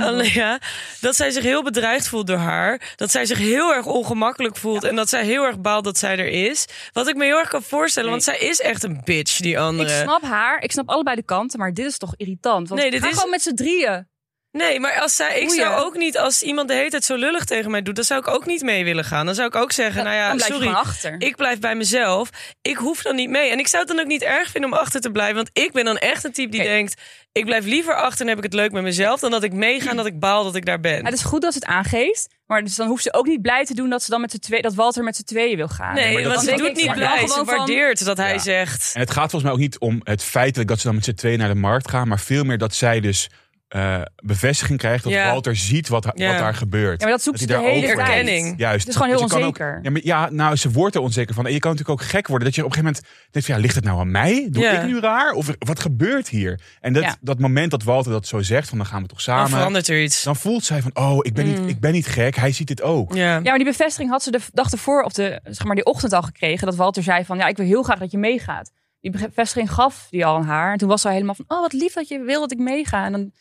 Ali 0.00 0.30
ja, 0.34 0.58
dat 1.00 1.16
zij 1.16 1.30
zich 1.30 1.42
heel 1.42 1.62
bedreigd 1.62 2.08
voelt 2.08 2.26
door 2.26 2.36
haar. 2.36 2.92
Dat 2.96 3.10
zij 3.10 3.26
zich 3.26 3.38
heel 3.38 3.74
erg 3.74 3.86
ongemakkelijk 3.86 4.56
voelt. 4.56 4.84
En 4.84 4.96
dat 4.96 5.08
zij 5.08 5.24
heel 5.24 5.44
erg 5.44 5.60
baalt 5.60 5.84
dat 5.84 5.98
zij 5.98 6.18
er 6.18 6.28
is. 6.48 6.64
Wat 6.92 7.08
ik 7.08 7.14
me 7.16 7.24
heel 7.24 7.38
erg 7.38 7.48
kan 7.48 7.62
voorstellen. 7.62 8.10
Want 8.10 8.22
zij 8.22 8.38
is 8.38 8.60
echt 8.60 8.82
een 8.82 9.00
bitch, 9.04 9.36
die 9.36 9.52
Ik 9.52 9.58
andere. 9.58 10.00
snap 10.02 10.22
haar. 10.22 10.62
Ik 10.62 10.72
snap 10.72 10.88
allebei 10.88 11.16
de 11.16 11.22
kanten. 11.24 11.58
Maar 11.58 11.74
dit 11.74 11.86
is 11.86 11.98
toch 11.98 12.14
irritant. 12.16 12.68
Want 12.68 12.80
Nee, 12.80 12.90
dit 12.90 13.00
ga 13.02 13.08
is- 13.08 13.14
gewoon 13.14 13.30
met 13.30 13.42
z'n 13.42 13.54
drieën. 13.54 14.08
Nee, 14.52 14.80
maar 14.80 15.00
als 15.00 15.16
zij, 15.16 15.40
ik 15.40 15.50
zou 15.50 15.80
ook 15.84 15.96
niet, 15.96 16.18
als 16.18 16.42
iemand 16.42 16.68
de 16.68 16.74
hele 16.74 16.90
tijd 16.90 17.04
zo 17.04 17.14
lullig 17.16 17.44
tegen 17.44 17.70
mij 17.70 17.82
doet, 17.82 17.94
dan 17.96 18.04
zou 18.04 18.20
ik 18.20 18.28
ook 18.28 18.46
niet 18.46 18.62
mee 18.62 18.84
willen 18.84 19.04
gaan. 19.04 19.26
Dan 19.26 19.34
zou 19.34 19.48
ik 19.48 19.54
ook 19.54 19.72
zeggen, 19.72 20.04
nou 20.04 20.16
ja, 20.16 20.26
dan 20.28 20.36
blijf 20.36 20.52
je 20.52 20.56
sorry. 20.58 20.70
achter. 20.76 21.14
Ik 21.18 21.36
blijf 21.36 21.58
bij 21.58 21.74
mezelf. 21.74 22.30
Ik 22.62 22.76
hoef 22.76 23.02
dan 23.02 23.14
niet 23.16 23.30
mee. 23.30 23.50
En 23.50 23.58
ik 23.58 23.68
zou 23.68 23.82
het 23.82 23.92
dan 23.92 24.00
ook 24.00 24.10
niet 24.10 24.22
erg 24.22 24.50
vinden 24.50 24.72
om 24.72 24.76
achter 24.78 25.00
te 25.00 25.10
blijven. 25.10 25.34
Want 25.36 25.50
ik 25.52 25.72
ben 25.72 25.84
dan 25.84 25.96
echt 25.98 26.24
een 26.24 26.32
type 26.32 26.50
die 26.50 26.62
denkt... 26.62 27.00
ik 27.32 27.44
blijf 27.44 27.64
liever 27.64 27.94
achter 27.94 28.20
en 28.20 28.28
heb 28.28 28.36
ik 28.36 28.42
het 28.44 28.52
leuk 28.54 28.72
met 28.72 28.82
mezelf... 28.82 29.20
dan 29.20 29.30
dat 29.30 29.42
ik 29.42 29.52
meega 29.52 29.90
en 29.90 29.96
dat 29.96 30.06
ik 30.06 30.18
baal 30.20 30.44
dat 30.44 30.54
ik 30.54 30.64
daar 30.66 30.80
ben. 30.80 31.04
Het 31.04 31.14
is 31.14 31.22
goed 31.22 31.42
dat 31.42 31.52
ze 31.52 31.58
het 31.58 31.68
aangeeft. 31.68 32.28
Maar 32.46 32.64
dus 32.64 32.74
dan 32.74 32.88
hoeft 32.88 33.02
ze 33.02 33.12
ook 33.12 33.26
niet 33.26 33.42
blij 33.42 33.64
te 33.64 33.74
doen 33.74 33.88
dat, 33.90 34.02
ze 34.02 34.10
dan 34.10 34.20
met 34.20 34.30
z'n 34.30 34.38
twee, 34.38 34.62
dat 34.62 34.74
Walter 34.74 35.04
met 35.04 35.16
z'n 35.16 35.22
tweeën 35.24 35.56
wil 35.56 35.68
gaan. 35.68 35.94
Nee, 35.94 36.12
maar 36.12 36.22
dat 36.22 36.34
want 36.34 36.48
is- 36.48 36.54
ze 36.54 36.62
doet 36.62 36.76
niet 36.76 36.92
blij. 36.92 37.18
Ze 37.20 37.26
gewoon 37.28 37.46
van- 37.46 37.56
waardeert 37.56 38.04
dat 38.04 38.16
hij 38.16 38.32
Ja. 38.32 38.38
zegt... 38.38 38.90
En 38.94 39.00
het 39.00 39.10
gaat 39.10 39.30
volgens 39.30 39.42
mij 39.42 39.52
ook 39.52 39.58
niet 39.58 39.78
om 39.78 40.00
het 40.04 40.22
feitelijk 40.22 40.68
dat 40.68 40.78
ze 40.80 40.86
dan 40.86 40.94
met 40.94 41.04
z'n 41.04 41.14
tweeën 41.14 41.38
naar 41.38 41.48
de 41.48 41.54
markt 41.54 41.90
gaan. 41.90 42.08
Maar 42.08 42.20
veel 42.20 42.44
meer 42.44 42.58
dat 42.58 42.74
zij 42.74 43.00
dus 43.00 43.28
eh, 43.70 44.00
bevestiging 44.22 44.78
krijgt. 44.78 45.04
Dat 45.04 45.12
Ja. 45.12 45.30
Walter 45.30 45.56
ziet 45.56 45.88
wat, 45.88 46.10
Ja. 46.14 46.28
wat 46.28 46.38
daar 46.38 46.54
gebeurt. 46.54 47.00
Ja, 47.00 47.06
maar 47.06 47.16
dat 47.16 47.24
zoekt 47.24 47.38
hij 47.38 47.46
ze 47.48 47.52
de 47.54 47.60
daar 47.62 47.70
hele. 47.72 47.86
Erkenning. 47.86 48.54
Juist. 48.58 48.78
Het 48.78 48.88
is 48.88 48.94
gewoon 49.00 49.16
heel 49.16 49.26
kan 49.26 49.38
ook- 49.38 49.44
onzeker. 49.46 49.78
ja, 49.82 49.90
maar, 49.90 50.00
ja, 50.04 50.30
nou, 50.30 50.56
ze 50.56 50.70
wordt 50.70 50.94
er 50.94 51.00
onzeker 51.00 51.34
van. 51.34 51.46
En 51.46 51.52
je 51.52 51.58
kan 51.58 51.70
natuurlijk 51.70 52.00
ook 52.00 52.06
gek 52.08 52.26
worden. 52.26 52.46
Dat 52.46 52.54
je 52.56 52.64
op 52.64 52.68
een 52.68 52.74
gegeven 52.74 52.94
moment 53.02 53.28
denkt 53.30 53.48
van, 53.48 53.56
ja, 53.56 53.62
ligt 53.62 53.74
het 53.74 53.84
nou 53.84 53.98
aan 54.00 54.10
mij? 54.10 54.48
Doe 54.50 54.62
Ja. 54.62 54.70
ik 54.80 54.86
nu 54.86 55.00
raar? 55.00 55.32
Of 55.32 55.50
wat 55.58 55.80
gebeurt 55.80 56.28
hier? 56.28 56.60
En 56.80 56.92
dat, 56.92 57.02
Ja. 57.02 57.16
dat 57.20 57.38
moment 57.38 57.70
dat 57.70 57.82
Walter 57.82 58.12
dat 58.12 58.26
zo 58.26 58.40
zegt, 58.42 58.68
van 58.68 58.78
dan 58.78 58.86
gaan 58.86 59.02
we 59.02 59.08
toch 59.08 59.22
Dan 59.24 59.34
samen. 59.36 59.50
verandert 59.50 59.88
er 59.88 60.02
iets. 60.02 60.22
Dan 60.22 60.36
voelt 60.36 60.64
zij 60.64 60.82
van, 60.82 60.90
oh, 60.96 61.18
ik 61.22 61.34
ben, 61.34 61.46
Mm. 61.46 61.60
niet, 61.60 61.70
ik 61.70 61.80
ben 61.80 61.92
niet 61.92 62.06
gek. 62.06 62.36
Hij 62.36 62.52
ziet 62.52 62.66
dit 62.68 62.82
ook. 62.82 63.14
Ja. 63.14 63.34
Ja, 63.34 63.40
maar 63.40 63.56
die 63.56 63.64
bevestiging 63.64 64.10
had 64.10 64.22
ze 64.22 64.30
de 64.30 64.40
dag 64.52 64.70
ervoor, 64.72 65.02
of 65.02 65.12
de, 65.12 65.40
zeg 65.44 65.64
maar 65.64 65.74
die 65.74 65.84
ochtend 65.84 66.12
al 66.12 66.22
gekregen. 66.22 66.66
Dat 66.66 66.76
Walter 66.76 67.02
zei 67.02 67.24
van, 67.24 67.36
ja, 67.38 67.46
ik 67.46 67.56
wil 67.56 67.66
heel 67.66 67.82
graag 67.82 67.98
dat 67.98 68.10
je 68.10 68.18
meegaat. 68.18 68.70
Die 69.00 69.10
bevestiging 69.10 69.72
gaf 69.72 70.06
die 70.10 70.26
al 70.26 70.36
aan 70.36 70.44
haar. 70.44 70.72
En 70.72 70.78
toen 70.78 70.88
was 70.88 71.00
zij 71.00 71.12
helemaal 71.12 71.34
van, 71.34 71.44
oh, 71.48 71.60
wat 71.60 71.72
lief 71.72 71.92
dat 71.92 72.08
je 72.08 72.18
wil 72.20 72.40
dat 72.40 72.52
ik 72.52 72.58
meega. 72.58 73.04
En 73.04 73.12
dan, 73.12 73.32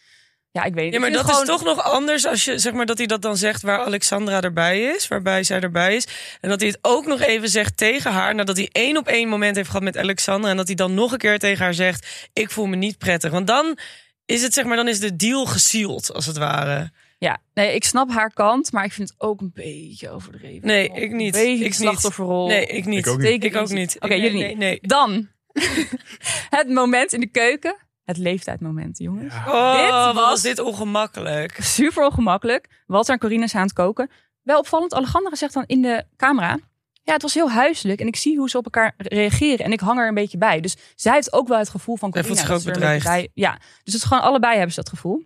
ja, 0.52 0.64
ik 0.64 0.74
weet 0.74 0.84
niet. 0.84 0.94
Ja, 0.94 1.00
maar 1.00 1.10
Ik 1.10 1.16
dat 1.16 1.30
is 1.30 1.46
toch 1.48 1.64
nog 1.64 1.84
anders 1.84 2.26
als 2.26 2.46
je 2.46 2.58
zeg 2.60 2.74
maar 2.74 2.86
dat 2.86 2.98
hij 2.98 3.08
dat 3.08 3.22
dan 3.22 3.38
zegt 3.38 3.62
waar 3.62 3.80
Alexandra 3.80 4.42
erbij 4.42 4.82
is, 4.82 5.08
waarbij 5.08 5.44
zij 5.44 5.60
erbij 5.60 5.96
is. 5.96 6.08
En 6.42 6.50
dat 6.50 6.60
hij 6.60 6.70
het 6.70 6.78
ook 6.82 7.06
nog 7.06 7.22
even 7.22 7.50
zegt 7.50 7.78
tegen 7.78 8.12
haar, 8.12 8.36
nadat 8.36 8.58
hij 8.58 8.70
één 8.72 8.98
op 8.98 9.08
één 9.08 9.28
moment 9.30 9.56
heeft 9.56 9.68
gehad 9.70 9.84
met 9.84 9.98
Alexandra. 9.98 10.50
En 10.50 10.58
dat 10.58 10.68
hij 10.68 10.76
dan 10.76 10.94
nog 10.94 11.12
een 11.12 11.18
keer 11.18 11.40
tegen 11.40 11.64
haar 11.64 11.74
zegt: 11.74 12.30
Ik 12.34 12.52
voel 12.52 12.66
me 12.66 12.76
niet 12.76 12.98
prettig. 12.98 13.32
Want 13.32 13.48
dan 13.48 13.78
is 14.26 14.42
het 14.42 14.54
zeg 14.54 14.66
maar, 14.66 14.76
dan 14.76 14.88
is 14.88 15.00
de 15.00 15.16
deal 15.16 15.46
gesield, 15.46 16.14
als 16.14 16.26
het 16.26 16.38
ware. 16.38 16.92
Ja, 17.18 17.38
nee, 17.54 17.76
ik 17.76 17.84
snap 17.84 18.10
haar 18.12 18.34
kant, 18.34 18.72
maar 18.72 18.86
ik 18.86 18.92
vind 18.94 19.10
het 19.10 19.20
ook 19.22 19.42
een 19.42 19.52
beetje 19.54 20.10
overdreven. 20.10 20.68
Nee, 20.68 20.92
ik 20.94 21.12
niet. 21.12 21.36
Een 21.36 21.42
beetje 21.42 21.52
Ik 21.52 21.58
de 21.60 21.64
niet. 21.64 21.76
slachtofferrol. 21.76 22.48
Nee, 22.48 22.66
ik 22.66 22.86
niet. 22.86 23.06
Ik 23.06 23.08
ook 23.08 23.18
niet. 23.18 23.28
Zeker 23.28 23.50
Ik 23.50 23.56
ook 23.56 23.70
niet. 23.70 23.96
Oké, 23.96 24.08
Nee, 24.08 24.22
jullie 24.22 24.38
nee, 24.40 24.48
niet. 24.48 24.58
nee. 24.58 24.80
Dan, 24.82 25.28
het 26.50 26.70
moment 26.70 27.14
in 27.14 27.20
de 27.20 27.28
keuken. 27.30 27.76
Het 28.10 28.18
leeftijdmoment, 28.18 28.98
jongens. 28.98 29.34
Oh, 29.48 29.82
Dit 29.82 29.90
was- 29.90 30.14
was 30.16 30.42
dit 30.42 30.60
ongemakkelijk. 30.60 31.58
Super 31.62 32.04
ongemakkelijk. 32.06 32.68
Walter 32.88 33.14
en 33.14 33.20
Corina 33.20 33.48
zijn 33.48 33.62
aan 33.62 33.68
het 33.68 33.76
koken. 33.78 34.10
Wel 34.42 34.60
opvallend, 34.60 34.94
Alejandra 34.94 35.36
zegt 35.36 35.54
dan 35.54 35.64
in 35.68 35.82
de 35.82 36.04
camera... 36.18 36.60
Ja, 37.04 37.14
het 37.14 37.22
was 37.22 37.34
heel 37.34 37.52
huiselijk 37.52 38.00
en 38.02 38.08
ik 38.08 38.16
zie 38.16 38.38
hoe 38.38 38.50
ze 38.50 38.58
op 38.58 38.64
elkaar 38.64 38.94
reageren. 38.98 39.66
En 39.66 39.72
ik 39.72 39.80
hang 39.80 40.00
er 40.00 40.08
een 40.08 40.14
beetje 40.14 40.38
bij. 40.38 40.60
Dus 40.62 40.76
zij 40.96 41.14
heeft 41.14 41.34
ook 41.34 41.48
wel 41.48 41.58
het 41.58 41.70
gevoel 41.70 41.96
van 41.98 42.12
Zij 42.14 42.22
Corina. 42.22 42.48
dat 42.48 42.66
er 42.66 42.72
bedreigd. 42.72 43.06
Bij, 43.06 43.30
ja, 43.34 43.52
dus 43.84 43.94
het 43.94 43.94
is 43.94 44.04
gewoon 44.04 44.24
allebei 44.24 44.54
hebben 44.54 44.74
ze 44.74 44.82
dat 44.82 44.90
gevoel. 44.90 45.24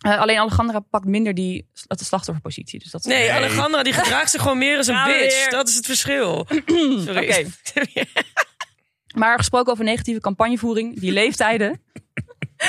Eh, 0.00 0.20
alleen 0.20 0.38
Alejandra 0.38 0.80
pakt 0.80 1.04
minder 1.04 1.34
die 1.34 1.68
de 1.86 2.04
slachtofferpositie. 2.04 2.78
Dus 2.78 2.90
dat 2.90 3.00
is- 3.00 3.06
Nee, 3.06 3.18
Nee. 3.28 3.32
Alejandra 3.32 3.82
die 3.82 3.92
gedraagt 3.92 4.30
zich 4.30 4.42
gewoon 4.42 4.58
meer 4.58 4.76
als 4.76 4.86
een 4.86 5.04
bitch. 5.04 5.34
weer. 5.40 5.50
Dat 5.50 5.68
is 5.68 5.74
het 5.76 5.86
verschil. 5.86 6.46
Sorry. 7.06 7.30
Oké. 7.30 7.44
Maar 9.14 9.36
gesproken 9.38 9.72
over 9.72 9.84
negatieve 9.84 10.20
campagnevoering, 10.20 11.00
die 11.00 11.12
leeftijden. 11.12 11.82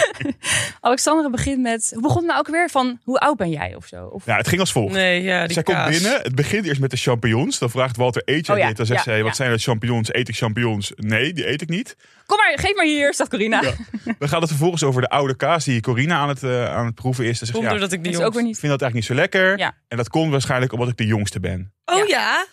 Alexandra 0.82 1.30
begint 1.30 1.62
met. 1.62 1.90
Hoe 1.94 2.02
begon 2.02 2.18
het 2.18 2.26
nou 2.26 2.40
ook 2.40 2.48
weer? 2.48 2.70
Van 2.70 3.00
hoe 3.04 3.20
oud 3.20 3.38
ben 3.38 3.50
jij 3.50 3.76
of 3.76 3.86
zo? 3.88 4.06
Of, 4.06 4.26
Ja, 4.26 4.38
het 4.38 4.48
ging 4.48 4.60
als 4.62 4.72
volgt. 4.72 4.94
Nee, 4.94 5.22
ja, 5.22 5.44
die 5.46 5.54
Zij 5.54 5.64
kaas. 5.64 5.90
komt 5.90 6.02
binnen. 6.02 6.22
Het 6.22 6.36
begint 6.36 6.66
eerst 6.66 6.82
met 6.82 6.90
de 6.92 6.98
champignons. 6.98 7.60
Dan 7.60 7.70
vraagt 7.70 7.98
Walter, 7.98 8.22
eet 8.26 8.46
jij 8.46 8.56
Oh 8.56 8.62
ja, 8.62 8.68
dit? 8.68 8.78
Dan 8.78 8.86
zegt 8.86 9.06
ja, 9.06 9.12
zij, 9.12 9.22
wat 9.22 9.30
ja. 9.30 9.36
zijn 9.36 9.50
dat 9.50 9.62
champignons? 9.62 10.14
Eet 10.14 10.28
ik 10.30 10.36
champignons? 10.36 10.92
Nee, 10.96 11.34
die 11.34 11.48
eet 11.50 11.62
ik 11.62 11.70
niet. 11.70 11.96
Kom 12.26 12.38
maar, 12.38 12.54
geef 12.60 12.76
maar 12.76 12.86
hier, 12.86 13.14
staat 13.14 13.30
Corina. 13.30 13.62
Ja. 13.62 13.74
Dan 14.20 14.30
gaat 14.30 14.40
het 14.42 14.50
vervolgens 14.50 14.84
over 14.84 15.02
de 15.02 15.10
oude 15.10 15.36
kaas 15.36 15.66
die 15.66 15.82
Corina 15.82 16.16
aan 16.20 16.30
het, 16.30 16.44
eh, 16.44 16.76
aan 16.76 16.86
het 16.86 16.96
proeven 16.96 17.24
is. 17.26 17.40
Dan 17.40 17.48
zegt 17.48 17.52
Komt 17.52 17.64
ze, 17.64 17.74
ja, 17.74 17.80
doordat 17.80 17.92
ik 17.92 18.04
die 18.04 18.26
ook 18.26 18.34
weer 18.34 18.42
ik 18.42 18.48
niet. 18.48 18.60
vind 18.60 18.72
dat 18.72 18.82
eigenlijk 18.82 18.94
niet 18.94 19.06
zo 19.06 19.14
lekker. 19.14 19.58
Ja. 19.58 19.76
En 19.88 19.98
dat 19.98 20.10
komt 20.10 20.32
waarschijnlijk 20.32 20.72
omdat 20.74 20.90
ik 20.90 20.98
de 20.98 21.06
jongste 21.06 21.40
ben. 21.40 21.74
Oh 21.86 22.08
ja? 22.08 22.46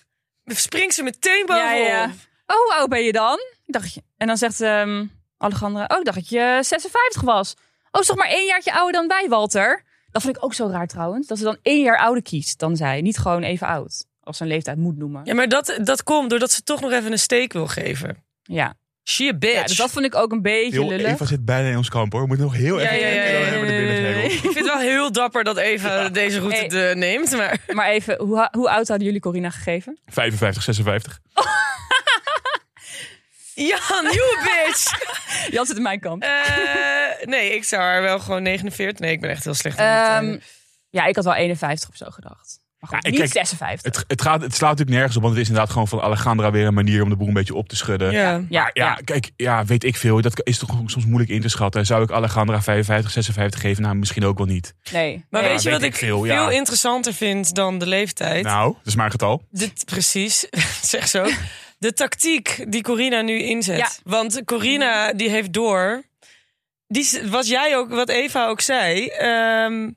Springt 0.44 0.94
ze 0.94 1.02
meteen 1.02 1.46
bovenop. 1.46 1.70
Ja, 1.70 1.74
ja, 1.74 1.86
ja. 1.86 2.04
Oh, 2.46 2.56
hoe 2.56 2.74
oud 2.78 2.88
ben 2.88 3.04
je 3.04 3.12
dan? 3.12 3.38
Ik 3.66 3.72
dacht, 3.72 3.94
je- 3.94 4.02
en 4.16 4.26
dan 4.26 4.36
zegt 4.36 4.60
ehm 4.60 5.04
Alejandra, 5.40 5.84
oh, 5.88 5.98
ik 5.98 6.04
dacht 6.04 6.16
dat 6.16 6.28
je 6.28 6.58
56 6.60 7.22
was. 7.22 7.54
Oh, 7.90 8.00
is 8.00 8.06
toch 8.06 8.16
maar 8.16 8.28
één 8.28 8.46
jaartje 8.46 8.72
ouder 8.72 8.92
dan 8.92 9.08
wij, 9.08 9.26
Walter? 9.28 9.82
Dat 10.10 10.22
vind 10.22 10.36
ik 10.36 10.44
ook 10.44 10.54
zo 10.54 10.68
raar 10.68 10.86
trouwens. 10.86 11.26
Dat 11.26 11.38
ze 11.38 11.44
dan 11.44 11.56
één 11.62 11.82
jaar 11.82 11.98
ouder 11.98 12.22
kiest 12.22 12.58
dan 12.58 12.76
zij. 12.76 13.00
Niet 13.00 13.18
gewoon 13.18 13.42
even 13.42 13.66
oud. 13.66 14.04
Als 14.22 14.36
ze 14.36 14.42
een 14.42 14.48
leeftijd 14.48 14.76
moet 14.76 14.96
noemen. 14.98 15.20
Ja, 15.24 15.34
maar 15.34 15.48
dat, 15.48 15.78
dat 15.82 16.02
komt 16.02 16.30
doordat 16.30 16.50
ze 16.50 16.62
toch 16.62 16.80
nog 16.80 16.92
even 16.92 17.12
een 17.12 17.18
steek 17.18 17.52
wil 17.52 17.66
geven. 17.66 18.24
Ja. 18.42 18.74
She 19.04 19.28
a 19.28 19.34
bitch. 19.34 19.54
ja 19.54 19.62
dus 19.64 19.76
dat 19.76 19.90
vond 19.90 20.04
ik 20.04 20.14
ook 20.14 20.32
een 20.32 20.42
beetje 20.42 20.70
Heel, 20.80 20.88
lullig. 20.88 21.12
Eva 21.12 21.24
zit 21.24 21.44
bijna 21.44 21.68
in 21.68 21.76
ons 21.76 21.88
kamp 21.88 22.12
hoor. 22.12 22.20
We 22.20 22.26
moeten 22.26 22.46
nog 22.46 22.54
heel 22.54 22.80
Ja, 22.80 22.90
even 22.90 23.08
ja, 23.08 23.22
ja. 23.22 24.16
Ik 24.24 24.30
vind 24.40 24.54
het 24.54 24.64
wel 24.64 24.78
heel 24.78 25.12
dapper 25.12 25.44
dat 25.44 25.56
Eva 25.56 26.08
deze 26.08 26.38
route 26.40 26.76
Hey. 26.76 26.94
neemt. 26.94 27.30
Maar 27.36 27.60
Maar 27.72 27.88
even, 27.88 28.16
hoe, 28.18 28.48
hoe 28.52 28.70
oud 28.70 28.88
hadden 28.88 29.06
jullie 29.06 29.20
Corina 29.20 29.50
gegeven? 29.50 29.98
55, 30.06 30.62
56. 30.62 31.20
ja, 33.66 34.00
nieuwe 34.00 34.64
bitch. 34.64 34.98
Jan 35.54 35.66
zit 35.66 35.76
in 35.76 35.82
mijn 35.82 36.00
kamp. 36.00 36.22
Eh, 36.22 37.26
nee, 37.26 37.54
ik 37.54 37.64
zou 37.64 37.82
haar 37.82 38.02
wel 38.02 38.18
gewoon 38.18 38.42
49. 38.42 38.98
Nee, 38.98 39.12
ik 39.12 39.20
ben 39.20 39.30
echt 39.30 39.44
heel 39.44 39.54
slecht 39.54 39.78
in 39.78 39.84
Ehm, 39.84 40.38
ja, 40.90 41.04
ik 41.04 41.16
had 41.16 41.24
wel 41.24 41.34
51 41.34 41.88
of 41.88 41.96
zo 41.96 42.06
gedacht. 42.10 42.58
Maar 42.80 42.90
goed, 42.90 43.02
Ja, 43.02 43.10
ik 43.10 43.18
niet 43.18 43.32
kijk, 43.32 43.46
56. 43.46 43.82
Het, 43.82 44.04
het, 44.08 44.22
gaat, 44.22 44.40
het 44.40 44.54
slaat 44.54 44.70
natuurlijk 44.70 44.96
nergens 44.96 45.16
op, 45.16 45.22
want 45.22 45.34
het 45.34 45.42
is 45.42 45.48
inderdaad 45.48 45.72
gewoon 45.72 45.88
van 45.88 46.00
Alejandra 46.00 46.50
weer 46.50 46.66
een 46.66 46.74
manier 46.74 47.02
om 47.02 47.08
de 47.08 47.16
boel 47.16 47.28
een 47.28 47.34
beetje 47.34 47.54
op 47.54 47.68
te 47.68 47.76
schudden. 47.76 48.12
Ja. 48.12 48.30
ja, 48.30 48.44
Ja, 48.48 48.70
ja. 48.72 48.98
kijk, 49.04 49.30
ja, 49.36 49.64
weet 49.64 49.84
ik 49.84 49.96
veel. 49.96 50.20
Dat 50.20 50.46
is 50.46 50.58
toch 50.58 50.82
soms 50.86 51.06
moeilijk 51.06 51.30
in 51.30 51.40
te 51.40 51.48
schatten. 51.48 51.86
Zou 51.86 52.02
ik 52.02 52.10
Alejandra 52.10 52.62
55, 52.62 53.10
56 53.10 53.60
geven? 53.60 53.82
Nou, 53.82 53.94
misschien 53.94 54.24
ook 54.24 54.38
wel 54.38 54.46
niet. 54.46 54.74
Nee. 54.92 55.24
Maar 55.30 55.42
nee. 55.42 55.50
weet 55.50 55.62
je 55.62 55.70
weet 55.70 55.78
wat 55.78 55.88
ik 55.88 55.92
ik 55.94 55.98
veel, 55.98 56.22
veel, 56.22 56.26
ja. 56.26 56.50
interessanter 56.50 57.14
vind 57.14 57.54
dan 57.54 57.78
de 57.78 57.86
leeftijd? 57.86 58.44
Nou, 58.44 58.72
dat 58.72 58.86
is 58.86 58.94
maar 58.94 59.04
een 59.04 59.10
getal. 59.10 59.42
Dit, 59.50 59.84
precies, 59.84 60.46
zeg 60.82 61.08
zo. 61.08 61.26
De 61.80 61.92
tactiek 61.92 62.64
die 62.68 62.82
Corina 62.82 63.20
nu 63.22 63.38
inzet. 63.38 63.76
Ja. 63.78 63.88
Want 64.04 64.44
Corina, 64.44 65.12
die 65.12 65.28
heeft 65.28 65.52
door. 65.52 66.02
Die, 66.86 67.20
wat 67.24 67.46
jij 67.48 67.76
ook, 67.76 67.90
wat 67.90 68.08
Eva 68.08 68.46
ook 68.46 68.60
zei. 68.60 69.06
ehm, 69.08 69.90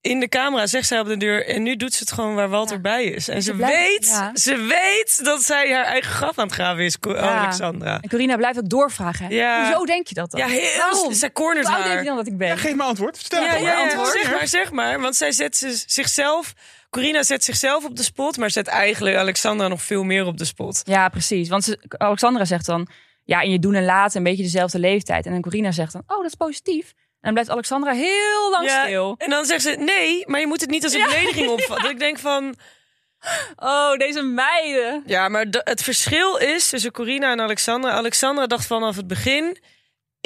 in 0.00 0.20
de 0.20 0.28
camera 0.28 0.66
zegt 0.66 0.86
zij 0.88 1.00
op 1.00 1.06
de 1.06 1.16
deur. 1.16 1.46
En 1.46 1.62
nu 1.62 1.76
doet 1.76 1.92
ze 1.94 1.98
het 2.00 2.12
gewoon 2.12 2.34
waar 2.34 2.48
Walter 2.48 2.74
Ja. 2.74 2.80
bij 2.82 3.04
is. 3.04 3.28
En 3.28 3.42
Ze 3.42 3.50
ze, 3.50 3.56
blijft- 3.56 3.76
weet, 3.78 4.06
ja. 4.08 4.30
ze 4.34 4.56
weet 4.56 5.24
dat 5.24 5.42
zij 5.42 5.72
haar 5.72 5.84
eigen 5.84 6.10
graf 6.12 6.38
aan 6.38 6.44
het 6.46 6.54
graven 6.54 6.84
is. 6.84 6.96
Alexandra. 7.00 7.98
En 8.00 8.08
Corina 8.08 8.36
blijft 8.36 8.58
ook 8.58 8.68
doorvragen. 8.68 9.26
Hoezo 9.64 9.84
denk 9.84 10.06
je 10.06 10.14
dat 10.14 10.30
dan? 10.30 10.40
Ja, 10.40 10.46
heel. 10.46 10.78
Waarom? 10.78 11.12
Zij 11.12 11.32
cornert 11.32 11.66
Hoe 11.66 11.76
oud 11.76 11.84
denk 11.84 11.98
je 11.98 12.04
dan 12.04 12.16
dat 12.16 12.26
ik 12.26 12.36
ben? 12.38 12.48
Ja, 12.48 12.56
geef 12.56 12.74
me 12.74 12.82
antwoord. 12.82 13.16
Stel 13.16 13.42
Ja, 13.42 13.48
maar 13.50 13.60
ja, 13.62 13.72
ja, 13.72 13.82
antwoord. 13.82 14.10
zeg 14.22 14.30
maar, 14.32 14.48
zeg 14.48 14.70
maar. 14.70 15.00
Want 15.00 15.16
zij 15.16 15.32
zet 15.32 15.56
ze- 15.56 15.82
zichzelf. 15.86 16.52
Corina 16.90 17.22
zet 17.22 17.44
zichzelf 17.44 17.84
op 17.84 17.96
de 17.96 18.02
spot, 18.02 18.36
maar 18.36 18.50
zet 18.50 18.66
eigenlijk 18.66 19.16
Alexandra 19.16 19.68
nog 19.68 19.82
veel 19.82 20.02
meer 20.04 20.26
op 20.26 20.38
de 20.38 20.44
spot. 20.44 20.82
Ja, 20.84 21.08
precies. 21.08 21.48
Want 21.48 21.64
ze, 21.64 21.78
Alexandra 21.88 22.44
zegt 22.44 22.66
dan... 22.66 22.88
Ja, 23.24 23.40
in 23.40 23.50
je 23.50 23.58
doen 23.58 23.74
en 23.74 23.84
laten 23.84 24.16
een 24.16 24.22
beetje 24.22 24.42
dezelfde 24.42 24.78
leeftijd. 24.78 25.26
En 25.26 25.32
dan 25.32 25.40
Corina 25.40 25.72
zegt 25.72 25.92
dan... 25.92 26.02
Oh, 26.06 26.16
dat 26.16 26.26
is 26.26 26.34
positief. 26.34 26.88
En 26.90 26.94
dan 27.20 27.32
blijft 27.32 27.50
Alexandra 27.50 27.92
heel 27.92 28.50
lang 28.50 28.66
Ja, 28.66 28.84
stil. 28.84 29.14
En 29.18 29.30
dan 29.30 29.44
zegt 29.44 29.62
ze: 29.62 29.70
nee, 29.70 30.24
maar 30.26 30.40
je 30.40 30.46
moet 30.46 30.60
het 30.60 30.70
niet 30.70 30.84
als 30.84 30.92
een 30.92 30.98
Ja. 31.04 31.06
belediging 31.06 31.48
opvatten. 31.48 31.90
Ik 31.90 31.98
denk 31.98 32.18
van. 32.18 32.54
Oh, 33.56 33.96
deze 33.96 34.22
meiden. 34.22 35.02
Ja, 35.06 35.28
maar 35.28 35.46
het 35.50 35.82
verschil 35.82 36.36
is 36.36 36.68
tussen 36.68 36.92
Corina 36.92 37.32
en 37.32 37.40
Alexandra. 37.40 37.90
Alexandra 37.90 38.46
dacht 38.46 38.66
vanaf 38.66 38.96
het 38.96 39.06
begin. 39.06 39.58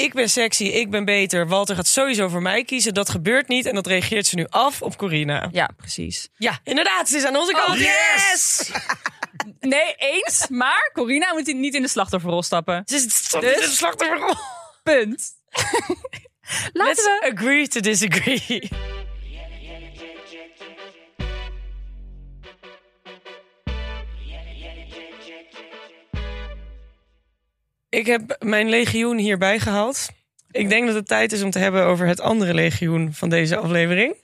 Ik 0.01 0.13
ben 0.13 0.31
sexy, 0.31 0.65
ik 0.65 0.91
ben 0.91 1.05
beter. 1.05 1.49
Walter 1.49 1.75
gaat 1.77 1.87
sowieso 1.87 2.29
voor 2.29 2.43
mij 2.43 2.65
kiezen. 2.65 2.95
Dat 2.95 3.09
gebeurt 3.09 3.49
niet 3.49 3.67
en 3.67 3.75
dat 3.75 3.87
reageert 3.87 4.27
ze 4.27 4.35
nu 4.35 4.47
af 4.49 4.83
op 4.83 4.97
Corina. 4.97 5.49
Ja, 5.53 5.71
precies. 5.77 6.29
Ja, 6.37 6.59
inderdaad, 6.65 7.09
ze 7.09 7.17
is 7.17 7.25
aan 7.25 7.37
onze 7.37 7.53
kant. 7.53 7.79
yes! 7.79 8.61
Nee, 9.61 9.95
eens. 9.97 10.47
Maar 10.49 10.91
Corina 10.93 11.33
moet 11.33 11.47
niet 11.47 11.75
in 11.75 11.83
de 11.83 11.89
slachtofferrol 11.89 12.43
stappen. 12.43 12.83
Ze 12.87 12.97
is 12.97 13.29
Dus? 13.41 13.67
een 13.67 13.73
slachtoffer. 13.73 14.37
Punt. 14.83 15.23
Laten 16.73 16.73
Let's 16.73 17.05
we... 17.05 17.33
agree 17.35 17.69
to 17.69 17.81
disagree. 17.81 18.69
Ik 27.91 28.07
heb 28.07 28.37
mijn 28.39 28.69
legioen 28.69 29.19
hierbij 29.19 29.59
gehaald. 29.59 30.09
Ik 30.51 30.69
denk 30.69 30.87
dat 30.87 30.95
het 30.95 31.07
tijd 31.09 31.33
is 31.33 31.43
om 31.43 31.51
te 31.51 31.59
hebben 31.59 31.85
over 31.85 32.07
het 32.07 32.21
andere 32.21 32.55
legioen 32.55 33.13
van 33.13 33.29
deze 33.29 33.57
aflevering. 33.57 34.15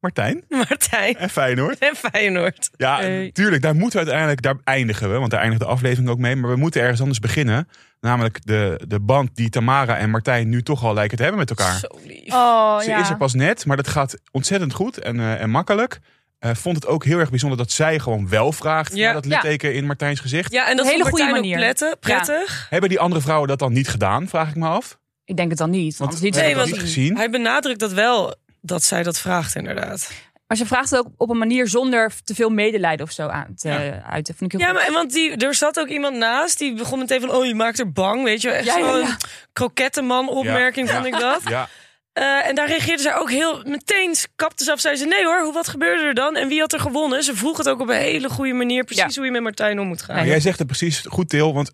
Martijn 0.00 0.44
Martijn 0.48 1.16
en 1.16 1.30
Feyenoord. 1.30 1.78
en 1.78 1.94
Feyenoord. 1.96 2.70
Ja, 2.76 3.00
Hey. 3.00 3.30
tuurlijk, 3.32 3.62
daar 3.62 3.74
moeten 3.74 3.92
we 3.92 3.98
uiteindelijk, 3.98 4.42
daar 4.42 4.56
eindigen 4.64 5.12
we. 5.12 5.18
Want 5.18 5.30
daar 5.30 5.40
eindigt 5.40 5.62
de 5.62 5.68
aflevering 5.68 6.08
ook 6.08 6.18
mee. 6.18 6.36
Maar 6.36 6.50
we 6.50 6.56
moeten 6.56 6.80
ergens 6.80 7.00
anders 7.00 7.18
beginnen. 7.18 7.68
Namelijk 8.00 8.46
de, 8.46 8.80
de 8.88 9.00
band 9.00 9.36
die 9.36 9.48
Tamara 9.50 9.96
en 9.96 10.10
Martijn 10.10 10.48
nu 10.48 10.62
toch 10.62 10.84
al 10.84 10.94
lijken 10.94 11.16
te 11.16 11.22
hebben 11.22 11.40
met 11.40 11.50
elkaar. 11.50 11.78
Zo 11.78 11.88
lief. 12.04 12.32
Oh, 12.34 12.80
Ze 12.80 12.90
ja. 12.90 13.00
is 13.00 13.10
er 13.10 13.16
pas 13.16 13.34
net, 13.34 13.66
maar 13.66 13.76
dat 13.76 13.88
gaat 13.88 14.16
ontzettend 14.30 14.72
goed 14.72 14.98
en, 14.98 15.20
eh, 15.20 15.40
en 15.40 15.50
makkelijk. 15.50 15.98
Eh, 16.38 16.54
vond 16.54 16.76
het 16.76 16.86
ook 16.86 17.04
heel 17.04 17.18
erg 17.18 17.30
bijzonder 17.30 17.58
dat 17.58 17.70
zij 17.72 17.98
gewoon 17.98 18.28
wel 18.28 18.52
vraagt 18.52 18.96
Ja. 18.96 19.04
naar 19.04 19.14
dat 19.14 19.24
Ja. 19.24 19.30
litteken 19.30 19.74
in 19.74 19.86
Martijns 19.86 20.20
gezicht. 20.20 20.52
Ja, 20.52 20.68
en 20.68 20.76
dat 20.76 20.86
Een 20.86 20.92
hele 20.92 21.04
goede 21.04 21.24
manier. 21.30 21.74
prettig. 22.00 22.66
Hebben 22.70 22.88
die 22.88 23.00
andere 23.00 23.20
vrouwen 23.20 23.48
dat 23.48 23.58
dan 23.58 23.72
niet 23.72 23.88
gedaan, 23.88 24.28
vraag 24.28 24.48
ik 24.48 24.54
me 24.56 24.66
af. 24.68 24.98
Ik 25.24 25.36
denk 25.36 25.48
het 25.48 25.58
dan 25.58 25.70
niet. 25.70 25.96
Want 25.96 26.10
Want 26.10 26.22
niet 26.22 26.34
Nee, 26.34 26.56
want 26.56 26.70
niet 26.70 26.78
gezien. 26.80 27.16
Hij 27.16 27.30
benadrukt 27.30 27.80
dat 27.80 27.92
wel, 27.92 28.34
dat 28.60 28.82
zij 28.82 29.02
dat 29.02 29.18
vraagt 29.18 29.54
inderdaad. 29.56 30.10
Maar 30.46 30.56
ze 30.56 30.66
vraagt 30.66 30.90
het 30.90 30.98
ook 30.98 31.06
op 31.16 31.30
een 31.30 31.38
manier 31.38 31.68
zonder 31.68 32.12
te 32.24 32.34
veel 32.34 32.50
medelijden 32.50 33.06
of 33.06 33.12
zo 33.12 33.26
aan 33.28 33.54
te 33.56 33.68
Ja. 33.68 34.02
uiten. 34.02 34.34
Vond 34.34 34.52
ik 34.52 34.58
heel 34.60 34.68
Ja, 34.68 34.74
goed. 34.74 34.82
maar 34.88 34.96
want 34.96 35.12
die, 35.12 35.36
er 35.36 35.54
zat 35.54 35.78
ook 35.80 35.88
iemand 35.88 36.16
naast 36.16 36.58
die 36.58 36.74
begon 36.74 36.98
meteen 36.98 37.20
van, 37.20 37.30
oh 37.30 37.44
je 37.46 37.54
maakt 37.54 37.78
er 37.78 37.92
bang, 37.92 38.22
weet 38.24 38.40
je 38.42 38.48
wel. 38.48 38.56
Echt 38.56 38.66
Ja, 38.66 38.76
ja, 38.78 38.90
zo'n 38.90 39.00
ja. 39.00 39.16
krokettenman 39.52 40.28
opmerking 40.28 40.88
Ja, 40.88 40.94
vond 40.94 41.06
ik 41.06 41.18
dat. 41.20 41.40
Ja, 41.48 41.68
Eh, 42.18 42.48
en 42.48 42.54
daar 42.54 42.68
reageerde 42.68 43.02
zij 43.02 43.14
ook 43.14 43.30
heel 43.30 43.62
meteen, 43.64 44.14
kapte 44.36 44.64
ze 44.64 44.72
af, 44.72 44.80
zei 44.80 44.96
ze... 44.96 45.04
nee 45.06 45.24
hoor, 45.24 45.42
hoe, 45.42 45.52
wat 45.52 45.68
gebeurde 45.68 46.02
er 46.04 46.14
dan? 46.14 46.36
En 46.36 46.48
wie 46.48 46.60
had 46.60 46.72
er 46.72 46.80
gewonnen? 46.80 47.22
Ze 47.22 47.34
vroeg 47.36 47.56
het 47.56 47.68
ook 47.68 47.80
op 47.80 47.88
een 47.88 47.96
hele 47.96 48.28
goede 48.28 48.52
manier. 48.52 48.84
Precies 48.84 49.04
Ja. 49.04 49.10
hoe 49.14 49.24
je 49.24 49.30
met 49.30 49.42
Martijn 49.42 49.80
om 49.80 49.86
moet 49.86 50.02
gaan. 50.02 50.14
Ja, 50.14 50.20
Maar 50.20 50.30
jij 50.30 50.40
zegt 50.40 50.58
het 50.58 50.66
precies 50.66 51.04
goed, 51.08 51.28
Til, 51.28 51.54
want 51.54 51.70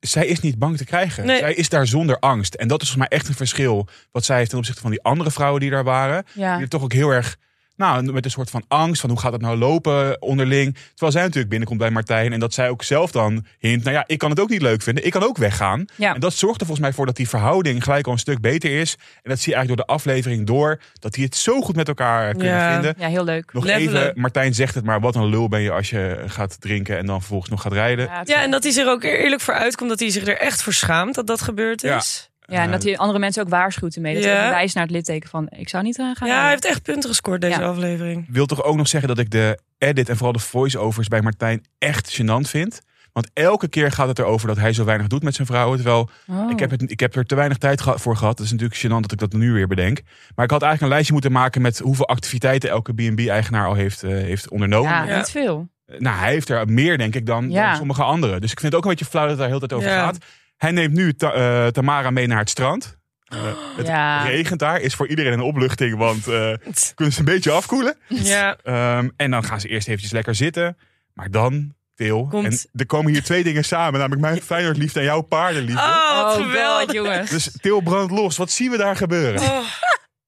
zij 0.00 0.26
is 0.26 0.40
niet 0.40 0.58
bang 0.58 0.76
te 0.76 0.84
krijgen. 0.84 1.26
Nee. 1.26 1.38
Zij 1.38 1.54
is 1.54 1.68
daar 1.68 1.86
zonder 1.86 2.18
angst. 2.18 2.54
En 2.54 2.68
dat 2.68 2.82
is 2.82 2.88
volgens 2.88 3.08
mij 3.08 3.18
echt 3.18 3.28
een 3.28 3.34
verschil 3.36 3.88
wat 4.12 4.24
zij 4.24 4.36
heeft 4.36 4.50
ten 4.50 4.58
opzichte 4.58 4.80
van 4.80 4.90
die 4.90 5.02
andere 5.02 5.30
vrouwen 5.30 5.60
die 5.60 5.70
daar 5.70 5.84
waren. 5.84 6.24
Ja. 6.34 6.54
Die 6.54 6.62
er 6.62 6.68
toch 6.68 6.82
ook 6.82 6.92
heel 6.92 7.10
erg, 7.10 7.36
nou, 7.78 8.12
met 8.12 8.24
een 8.24 8.30
soort 8.30 8.50
van 8.50 8.64
angst 8.68 9.00
van 9.00 9.10
hoe 9.10 9.18
gaat 9.18 9.32
het 9.32 9.40
nou 9.40 9.56
lopen 9.56 10.22
onderling. 10.22 10.74
Terwijl 10.88 11.12
zij 11.12 11.20
natuurlijk 11.22 11.48
binnenkomt 11.48 11.80
bij 11.80 11.90
Martijn 11.90 12.32
en 12.32 12.40
dat 12.40 12.54
zij 12.54 12.68
ook 12.68 12.82
zelf 12.82 13.10
dan 13.10 13.46
hint, 13.58 13.82
nou 13.84 13.96
ja, 13.96 14.04
ik 14.06 14.18
kan 14.18 14.30
het 14.30 14.40
ook 14.40 14.48
niet 14.48 14.62
leuk 14.62 14.82
vinden. 14.82 15.04
Ik 15.06 15.10
kan 15.12 15.22
ook 15.22 15.36
weggaan. 15.36 15.84
Ja. 15.96 16.14
En 16.14 16.20
dat 16.20 16.34
zorgt 16.34 16.60
er 16.60 16.66
volgens 16.66 16.86
mij 16.86 16.96
voor 16.96 17.06
dat 17.06 17.16
die 17.16 17.28
verhouding 17.28 17.84
gelijk 17.84 18.06
al 18.06 18.12
een 18.12 18.18
stuk 18.18 18.40
beter 18.40 18.80
is. 18.80 18.96
En 19.22 19.30
dat 19.30 19.38
zie 19.38 19.48
je 19.52 19.54
eigenlijk 19.54 19.68
door 19.76 19.86
de 19.86 19.92
aflevering 20.02 20.46
door, 20.46 20.80
dat 20.98 21.12
die 21.12 21.24
het 21.24 21.36
zo 21.36 21.60
goed 21.60 21.76
met 21.76 21.88
elkaar 21.88 22.30
kunnen 22.34 22.52
Ja. 22.54 22.72
vinden. 22.72 22.94
ja, 22.98 23.08
heel 23.08 23.24
leuk. 23.24 23.52
Nog 23.52 23.64
Levelen. 23.64 24.02
even, 24.02 24.20
Martijn 24.20 24.54
zegt 24.54 24.74
het 24.74 24.84
maar, 24.84 25.00
wat 25.00 25.14
een 25.14 25.26
lul 25.26 25.48
ben 25.48 25.60
je 25.60 25.70
als 25.70 25.90
je 25.90 26.22
gaat 26.26 26.60
drinken 26.60 26.98
en 26.98 27.06
dan 27.06 27.18
vervolgens 27.18 27.50
nog 27.50 27.62
gaat 27.62 27.72
rijden. 27.72 28.08
Ja, 28.24 28.42
en 28.42 28.50
dat 28.50 28.62
hij 28.62 28.72
zich 28.72 28.86
ook 28.86 29.02
eerlijk 29.02 29.40
voor 29.42 29.54
uitkomt 29.54 29.88
dat 29.90 29.98
hij 30.00 30.10
zich 30.10 30.26
er 30.26 30.38
echt 30.38 30.62
voor 30.62 30.72
schaamt 30.72 31.14
dat 31.14 31.26
dat 31.26 31.40
gebeurd 31.40 31.80
Ja. 31.80 31.96
is. 31.96 32.30
Ja, 32.56 32.62
en 32.62 32.70
dat 32.70 32.82
hij 32.82 32.96
andere 32.98 33.18
mensen 33.18 33.42
ook 33.42 33.48
waarschuwt 33.48 33.94
ermee. 33.94 34.14
Dat 34.14 34.24
Ja. 34.24 34.30
hij 34.30 34.50
wijst 34.50 34.74
naar 34.74 34.84
het 34.84 34.92
litteken 34.92 35.28
van, 35.28 35.46
ik 35.50 35.68
zou 35.68 35.82
niet 35.84 35.98
eh, 35.98 36.10
gaan 36.14 36.28
Ja, 36.28 36.40
hij 36.40 36.50
heeft 36.50 36.64
echt 36.64 36.82
punten 36.82 37.08
gescoord 37.10 37.40
deze 37.40 37.60
Ja. 37.60 37.66
aflevering. 37.66 38.26
wil 38.28 38.46
toch 38.46 38.62
ook 38.64 38.76
nog 38.76 38.88
zeggen 38.88 39.08
dat 39.08 39.18
ik 39.18 39.30
de 39.30 39.58
edit 39.78 40.08
en 40.08 40.14
vooral 40.16 40.32
de 40.32 40.38
voice-overs 40.38 41.08
bij 41.08 41.20
Martijn 41.22 41.64
echt 41.78 42.20
gênant 42.22 42.48
vind. 42.48 42.80
Want 43.12 43.30
elke 43.34 43.68
keer 43.68 43.92
gaat 43.92 44.08
het 44.08 44.18
erover 44.18 44.48
dat 44.48 44.56
hij 44.56 44.72
zo 44.72 44.84
weinig 44.84 45.06
doet 45.06 45.22
met 45.22 45.34
zijn 45.34 45.46
vrouwen. 45.46 45.76
Terwijl 45.76 46.10
Oh. 46.26 46.50
ik, 46.50 46.58
heb 46.58 46.70
het, 46.70 46.90
ik 46.90 47.00
heb 47.00 47.14
er 47.16 47.24
te 47.26 47.34
weinig 47.34 47.58
tijd 47.58 47.82
voor 47.82 48.16
gehad. 48.16 48.38
Het 48.38 48.46
is 48.46 48.52
natuurlijk 48.52 48.80
gênant 48.80 49.00
dat 49.00 49.12
ik 49.12 49.18
dat 49.18 49.32
nu 49.32 49.52
weer 49.52 49.66
bedenk. 49.66 50.00
Maar 50.34 50.44
ik 50.44 50.50
had 50.50 50.62
eigenlijk 50.62 50.80
een 50.82 50.88
lijstje 50.88 51.12
moeten 51.12 51.32
maken 51.32 51.62
met 51.62 51.78
hoeveel 51.78 52.08
activiteiten 52.08 52.70
elke 52.70 52.92
B&B-eigenaar 52.94 53.66
al 53.66 53.74
heeft, 53.74 54.02
eh, 54.02 54.10
heeft 54.10 54.48
ondernomen. 54.48 54.90
Ja, 54.90 55.04
Ja. 55.04 55.16
niet 55.16 55.30
veel. 55.30 55.68
Nou, 55.98 56.16
hij 56.18 56.30
heeft 56.32 56.48
er 56.48 56.68
meer, 56.68 56.98
denk 56.98 57.14
ik, 57.14 57.26
dan, 57.26 57.50
Ja. 57.50 57.66
dan 57.68 57.76
sommige 57.76 58.02
anderen. 58.02 58.40
Dus 58.40 58.50
ik 58.52 58.60
vind 58.60 58.72
het 58.72 58.80
ook 58.82 58.88
een 58.88 58.96
beetje 58.96 59.10
flauw 59.10 59.22
dat 59.22 59.30
het 59.30 59.40
daar 59.40 59.48
heel 59.48 59.58
de 59.58 59.66
tijd 59.66 59.80
over 59.80 59.92
Ja. 59.94 60.04
gaat. 60.04 60.18
Hij 60.58 60.70
neemt 60.70 60.94
nu 60.94 61.14
Ta- 61.14 61.32
eh, 61.32 61.66
Tamara 61.66 62.10
mee 62.10 62.26
naar 62.26 62.38
het 62.38 62.50
strand. 62.50 62.96
Eh, 63.24 63.38
het 63.76 63.86
Ja. 63.86 64.22
regent 64.22 64.58
daar, 64.60 64.80
is 64.80 64.94
voor 64.94 65.08
iedereen 65.08 65.32
een 65.32 65.40
opluchting, 65.40 65.96
want 65.96 66.26
eh, 66.26 66.52
kunnen 66.94 67.14
ze 67.14 67.18
een 67.18 67.24
beetje 67.24 67.50
afkoelen. 67.50 67.96
Ja, 68.08 68.56
Ehm, 68.62 69.08
en 69.16 69.30
dan 69.30 69.44
gaan 69.44 69.60
ze 69.60 69.68
eerst 69.68 69.86
eventjes 69.88 70.12
lekker 70.12 70.34
zitten. 70.34 70.76
Maar 71.14 71.30
dan, 71.30 71.76
Til, 71.94 72.26
Komt- 72.26 72.44
en 72.46 72.80
er 72.80 72.86
komen 72.86 73.12
hier 73.12 73.22
twee 73.22 73.42
dingen 73.44 73.64
samen. 73.64 73.92
Namelijk 74.00 74.20
mijn 74.20 74.42
Feyenoordliefde 74.42 74.98
en 74.98 75.04
jouw 75.04 75.20
paardenliefde. 75.20 75.82
oh, 75.82 76.22
wat 76.22 76.36
Oh 76.36 76.42
geweldig. 76.46 76.92
jongens. 76.94 77.30
Dus 77.30 77.50
Til 77.60 77.80
brandt 77.80 78.12
los. 78.12 78.36
Wat 78.36 78.50
zien 78.50 78.70
we 78.70 78.76
daar 78.76 78.96
gebeuren? 78.96 79.40
Oh. 79.40 79.58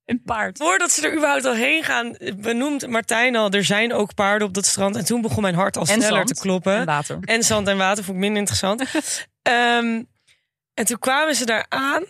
Een 0.05 0.23
paard. 0.25 0.59
Voordat 0.59 0.91
ze 0.91 1.07
er 1.07 1.15
überhaupt 1.17 1.45
al 1.45 1.55
heen 1.55 1.83
gaan, 1.85 2.17
benoemt 2.37 2.87
Martijn 2.87 3.37
al, 3.37 3.51
er 3.51 3.65
zijn 3.65 3.93
ook 3.93 4.15
paarden 4.15 4.49
op 4.49 4.55
dat 4.55 4.67
strand. 4.67 4.97
En 4.97 5.05
toen 5.05 5.21
begon 5.21 5.43
mijn 5.43 5.55
hart 5.55 5.77
al 5.77 5.83
En 5.87 5.89
sneller 5.89 6.09
zand. 6.17 6.27
te 6.27 6.35
kloppen. 6.41 6.75
En 6.77 6.85
water. 6.87 7.19
En 7.21 7.43
zand 7.43 7.69
en 7.69 7.77
water 7.77 8.05
vond 8.05 8.17
ik 8.17 8.23
minder 8.23 8.39
interessant. 8.39 8.85
Ehm, 9.43 10.03
en 10.75 10.85
toen 10.85 10.99
kwamen 10.99 11.35
ze 11.35 11.45
daar 11.45 11.67
aan. 11.69 12.05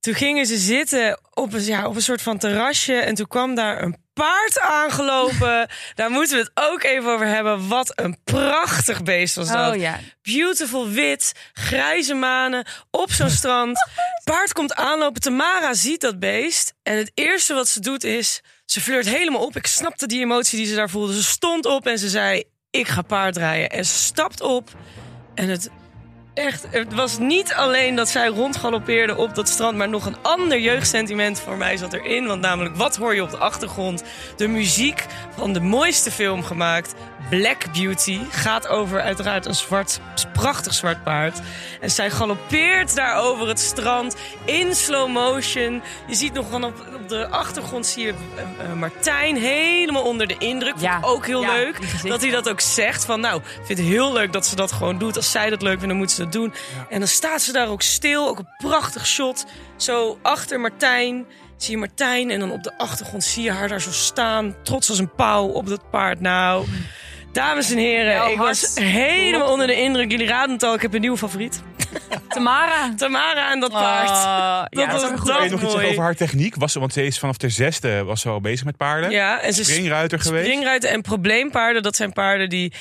Toen 0.00 0.14
gingen 0.14 0.46
ze 0.46 0.56
zitten 0.56 1.20
op 1.34 1.52
een, 1.52 1.64
ja, 1.64 1.86
op 1.86 1.94
een 1.94 2.02
soort 2.02 2.22
van 2.22 2.38
terrasje. 2.38 2.94
En 2.94 3.14
toen 3.14 3.26
kwam 3.26 3.54
daar 3.54 3.82
een 3.82 3.96
paard 4.12 4.60
aangelopen. 4.60 5.68
daar 5.94 6.10
moeten 6.10 6.36
we 6.36 6.42
het 6.42 6.70
ook 6.72 6.82
even 6.82 7.10
over 7.10 7.26
hebben. 7.26 7.68
Wat 7.68 7.92
een 7.94 8.18
prachtig 8.24 9.02
beest 9.02 9.34
was 9.34 9.48
dat. 9.48 9.74
Oh 9.74 9.80
ja. 9.80 10.00
Beautiful 10.22 10.88
wit, 10.88 11.32
grijze 11.52 12.14
manen 12.14 12.66
op 12.90 13.12
zo'n 13.12 13.30
strand. 13.30 13.88
Paard 14.24 14.52
komt 14.52 14.74
aanlopen. 14.74 15.20
Tamara 15.20 15.74
ziet 15.74 16.00
dat 16.00 16.18
beest. 16.18 16.74
En 16.82 16.96
het 16.96 17.10
eerste 17.14 17.54
wat 17.54 17.68
ze 17.68 17.80
doet 17.80 18.04
is... 18.04 18.40
Ze 18.64 18.80
flirt 18.80 19.08
helemaal 19.08 19.44
op. 19.44 19.56
Ik 19.56 19.66
snapte 19.66 20.06
die 20.06 20.20
emotie 20.20 20.58
die 20.58 20.66
ze 20.66 20.74
daar 20.74 20.90
voelde. 20.90 21.14
Ze 21.14 21.22
stond 21.22 21.66
op 21.66 21.86
en 21.86 21.98
ze 21.98 22.08
zei... 22.08 22.44
Ik 22.70 22.88
ga 22.88 23.02
paardrijden. 23.02 23.70
En 23.70 23.84
ze 23.84 23.94
stapt 23.94 24.40
op. 24.40 24.70
En 25.34 25.48
het... 25.48 25.70
Echt, 26.34 26.66
het 26.70 26.94
was 26.94 27.18
niet 27.18 27.52
alleen 27.52 27.94
dat 27.94 28.08
zij 28.08 28.28
rondgaloppeerde 28.28 29.16
op 29.16 29.34
dat 29.34 29.48
strand, 29.48 29.76
maar 29.76 29.88
nog 29.88 30.06
een 30.06 30.16
ander 30.22 30.60
jeugdsentiment 30.60 31.40
voor 31.40 31.56
mij 31.56 31.76
zat 31.76 31.92
erin. 31.92 32.26
Want 32.26 32.40
namelijk, 32.40 32.76
wat 32.76 32.96
hoor 32.96 33.14
je 33.14 33.22
op 33.22 33.30
de 33.30 33.36
achtergrond? 33.36 34.04
De 34.36 34.48
muziek 34.48 35.06
van 35.36 35.52
de 35.52 35.60
mooiste 35.60 36.10
film 36.10 36.42
gemaakt, 36.42 36.94
Black 37.30 37.72
Beauty, 37.72 38.18
gaat 38.30 38.68
over 38.68 39.00
uiteraard 39.00 39.46
een 39.46 39.54
zwart, 39.54 40.00
prachtig 40.32 40.74
zwart 40.74 41.02
paard. 41.02 41.40
En 41.80 41.90
zij 41.90 42.10
galoppeert 42.10 42.94
daar 42.94 43.22
over 43.22 43.48
het 43.48 43.60
strand 43.60 44.16
in 44.44 44.74
slow 44.74 45.10
motion. 45.10 45.82
Je 46.06 46.14
ziet 46.14 46.32
nog 46.32 46.46
van 46.50 46.64
op, 46.64 46.88
op 47.04 47.10
de 47.10 47.28
achtergrond 47.28 47.86
zie 47.86 48.06
je 48.06 48.14
eh, 48.58 48.64
eh, 48.64 48.72
Martijn 48.72 49.36
helemaal 49.36 50.02
onder 50.02 50.26
de 50.26 50.36
indruk. 50.38 50.70
Vond 50.70 50.82
Ja. 50.82 50.98
ik 50.98 51.06
ook 51.06 51.26
heel 51.26 51.40
Ja, 51.42 51.52
leuk 51.52 51.78
dat 52.02 52.20
hij 52.22 52.30
dat 52.30 52.48
ook 52.48 52.60
zegt. 52.60 53.04
Van 53.04 53.20
nou, 53.20 53.36
ik 53.40 53.66
vind 53.66 53.78
het 53.78 53.88
heel 53.88 54.12
leuk 54.12 54.32
dat 54.32 54.46
ze 54.46 54.56
dat 54.56 54.72
gewoon 54.72 54.98
doet. 54.98 55.16
Als 55.16 55.30
zij 55.30 55.50
dat 55.50 55.62
leuk 55.62 55.78
vinden, 55.78 55.96
moeten 55.96 56.16
ze 56.16 56.22
dat 56.22 56.32
doen. 56.32 56.54
En 56.88 56.98
dan 56.98 57.08
staat 57.08 57.42
ze 57.42 57.52
daar 57.52 57.68
ook 57.68 57.82
stil. 57.82 58.28
Ook 58.28 58.38
een 58.38 58.48
prachtig 58.56 59.06
shot. 59.06 59.44
Zo 59.76 60.18
achter 60.22 60.60
Martijn. 60.60 61.26
Zie 61.56 61.70
je 61.72 61.78
Martijn 61.78 62.30
en 62.30 62.40
dan 62.40 62.50
op 62.50 62.62
de 62.62 62.78
achtergrond 62.78 63.24
zie 63.24 63.42
je 63.42 63.50
haar 63.50 63.68
daar 63.68 63.80
zo 63.80 63.90
staan. 63.92 64.54
Trots 64.62 64.88
als 64.88 64.98
een 64.98 65.14
pauw 65.14 65.46
op 65.46 65.68
dat 65.68 65.90
paard. 65.90 66.20
Nou, 66.20 66.66
dames 67.32 67.70
en 67.70 67.78
heren, 67.78 68.14
Jouw 68.14 68.30
ik 68.30 68.38
was 68.38 68.70
helemaal 68.74 69.52
onder 69.52 69.66
de 69.66 69.80
indruk. 69.80 70.10
Jullie 70.10 70.26
raden 70.26 70.54
het 70.54 70.62
al, 70.62 70.74
ik 70.74 70.82
heb 70.82 70.94
een 70.94 71.00
nieuwe 71.00 71.16
favoriet. 71.18 71.62
Tamara. 72.34 72.94
Tamara 72.96 73.52
en 73.52 73.60
dat 73.60 73.70
paard. 73.70 74.08
Oh, 74.10 74.62
Dat 74.70 74.84
ja, 74.84 74.92
was 74.92 75.02
dat 75.02 75.12
is 75.12 75.20
goed. 75.20 75.30
Kun 75.30 75.44
je 75.44 75.50
nog 75.50 75.62
iets 75.62 75.74
over 75.74 76.02
haar 76.02 76.14
techniek? 76.14 76.54
Was 76.56 76.72
ze, 76.72 76.78
want 76.80 76.92
ze 76.92 77.04
is 77.06 77.18
vanaf 77.18 77.36
de 77.36 77.48
zesde 77.48 78.02
was 78.04 78.20
ze 78.20 78.28
al 78.28 78.40
bezig 78.40 78.64
met 78.64 78.76
paarden. 78.76 79.10
Ja, 79.10 79.40
en 79.40 79.52
ze 79.54 79.64
Springruiter 79.64 80.20
geweest. 80.20 80.44
Springruiten 80.44 80.90
en 80.90 81.02
probleempaarden, 81.02 81.82
dat 81.82 81.96
zijn 81.96 82.12
paarden 82.12 82.48
die 82.48 82.72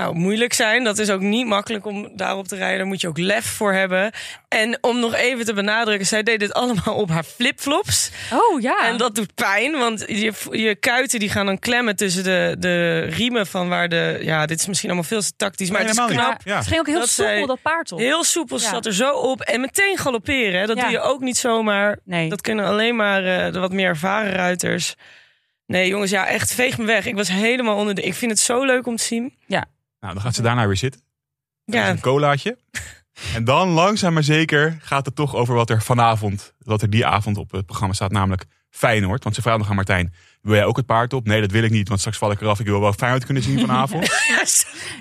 nou, 0.00 0.14
moeilijk 0.14 0.52
zijn. 0.52 0.84
Dat 0.84 0.98
is 0.98 1.10
ook 1.10 1.20
niet 1.20 1.46
makkelijk 1.46 1.86
om 1.86 2.08
daarop 2.16 2.48
te 2.48 2.56
rijden. 2.56 2.78
Daar 2.78 2.86
moet 2.86 3.00
je 3.00 3.08
ook 3.08 3.18
lef 3.18 3.44
voor 3.46 3.72
hebben. 3.72 4.10
En 4.48 4.78
om 4.80 5.00
nog 5.00 5.14
even 5.14 5.44
te 5.44 5.54
benadrukken, 5.54 6.06
zij 6.06 6.22
deed 6.22 6.40
dit 6.40 6.52
allemaal 6.54 6.94
op 6.94 7.08
haar 7.10 7.24
flipflops. 7.24 8.10
Oh 8.32 8.60
ja. 8.60 8.86
En 8.86 8.96
dat 8.96 9.14
doet 9.14 9.34
pijn, 9.34 9.72
want 9.78 10.04
je, 10.06 10.32
je 10.50 10.74
kuiten 10.74 11.18
die 11.18 11.28
gaan 11.30 11.46
dan 11.46 11.58
klemmen 11.58 11.96
tussen 11.96 12.24
de, 12.24 12.56
de 12.58 13.00
riemen 13.00 13.46
van 13.46 13.68
waar 13.68 13.88
de... 13.88 14.18
Ja, 14.22 14.46
dit 14.46 14.60
is 14.60 14.66
misschien 14.66 14.88
allemaal 14.88 15.08
veel 15.08 15.20
te 15.20 15.32
tactisch, 15.36 15.70
maar 15.70 15.80
Nee, 15.80 15.88
het 15.90 15.98
is 15.98 16.16
knap. 16.16 16.40
Ja. 16.44 16.56
Het 16.56 16.66
ging 16.66 16.80
ook 16.80 16.86
heel 16.86 16.98
Dat 16.98 17.08
soepel, 17.08 17.32
zij- 17.34 17.46
dat 17.46 17.62
paard 17.62 17.92
op. 17.92 17.98
Heel 17.98 18.24
soepel, 18.24 18.58
Ja. 18.60 18.68
zat 18.70 18.86
er 18.86 18.94
zo 18.94 19.10
op. 19.12 19.40
En 19.40 19.60
meteen 19.60 19.96
galopperen, 19.98 20.60
hè. 20.60 20.66
dat 20.66 20.76
Ja. 20.76 20.82
doe 20.82 20.90
je 20.92 21.00
ook 21.00 21.20
niet 21.20 21.36
zomaar. 21.36 21.98
Nee. 22.04 22.28
Dat 22.28 22.40
kunnen 22.40 22.64
alleen 22.64 22.96
maar 22.96 23.24
eh, 23.24 23.52
de 23.52 23.58
wat 23.58 23.72
meer 23.72 23.88
ervaren 23.88 24.32
ruiters. 24.32 24.94
Nee, 25.66 25.88
jongens, 25.88 26.10
ja, 26.10 26.26
echt 26.26 26.54
veeg 26.54 26.78
me 26.78 26.84
weg. 26.84 27.06
Ik 27.06 27.14
was 27.14 27.28
helemaal 27.28 27.76
onder 27.76 27.94
de... 27.94 28.02
Ik 28.02 28.14
vind 28.14 28.30
het 28.30 28.40
zo 28.40 28.64
leuk 28.64 28.86
om 28.86 28.96
te 28.96 29.02
zien. 29.04 29.34
Nou, 30.00 30.14
dan 30.14 30.22
gaat 30.22 30.34
ze 30.34 30.42
daarna 30.42 30.66
weer 30.66 30.76
zitten. 30.76 31.00
Ja. 31.64 31.90
Een 31.90 32.00
colaatje. 32.00 32.58
en 33.34 33.44
dan 33.44 33.68
langzaam 33.68 34.12
maar 34.12 34.22
zeker 34.22 34.78
gaat 34.80 35.06
het 35.06 35.14
toch 35.14 35.34
over 35.34 35.54
wat 35.54 35.70
er 35.70 35.82
vanavond, 35.82 36.54
wat 36.58 36.82
er 36.82 36.90
die 36.90 37.06
avond 37.06 37.36
op 37.36 37.50
het 37.50 37.66
programma 37.66 37.94
staat, 37.94 38.12
namelijk 38.12 38.44
Feyenoord. 38.70 39.22
Want 39.22 39.34
ze 39.34 39.42
vraagt 39.42 39.58
nog 39.58 39.68
aan 39.68 39.74
Martijn, 39.74 40.14
wil 40.42 40.54
jij 40.54 40.64
ook 40.64 40.76
het 40.76 40.86
paard 40.86 41.12
op? 41.12 41.26
Nee, 41.26 41.40
dat 41.40 41.50
wil 41.50 41.62
ik 41.62 41.70
niet, 41.70 41.88
want 41.88 42.00
straks 42.00 42.18
val 42.18 42.30
ik 42.30 42.40
eraf. 42.40 42.60
Ik 42.60 42.66
wil 42.66 42.80
wel 42.80 42.92
Feyenoord 42.92 43.24
kunnen 43.24 43.42
zien 43.42 43.60
vanavond. 43.60 44.04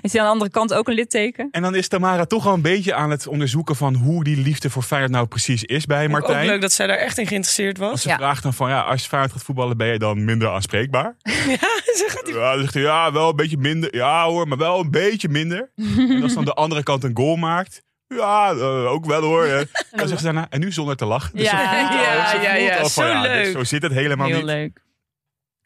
Is 0.01 0.11
hij 0.11 0.21
aan 0.21 0.27
de 0.27 0.31
andere 0.33 0.51
kant 0.51 0.73
ook 0.73 0.87
een 0.87 0.93
litteken? 0.93 1.47
En 1.51 1.61
dan 1.61 1.75
is 1.75 1.87
Tamara 1.87 2.25
toch 2.25 2.47
al 2.47 2.53
een 2.53 2.61
beetje 2.61 2.93
aan 2.93 3.09
het 3.09 3.27
onderzoeken 3.27 3.75
van 3.75 3.95
hoe 3.95 4.23
die 4.23 4.37
liefde 4.37 4.69
voor 4.69 4.83
Feyenoord 4.83 5.11
nou 5.11 5.25
precies 5.27 5.63
is 5.63 5.85
bij 5.85 6.03
ook 6.05 6.11
Martijn. 6.11 6.45
leuk 6.45 6.61
dat 6.61 6.71
zij 6.71 6.87
daar 6.87 6.97
echt 6.97 7.17
in 7.17 7.27
geïnteresseerd 7.27 7.77
Want 7.77 7.91
was. 7.91 8.01
ze 8.01 8.09
Ja. 8.09 8.15
vraagt 8.15 8.43
dan 8.43 8.53
van, 8.53 8.69
ja, 8.69 8.81
als 8.81 9.01
je 9.01 9.07
Feyenoord 9.07 9.33
gaat 9.33 9.43
voetballen, 9.43 9.77
ben 9.77 9.87
je 9.87 9.99
dan 9.99 10.25
minder 10.25 10.49
aanspreekbaar? 10.49 11.15
Ja, 11.47 11.57
ze 11.95 12.05
gaat 12.07 12.25
die... 12.25 12.35
Ja, 12.35 12.59
zegt 12.59 12.73
hij, 12.73 12.83
ja, 12.83 13.11
wel 13.11 13.29
een 13.29 13.35
beetje 13.35 13.57
minder. 13.57 13.95
Ja 13.95 14.25
hoor, 14.25 14.47
maar 14.47 14.57
wel 14.57 14.79
een 14.79 14.91
beetje 14.91 15.29
minder. 15.29 15.71
en 15.97 16.23
als 16.23 16.33
dan 16.33 16.45
de 16.45 16.53
andere 16.53 16.83
kant 16.83 17.03
een 17.03 17.11
goal 17.17 17.35
maakt, 17.35 17.83
ja, 18.07 18.51
eh, 18.51 18.91
ook 18.91 19.05
wel 19.05 19.21
hoor. 19.21 19.45
En 19.45 19.67
dan 19.91 20.07
zegt 20.07 20.19
ze 20.19 20.25
daarna, 20.25 20.47
en 20.49 20.59
nu 20.59 20.71
zonder 20.71 20.95
te 20.95 21.05
lachen. 21.05 21.35
Dus 21.37 21.45
Ja. 21.49 21.61
Ja, 21.61 22.41
ja, 22.41 22.55
ja, 22.55 22.83
zo 22.87 23.21
leuk. 23.21 23.51
Zo 23.51 23.63
zit 23.63 23.81
het 23.81 23.91
helemaal 23.91 24.27
Heel 24.27 24.35
niet. 24.35 24.45
leuk. 24.45 24.85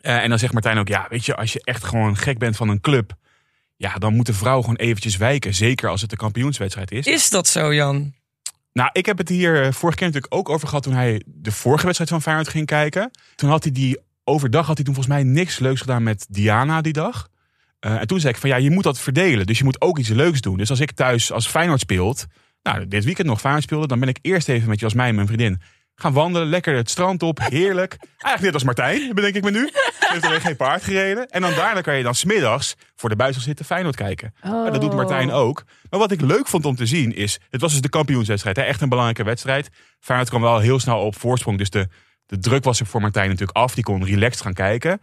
Eh, 0.01 0.23
en 0.23 0.29
dan 0.29 0.39
zegt 0.39 0.53
Martijn 0.53 0.77
ook, 0.77 0.87
ja, 0.87 1.05
weet 1.09 1.25
je, 1.25 1.35
als 1.35 1.53
je 1.53 1.61
echt 1.63 1.83
gewoon 1.83 2.17
gek 2.17 2.37
bent 2.37 2.55
van 2.55 2.69
een 2.69 2.81
club, 2.81 3.13
ja, 3.77 3.93
dan 3.93 4.15
moet 4.15 4.25
de 4.25 4.33
vrouw 4.33 4.61
gewoon 4.61 4.75
eventjes 4.75 5.17
wijken. 5.17 5.53
Zeker 5.53 5.89
als 5.89 6.01
het 6.01 6.09
de 6.09 6.15
kampioenswedstrijd 6.15 6.91
is. 6.91 7.05
Is 7.05 7.29
dat 7.29 7.47
zo, 7.47 7.73
Jan? 7.73 8.13
Nou, 8.73 8.89
ik 8.93 9.05
heb 9.05 9.17
het 9.17 9.29
hier 9.29 9.63
eh, 9.63 9.71
vorige 9.71 9.97
keer 9.97 10.07
natuurlijk 10.07 10.33
ook 10.33 10.49
over 10.49 10.67
gehad 10.67 10.83
toen 10.83 10.93
hij 10.93 11.21
de 11.25 11.51
vorige 11.51 11.83
wedstrijd 11.83 12.11
van 12.11 12.21
Feyenoord 12.21 12.49
ging 12.49 12.65
kijken. 12.65 13.11
Toen 13.35 13.49
had 13.49 13.63
hij 13.63 13.71
die, 13.71 13.99
overdag 14.23 14.65
had 14.65 14.75
hij 14.75 14.85
toen 14.85 14.95
volgens 14.95 15.15
mij 15.15 15.23
niks 15.23 15.59
leuks 15.59 15.81
gedaan 15.81 16.03
met 16.03 16.25
Diana 16.29 16.81
die 16.81 16.93
dag. 16.93 17.27
Eh, 17.79 17.99
en 17.99 18.07
toen 18.07 18.19
zei 18.19 18.33
ik 18.33 18.39
van 18.39 18.49
ja, 18.49 18.55
je 18.55 18.71
moet 18.71 18.83
dat 18.83 18.99
verdelen. 18.99 19.45
Dus 19.45 19.57
je 19.57 19.63
moet 19.63 19.81
ook 19.81 19.97
iets 19.97 20.09
leuks 20.09 20.41
doen. 20.41 20.57
Dus 20.57 20.69
als 20.69 20.79
ik 20.79 20.91
thuis 20.91 21.31
als 21.31 21.47
Feyenoord 21.47 21.79
speelt, 21.79 22.25
nou 22.63 22.87
dit 22.87 23.03
weekend 23.03 23.27
nog 23.27 23.39
Feyenoord 23.39 23.65
speelde, 23.65 23.87
dan 23.87 23.99
ben 23.99 24.09
ik 24.09 24.17
eerst 24.21 24.49
even 24.49 24.69
met 24.69 24.79
Jasmijn, 24.79 25.15
mijn 25.15 25.27
vriendin, 25.27 25.61
gaan 26.01 26.13
wandelen, 26.13 26.47
lekker 26.47 26.75
het 26.75 26.89
strand 26.89 27.23
op, 27.23 27.39
heerlijk. 27.39 27.97
Eigenlijk 28.01 28.41
net 28.41 28.53
als 28.53 28.63
Martijn, 28.63 29.13
bedenk 29.15 29.35
ik 29.35 29.43
me 29.43 29.51
nu. 29.51 29.69
Hij 29.99 30.09
heeft 30.11 30.25
alleen 30.25 30.41
geen 30.41 30.55
paard 30.55 30.83
gereden. 30.83 31.27
En 31.29 31.41
dan 31.41 31.54
daarna 31.54 31.81
kan 31.81 31.97
je 31.97 32.04
dan 32.04 32.15
smiddags 32.15 32.75
voor 32.95 33.10
de 33.10 33.15
buis 33.15 33.35
gaan 33.35 33.43
zitten 33.43 33.65
Feyenoord 33.65 33.95
kijken. 33.95 34.33
Oh. 34.45 34.71
Dat 34.71 34.81
doet 34.81 34.93
Martijn 34.95 35.31
ook. 35.31 35.63
Maar 35.89 35.99
wat 35.99 36.12
ik 36.12 36.21
leuk 36.21 36.47
vond 36.47 36.65
om 36.65 36.75
te 36.75 36.85
zien 36.85 37.15
is, 37.15 37.39
het 37.49 37.62
was 37.62 37.71
dus 37.71 37.81
de 37.81 37.89
kampioenswedstrijd. 37.89 38.56
Hè? 38.56 38.63
Echt 38.63 38.81
een 38.81 38.89
belangrijke 38.89 39.23
wedstrijd. 39.23 39.69
Feyenoord 39.99 40.29
kwam 40.29 40.41
wel 40.41 40.60
heel 40.60 40.79
snel 40.79 40.99
op 40.99 41.19
voorsprong. 41.19 41.58
Dus 41.58 41.69
de, 41.69 41.87
De 42.25 42.37
druk 42.39 42.63
was 42.63 42.79
er 42.79 42.85
voor 42.85 43.02
Martijn 43.02 43.29
natuurlijk 43.29 43.58
af. 43.58 43.73
Die 43.75 43.83
kon 43.83 44.06
relaxed 44.06 44.41
gaan 44.41 44.54
kijken. 44.54 44.99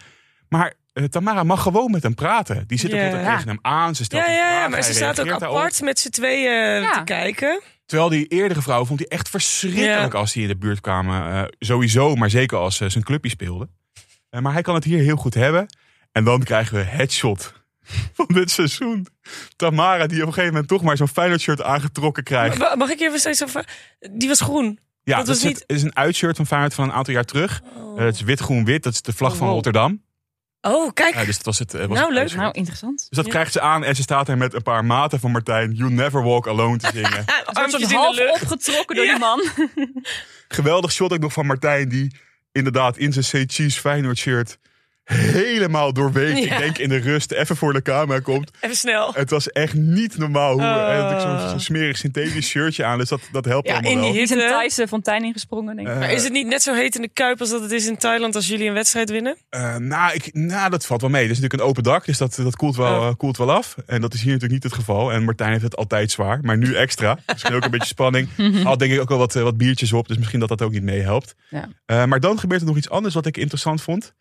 Maar 0.48 0.72
eh, 0.92 1.04
Tamara 1.04 1.42
mag 1.42 1.62
gewoon 1.62 1.90
met 1.90 2.02
hem 2.02 2.14
praten. 2.14 2.64
Die 2.66 2.78
zit 2.78 2.90
Ja. 2.90 3.10
tegen 3.10 3.48
hem 3.48 3.58
aan. 3.62 3.94
Ze 3.94 4.04
stelt 4.04 4.26
Ja, 4.26 4.30
hem 4.32 4.38
ja, 4.62 4.68
maar 4.68 4.82
ze 4.82 4.92
staat 4.94 5.20
ook 5.20 5.30
apart 5.30 5.80
met 5.80 5.98
z'n 5.98 6.08
tweeën 6.10 6.80
Ja. 6.82 6.92
te 6.92 7.04
kijken. 7.04 7.60
Terwijl 7.88 8.08
die 8.10 8.26
eerdere 8.26 8.62
vrouw 8.62 8.84
vond 8.84 8.98
hij 8.98 9.08
echt 9.08 9.28
verschrikkelijk 9.28 10.14
als 10.14 10.32
die 10.32 10.42
in 10.42 10.48
de 10.48 10.56
buurt 10.56 10.80
kwamen. 10.80 11.32
Eh, 11.32 11.42
sowieso, 11.58 12.14
maar 12.14 12.30
zeker 12.30 12.58
als 12.58 12.76
ze 12.76 12.88
zijn 12.88 13.04
clubje 13.04 13.30
speelde. 13.30 13.68
Eh, 14.30 14.40
maar 14.40 14.52
hij 14.52 14.62
kan 14.62 14.74
het 14.74 14.84
hier 14.84 14.98
heel 15.02 15.16
goed 15.16 15.34
hebben. 15.34 15.66
En 16.12 16.24
dan 16.24 16.42
krijgen 16.42 16.74
we 16.76 16.82
het 16.82 17.12
shot 17.12 17.52
van 18.16 18.26
dit 18.28 18.50
seizoen. 18.50 19.06
Tamara 19.56 20.06
die 20.06 20.20
op 20.20 20.26
een 20.26 20.32
gegeven 20.32 20.52
moment 20.52 20.68
toch 20.68 20.82
maar 20.82 20.96
zo'n 20.96 21.08
Feyenoord 21.08 21.40
shirt 21.40 21.62
aangetrokken 21.62 22.22
krijgt. 22.22 22.58
Ma- 22.58 22.74
Mag 22.74 22.90
ik 22.90 23.00
even 23.00 23.18
steeds 23.18 23.42
over... 23.44 23.68
Die 24.12 24.28
was 24.28 24.40
groen. 24.40 24.78
Ja, 25.02 25.16
dat 25.16 25.26
dat, 25.26 25.34
was 25.34 25.36
is, 25.36 25.42
niet- 25.44 25.64
het, 25.66 25.76
is 25.76 25.82
een 25.82 25.96
uitshirt 25.96 26.36
van 26.36 26.46
Feyenoord 26.46 26.74
van 26.74 26.84
een 26.84 26.92
aantal 26.94 27.14
jaar 27.14 27.24
terug. 27.24 27.60
Oh, 27.76 27.98
het 27.98 28.14
is 28.14 28.20
wit-groen-wit, 28.20 28.82
dat 28.82 28.92
is 28.92 29.02
de 29.02 29.12
vlag 29.12 29.30
Oh, 29.32 29.36
van 29.36 29.46
wow. 29.46 29.54
Rotterdam. 29.54 30.02
Oh, 30.60 30.92
kijk. 30.92 31.24
Dus 31.26 31.36
dat 31.36 31.44
was 31.44 31.58
het. 31.58 31.74
eh, 31.74 31.80
was 31.86 31.98
Nou, 31.98 32.14
het 32.14 32.30
leuk. 32.30 32.40
Nou, 32.40 32.52
interessant. 32.52 32.98
Dus 32.98 33.08
dat 33.10 33.24
Ja. 33.24 33.30
krijgt 33.30 33.52
ze 33.52 33.60
aan 33.60 33.84
en 33.84 33.96
ze 33.96 34.02
staat 34.02 34.28
er 34.28 34.36
met 34.38 34.54
een 34.54 34.62
paar 34.62 34.84
maten 34.84 35.20
van 35.20 35.30
Martijn. 35.30 35.72
You 35.72 35.90
never 35.90 36.22
walk 36.22 36.46
alone 36.46 36.76
te 36.76 36.90
zingen. 36.94 37.24
Armpjes 37.52 37.92
half 37.92 38.16
lucht. 38.16 38.42
opgetrokken 38.42 38.96
door 38.96 39.04
Ja. 39.04 39.10
die 39.12 39.20
man. 39.20 39.44
Geweldig 40.48 40.92
shot 40.92 41.12
ook 41.12 41.18
nog 41.20 41.32
van 41.32 41.46
Martijn, 41.46 41.88
die 41.88 42.14
inderdaad 42.52 42.96
in 42.96 43.12
zijn 43.12 43.24
Say 43.24 43.44
Cheese 43.46 43.80
Feyenoord 43.80 44.18
shirt 44.18 44.58
helemaal 45.14 45.92
doorweekt. 45.92 46.38
Ja. 46.38 46.52
Ik 46.54 46.58
denk 46.58 46.78
in 46.78 46.88
de 46.88 46.96
rust 46.96 47.32
even 47.32 47.56
voor 47.56 47.72
de 47.72 47.82
camera 47.82 48.20
komt. 48.20 48.50
Even 48.60 48.76
snel. 48.76 49.12
Het 49.14 49.30
was 49.30 49.50
echt 49.52 49.74
niet 49.74 50.18
normaal 50.18 50.52
hoe 50.52 50.62
Oh. 50.62 51.00
had 51.00 51.12
ook 51.14 51.20
zo'n 51.40 51.48
zo'n 51.48 51.60
smerig 51.60 51.96
synthetisch 51.96 52.46
shirtje 52.48 52.84
aan. 52.84 52.98
Dus 52.98 53.08
dat, 53.08 53.20
dat 53.32 53.44
helpt 53.44 53.66
Ja, 53.68 53.72
allemaal 53.72 53.90
in 53.90 53.96
die 53.96 54.04
wel. 54.06 54.12
Die 54.14 54.22
is 54.22 54.30
een 54.30 54.36
hitte. 54.36 54.52
Thaise 54.52 54.88
fontein 54.88 55.24
ingesprongen, 55.24 55.76
denk 55.76 55.88
ik. 55.88 55.94
Eh, 55.94 56.00
Maar 56.00 56.10
is 56.12 56.24
het 56.24 56.32
niet 56.32 56.46
net 56.46 56.62
zo 56.62 56.74
heet 56.74 56.94
in 56.96 57.02
de 57.02 57.08
Kuip 57.12 57.40
als 57.40 57.50
dat 57.50 57.62
het 57.62 57.70
is 57.70 57.86
in 57.86 57.96
Thailand 57.96 58.34
als 58.34 58.48
jullie 58.48 58.68
een 58.68 58.74
wedstrijd 58.74 59.10
winnen? 59.10 59.36
Eh, 59.48 59.76
nou, 59.76 60.14
ik, 60.14 60.30
nou, 60.34 60.70
dat 60.70 60.86
valt 60.86 61.00
wel 61.00 61.10
mee. 61.10 61.22
Het 61.22 61.30
is 61.30 61.36
natuurlijk 61.36 61.62
een 61.62 61.68
open 61.68 61.82
dak, 61.82 62.04
dus 62.06 62.18
dat, 62.18 62.34
dat 62.42 62.56
koelt, 62.56 62.76
wel, 62.76 62.98
Oh. 63.00 63.06
eh, 63.06 63.14
koelt 63.16 63.36
wel 63.36 63.52
af. 63.52 63.76
En 63.86 64.00
dat 64.00 64.14
is 64.14 64.20
hier 64.22 64.32
natuurlijk 64.32 64.52
niet 64.62 64.72
het 64.72 64.80
geval. 64.80 65.12
En 65.12 65.24
Martijn 65.24 65.50
heeft 65.50 65.62
het 65.62 65.76
altijd 65.76 66.10
zwaar, 66.10 66.38
maar 66.42 66.56
nu 66.56 66.74
extra. 66.74 67.18
Misschien 67.32 67.54
ook 67.54 67.64
een 67.64 67.70
beetje 67.70 67.86
spanning. 67.86 68.28
Had 68.64 68.78
denk 68.78 68.92
ik 68.92 69.00
ook 69.00 69.08
wel 69.08 69.18
wat, 69.18 69.36
eh, 69.36 69.42
wat 69.42 69.56
biertjes 69.56 69.92
op, 69.92 70.08
dus 70.08 70.16
misschien 70.18 70.40
dat 70.40 70.48
dat 70.48 70.62
ook 70.62 70.72
niet 70.72 70.82
meehelpt. 70.82 71.34
Ja. 71.50 71.68
Eh, 71.86 72.04
maar 72.04 72.20
dan 72.20 72.38
gebeurt 72.38 72.60
er 72.60 72.66
nog 72.66 72.76
iets 72.76 72.90
anders 72.90 73.14
wat 73.14 73.26
ik 73.26 73.36
interessant 73.36 73.82
vond. 73.82 74.14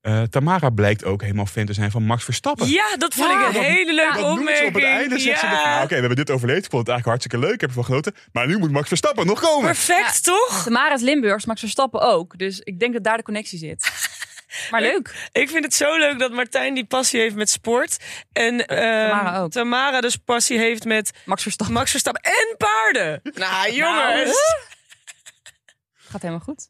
Eh, 0.00 0.22
Tamara 0.22 0.70
blijkt 0.70 1.04
ook 1.04 1.22
helemaal 1.22 1.46
fan 1.46 1.64
te 1.66 1.72
zijn 1.72 1.90
van 1.90 2.02
Max 2.02 2.24
Verstappen. 2.24 2.68
Ja, 2.68 2.96
dat 2.96 3.14
vond 3.14 3.30
Ja, 3.30 3.48
ik 3.48 3.54
een 3.54 3.62
hele 3.62 3.94
leuke 3.94 4.22
opmerking. 4.24 4.68
op 4.68 4.74
het 4.74 4.82
einde, 4.84 5.18
zegt 5.18 5.40
Ja. 5.40 5.50
nou, 5.52 5.76
oké, 5.84 5.88
we 5.94 6.00
hebben 6.00 6.16
dit 6.16 6.30
overleefd. 6.30 6.64
Ik 6.64 6.70
vond 6.70 6.86
het 6.86 6.88
eigenlijk 6.96 7.20
hartstikke 7.20 7.46
leuk, 7.46 7.54
ik 7.54 7.60
heb 7.60 7.68
ervan 7.70 7.84
genoten. 7.84 8.14
Maar 8.32 8.46
nu 8.46 8.58
moet 8.58 8.70
Max 8.70 8.88
Verstappen 8.88 9.26
nog 9.26 9.40
komen. 9.40 9.66
Perfect, 9.66 10.24
toch? 10.24 10.62
Tamara 10.64 10.94
is 10.94 11.00
Limburgs, 11.00 11.44
Max 11.44 11.60
Verstappen 11.60 12.00
ook. 12.00 12.38
Dus 12.38 12.60
ik 12.60 12.78
denk 12.80 12.92
dat 12.92 13.04
daar 13.04 13.16
de 13.16 13.22
connectie 13.22 13.58
zit. 13.58 13.88
Maar 14.70 14.80
leuk. 14.80 15.28
Ik 15.32 15.48
vind 15.50 15.64
het 15.64 15.74
zo 15.74 15.98
leuk 15.98 16.18
dat 16.18 16.32
Martijn 16.32 16.74
die 16.74 16.84
passie 16.86 17.20
heeft 17.20 17.34
met 17.34 17.50
sport. 17.50 17.96
En 18.32 18.66
ehm, 18.66 19.08
Tamara 19.08 19.38
ook. 19.38 19.50
Tamara 19.50 20.00
dus 20.00 20.16
passie 20.16 20.58
heeft 20.58 20.84
met 20.84 21.10
Max 21.24 21.42
Verstappen 21.42 21.74
Max 21.76 21.90
Verstappen 21.90 22.22
en 22.22 22.56
paarden. 22.56 23.20
Nou, 23.22 23.72
jongens. 23.72 24.38
gaat 26.10 26.22
helemaal 26.22 26.44
goed. 26.44 26.68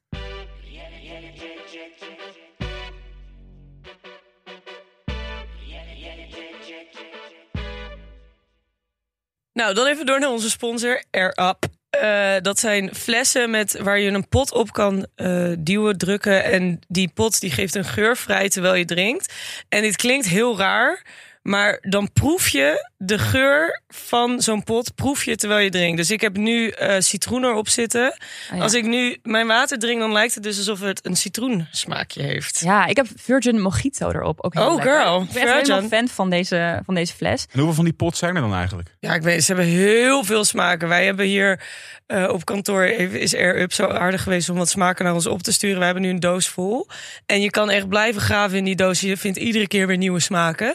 Nou, 9.53 9.75
dan 9.75 9.87
even 9.87 10.07
door 10.07 10.21
naar 10.21 10.31
onze 10.31 10.51
sponsor, 10.51 11.03
Air 11.11 11.39
Up. 11.39 11.67
Eh, 11.91 12.35
dat 12.43 12.59
zijn 12.59 12.95
flessen 12.95 13.51
met, 13.51 13.79
waar 13.79 13.99
je 13.99 14.11
een 14.11 14.29
pot 14.29 14.53
op 14.53 14.73
kan 14.73 15.07
eh, 15.15 15.53
duwen, 15.59 15.99
drukken. 15.99 16.45
En 16.45 16.81
die 16.89 17.11
pot 17.15 17.41
die 17.41 17.51
geeft 17.51 17.75
een 17.75 17.85
geur 17.85 18.17
vrij 18.17 18.49
terwijl 18.49 18.75
je 18.75 18.85
drinkt. 18.85 19.35
En 19.69 19.83
dit 19.83 19.97
klinkt 19.97 20.27
heel 20.27 20.59
raar. 20.59 21.03
Maar 21.43 21.79
dan 21.81 22.13
proef 22.13 22.49
je 22.49 22.89
de 22.97 23.19
geur 23.19 23.83
van 23.89 24.41
zo'n 24.43 24.65
pot 24.65 24.95
proef 24.95 25.25
je 25.25 25.37
terwijl 25.37 25.61
je 25.65 25.71
drinkt. 25.71 25.97
Dus 25.97 26.11
ik 26.11 26.21
heb 26.21 26.37
nu 26.37 26.69
eh, 26.69 26.97
citroen 27.01 27.45
erop 27.45 27.69
zitten. 27.69 28.17
Ja. 28.55 28.63
Als 28.63 28.75
ik 28.75 28.85
nu 28.85 29.19
mijn 29.23 29.47
water 29.47 29.79
drink, 29.79 30.01
dan 30.01 30.13
lijkt 30.13 30.35
het 30.35 30.43
dus 30.43 30.59
alsof 30.59 30.81
het 30.81 31.07
een 31.07 31.17
citroensmaakje 31.17 32.23
heeft. 32.23 32.59
Ja, 32.65 32.87
ik 32.87 32.97
heb 32.97 33.07
Virgin 33.17 33.61
Mojito 33.61 34.11
erop. 34.11 34.41
Ook 34.41 34.55
heel 34.55 34.67
Oh, 34.69 34.75
lekker. 34.75 35.01
girl. 35.01 35.21
Ik 35.23 35.33
ben 35.33 35.43
echt 35.43 35.53
helemaal 35.53 35.81
Virgin. 35.81 35.99
fan 35.99 36.09
van 36.09 36.31
deze, 36.31 36.83
van 36.85 36.95
deze 36.95 37.15
fles. 37.15 37.43
En 37.51 37.59
hoeveel 37.59 37.75
van 37.75 37.85
die 37.85 37.93
pots 37.95 38.19
zijn 38.19 38.35
er 38.35 38.41
dan 38.41 38.55
eigenlijk? 38.55 38.89
Ja, 38.99 39.15
ik 39.15 39.23
weet, 39.23 39.45
ze 39.45 39.55
hebben 39.55 39.73
heel 39.73 40.25
veel 40.25 40.45
smaken. 40.45 40.89
Wij 40.89 41.05
hebben 41.05 41.27
hier 41.27 41.63
eh, 42.07 42.29
op 42.29 42.45
kantoor 42.45 42.83
even, 42.83 43.21
is 43.21 43.35
Air 43.35 43.61
Up 43.61 43.73
zo 43.73 43.87
aardig 43.87 44.23
geweest 44.23 44.49
om 44.49 44.57
wat 44.57 44.69
smaken 44.69 45.05
naar 45.05 45.15
ons 45.15 45.27
op 45.27 45.43
te 45.43 45.53
sturen. 45.53 45.79
We 45.79 45.85
hebben 45.85 46.03
nu 46.03 46.09
een 46.11 46.21
doos 46.21 46.49
vol. 46.49 46.87
En 47.27 47.41
je 47.41 47.51
kan 47.51 47.71
echt 47.71 47.89
blijven 47.89 48.21
graven 48.21 48.59
in 48.59 48.65
die 48.65 48.77
doos. 48.77 49.01
Je 49.01 49.17
vindt 49.17 49.39
iedere 49.39 49.69
keer 49.69 49.87
weer 49.87 49.97
nieuwe 49.97 50.21
smaken. 50.21 50.75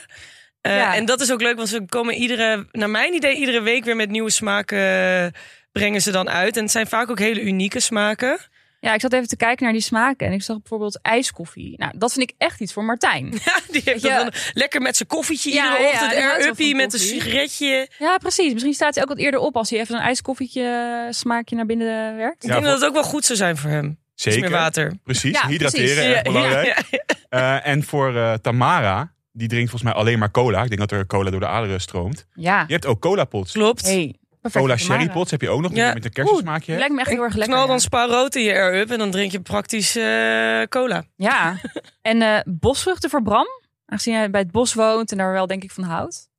Eh, 0.66 0.78
Ja. 0.78 0.96
En 0.96 1.06
dat 1.06 1.22
is 1.22 1.32
ook 1.32 1.42
leuk, 1.42 1.56
want 1.56 1.70
ze 1.70 1.86
komen 1.86 2.14
iedere, 2.14 2.68
naar 2.72 2.90
mijn 2.90 3.14
idee, 3.14 3.36
iedere 3.36 3.62
week 3.62 3.84
weer 3.86 3.96
met 3.96 4.10
nieuwe 4.10 4.30
smaken 4.30 4.78
eh, 4.80 5.26
brengen 5.72 6.02
ze 6.02 6.12
dan 6.12 6.30
uit. 6.30 6.56
En 6.58 6.64
het 6.64 6.72
zijn 6.72 6.88
vaak 6.88 7.10
ook 7.10 7.20
hele 7.20 7.42
unieke 7.42 7.80
smaken. 7.80 8.38
Ja, 8.80 8.94
ik 8.94 9.02
zat 9.02 9.14
even 9.14 9.28
te 9.28 9.36
kijken 9.38 9.64
naar 9.64 9.74
die 9.74 9.82
smaken. 9.82 10.28
En 10.28 10.34
ik 10.34 10.42
zag 10.44 10.58
bijvoorbeeld 10.60 11.00
ijskoffie. 11.02 11.74
Nou, 11.78 11.92
dat 11.98 12.14
vind 12.14 12.30
ik 12.30 12.36
echt 12.38 12.60
iets 12.62 12.74
voor 12.74 12.84
Martijn. 12.84 13.26
Ja, 13.46 13.60
die 13.72 13.82
heeft 13.86 14.02
Ja. 14.02 14.18
dan 14.18 14.32
lekker 14.54 14.82
met 14.82 14.96
zijn 14.98 15.10
koffietje 15.10 15.54
Ja, 15.54 15.64
iedere 15.64 15.84
ja, 15.84 15.90
ochtend. 15.90 16.14
Air 16.14 16.38
wel 16.38 16.48
Uppie 16.48 16.76
met 16.76 16.94
een 16.94 17.00
sigaretje. 17.00 17.90
Ja, 18.00 18.18
precies. 18.18 18.54
Misschien 18.54 18.74
staat 18.74 18.94
hij 18.96 19.04
ook 19.04 19.10
wat 19.10 19.18
eerder 19.20 19.40
op 19.40 19.56
als 19.58 19.70
hij 19.70 19.80
even 19.80 19.96
zo'n 19.96 20.06
ijskoffietje 20.06 20.62
eh, 21.08 21.14
smaakje 21.14 21.56
naar 21.56 21.66
binnen 21.66 22.16
werkt. 22.18 22.36
Ik 22.36 22.42
Ja, 22.42 22.48
denk 22.48 22.62
voor- 22.62 22.72
dat 22.72 22.80
het 22.80 22.90
ook 22.90 22.94
wel 22.96 23.04
goed 23.12 23.26
zou 23.26 23.38
zijn 23.38 23.58
voor 23.58 23.70
hem. 23.70 23.98
Iets 24.14 24.24
Zeker. 24.24 24.40
meer 24.42 24.50
water. 24.50 24.94
Precies, 25.04 25.42
Ja, 25.42 25.48
hydrateren, 25.48 25.86
precies. 25.86 26.04
erg 26.14 26.22
belangrijk. 26.22 26.66
Ja, 26.92 27.00
ja. 27.30 27.60
Eh, 27.64 27.72
en 27.72 27.84
voor 27.84 28.38
Tamara, 28.42 29.12
die 29.36 29.48
drinkt 29.48 29.70
volgens 29.70 29.92
mij 29.92 30.02
alleen 30.02 30.20
maar 30.20 30.32
cola. 30.32 30.62
Ik 30.62 30.68
denk 30.68 30.80
dat 30.80 30.92
er 30.92 31.08
cola 31.08 31.30
door 31.30 31.40
de 31.40 31.48
aderen 31.48 31.82
stroomt. 31.82 32.26
Ja. 32.34 32.64
Je 32.68 32.74
hebt 32.74 32.86
ook 32.86 33.02
cola 33.02 33.26
pots. 33.26 33.52
Klopt. 33.52 33.86
Hey, 33.86 34.16
Cola 34.52 34.78
sherry 34.78 35.10
pots 35.10 35.32
heb 35.32 35.42
je 35.42 35.50
ook 35.50 35.62
nog, 35.62 35.72
die 35.72 35.80
Ja. 35.82 35.94
met 35.94 36.06
een 36.06 36.12
kersensmaakje. 36.12 36.66
Die 36.66 36.76
hebt. 36.76 36.80
lijkt 36.80 36.94
me 36.94 37.00
echt 37.02 37.10
heel 37.10 37.24
erg 37.24 37.34
lekker. 37.34 37.54
Knal 37.54 37.66
ja. 37.66 37.72
dan 37.72 37.80
spa 37.80 38.06
rood 38.06 38.36
in 38.36 38.44
je 38.44 38.54
air-up 38.54 38.92
en 38.92 38.98
dan 38.98 39.12
drink 39.12 39.32
je 39.32 39.40
praktisch 39.40 39.96
eh, 39.96 40.62
cola. 40.70 41.04
Ja. 41.16 41.56
En 42.02 42.22
eh, 42.22 42.40
bosvruchten 42.46 43.10
voor 43.10 43.22
Bram. 43.22 43.48
Aangezien 43.86 44.14
hij 44.16 44.30
bij 44.30 44.42
het 44.42 44.52
bos 44.52 44.74
woont 44.74 45.12
en 45.12 45.18
daar 45.18 45.32
wel 45.32 45.48
denk 45.48 45.64
ik 45.64 45.72
van 45.72 45.84
houdt. 45.84 46.30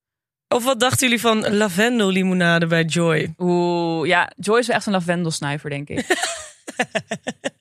Of 0.49 0.65
wat 0.65 0.81
dachten 0.81 1.07
jullie 1.07 1.21
van 1.23 1.55
lavendellimonade 1.57 2.67
bij 2.67 2.85
Joy? 2.85 3.35
Oeh, 3.39 4.07
ja. 4.09 4.33
Joy 4.37 4.59
is 4.59 4.67
wel 4.67 4.77
echt 4.77 4.87
een 4.87 4.93
lavendelsnuiver, 4.93 5.71
denk 5.71 5.89
ik. 5.89 6.07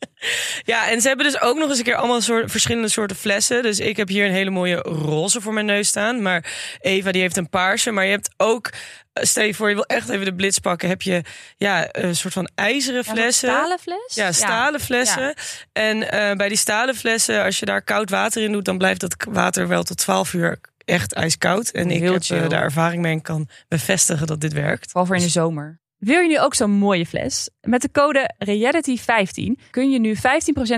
Ja, 0.65 0.89
en 0.89 1.01
ze 1.01 1.07
hebben 1.07 1.25
dus 1.25 1.41
ook 1.41 1.57
nog 1.57 1.69
eens 1.69 1.77
een 1.77 1.83
keer 1.83 1.95
allemaal 1.95 2.21
soort, 2.21 2.51
verschillende 2.51 2.87
soorten 2.89 3.15
flessen. 3.15 3.63
Dus 3.63 3.79
ik 3.79 3.97
heb 3.97 4.07
hier 4.07 4.25
een 4.25 4.31
hele 4.31 4.49
mooie 4.49 4.75
roze 4.81 5.41
voor 5.41 5.53
mijn 5.53 5.65
neus 5.65 5.87
staan. 5.87 6.21
Maar 6.21 6.53
Eva 6.79 7.11
die 7.11 7.21
heeft 7.21 7.37
een 7.37 7.49
paarse. 7.49 7.91
Maar 7.91 8.05
je 8.05 8.11
hebt 8.11 8.29
ook, 8.37 8.69
eh, 9.13 9.23
stel 9.23 9.43
je 9.43 9.53
voor 9.53 9.69
je 9.69 9.75
wil 9.75 9.85
echt 9.85 10.09
even 10.09 10.25
de 10.25 10.35
blitz 10.35 10.57
pakken. 10.57 10.89
Heb 10.89 11.01
je 11.01 11.21
ja, 11.57 11.87
een 11.91 12.15
soort 12.15 12.33
van 12.33 12.49
ijzeren 12.55 13.03
Ja, 13.05 13.11
flessen. 13.13 13.49
stalen 13.49 13.79
fles? 13.79 14.11
Ja, 14.15 14.31
stalen 14.31 14.79
flessen. 14.79 15.33
En 15.73 16.11
eh, 16.11 16.35
bij 16.35 16.47
die 16.47 16.57
stalen 16.57 16.95
flessen, 16.95 17.43
als 17.43 17.59
je 17.59 17.65
daar 17.65 17.81
koud 17.81 18.09
water 18.09 18.43
in 18.43 18.51
doet, 18.51 18.65
dan 18.65 18.77
blijft 18.77 18.99
dat 18.99 19.15
water 19.29 19.67
wel 19.67 19.83
tot 19.83 19.97
12 19.97 20.33
uur 20.33 20.59
echt 20.85 21.13
ijskoud. 21.13 21.69
En 21.69 21.91
ik 21.91 22.01
heb 22.03 22.23
chill. 22.23 22.37
eh, 22.41 22.49
daar 22.49 22.61
ervaring 22.63 23.01
mee 23.01 23.13
en 23.13 23.21
kan 23.21 23.47
bevestigen 23.67 24.27
dat 24.27 24.41
dit 24.41 24.53
werkt. 24.53 24.85
Vooral 24.85 25.05
voor 25.05 25.15
in 25.15 25.21
de 25.21 25.29
zomer. 25.29 25.79
Wil 26.05 26.19
je 26.19 26.27
nu 26.27 26.39
ook 26.39 26.53
zo'n 26.53 26.71
mooie 26.71 27.05
fles? 27.05 27.49
Met 27.61 27.81
de 27.81 27.91
code 27.91 28.33
REALITY15 28.45 29.69
kun 29.69 29.89
je 29.89 29.99
nu 29.99 30.15
15% 30.15 30.19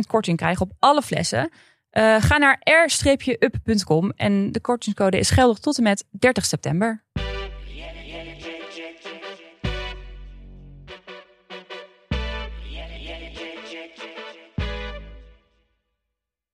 korting 0.08 0.38
krijgen 0.38 0.66
op 0.66 0.72
alle 0.80 1.02
flessen. 1.02 1.52
Eh, 1.90 2.16
ga 2.20 2.38
naar 2.38 2.62
r-up.com 2.64 4.12
en 4.16 4.52
de 4.52 4.62
kortingscode 4.62 5.18
is 5.18 5.30
geldig 5.30 5.58
tot 5.58 5.78
en 5.78 5.84
met 5.84 6.06
30 6.10 6.46
september. 6.46 7.04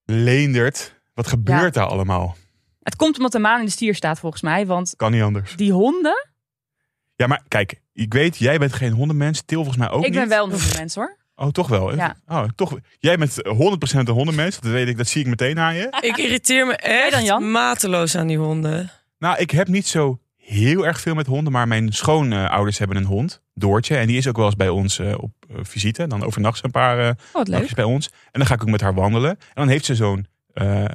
Leendert, 0.05 1.01
wat 1.13 1.27
gebeurt 1.27 1.73
daar 1.73 1.87
allemaal? 1.87 2.35
Het 2.81 2.95
komt 2.95 3.17
omdat 3.17 3.31
de 3.31 3.39
maan 3.39 3.59
in 3.59 3.65
de 3.65 3.71
stier 3.71 3.95
staat 3.95 4.19
volgens 4.19 4.41
mij, 4.41 4.65
want 4.65 4.93
Kan 4.95 5.11
niet 5.11 5.21
anders. 5.21 5.55
die 5.55 5.71
honden... 5.71 6.31
Ja, 7.15 7.27
maar 7.27 7.41
kijk, 7.47 7.81
ik 7.93 8.13
weet, 8.13 8.37
jij 8.37 8.57
bent 8.57 8.73
geen 8.73 8.91
hondenmens. 8.91 9.41
Til 9.45 9.57
volgens 9.57 9.77
mij 9.77 9.89
ook 9.89 10.03
ik 10.05 10.09
niet. 10.09 10.19
ben 10.19 10.29
wel 10.29 10.45
een 10.45 10.51
hondenmens 10.51 10.95
hoor. 10.95 11.17
Oh, 11.35 11.47
toch 11.47 11.67
wel? 11.67 11.95
Ja. 11.95 12.15
Oh, 12.27 12.43
toch. 12.55 12.79
Jij 12.99 13.17
bent 13.17 13.35
100% 13.47 13.97
een 13.97 14.07
hondenmens. 14.09 14.59
Dat 14.59 14.71
weet 14.71 14.87
ik, 14.87 14.97
dat 14.97 15.07
zie 15.07 15.21
ik 15.21 15.27
meteen 15.27 15.59
aan 15.59 15.75
je. 15.75 15.97
Ik 16.01 16.17
irriteer 16.17 16.65
me 16.65 16.77
dan, 16.81 16.91
echt 16.91 17.25
Jan? 17.25 17.51
mateloos 17.51 18.15
aan 18.15 18.27
die 18.27 18.37
honden. 18.37 18.91
Nou, 19.19 19.37
ik 19.37 19.51
heb 19.51 19.67
niet 19.67 19.87
zo 19.87 20.19
heel 20.35 20.85
erg 20.85 20.99
veel 21.01 21.15
met 21.15 21.27
honden, 21.27 21.53
maar 21.53 21.67
mijn 21.67 21.93
schoonouders 21.93 22.77
hebben 22.77 22.97
een 22.97 23.03
hond, 23.05 23.41
Doortje. 23.53 23.97
En 23.97 24.07
die 24.07 24.17
is 24.17 24.27
ook 24.27 24.35
wel 24.37 24.45
eens 24.45 24.55
bij 24.55 24.69
ons 24.69 24.99
eh, 24.99 25.13
op 25.17 25.31
eh, 25.49 25.55
visite. 25.61 26.07
Dan 26.07 26.23
overnacht 26.23 26.57
ze 26.57 26.65
een 26.65 26.71
paar 26.71 27.17
Oh, 27.33 27.43
nachtjes 27.43 27.73
bij 27.73 27.83
ons. 27.83 28.07
En 28.07 28.39
dan 28.39 28.45
ga 28.45 28.53
ik 28.53 28.61
ook 28.61 28.69
met 28.69 28.81
haar 28.81 28.93
wandelen. 28.93 29.29
En 29.29 29.37
dan 29.53 29.67
heeft 29.67 29.85
ze 29.85 29.95
zo'n, 29.95 30.27
eh, 30.53 30.85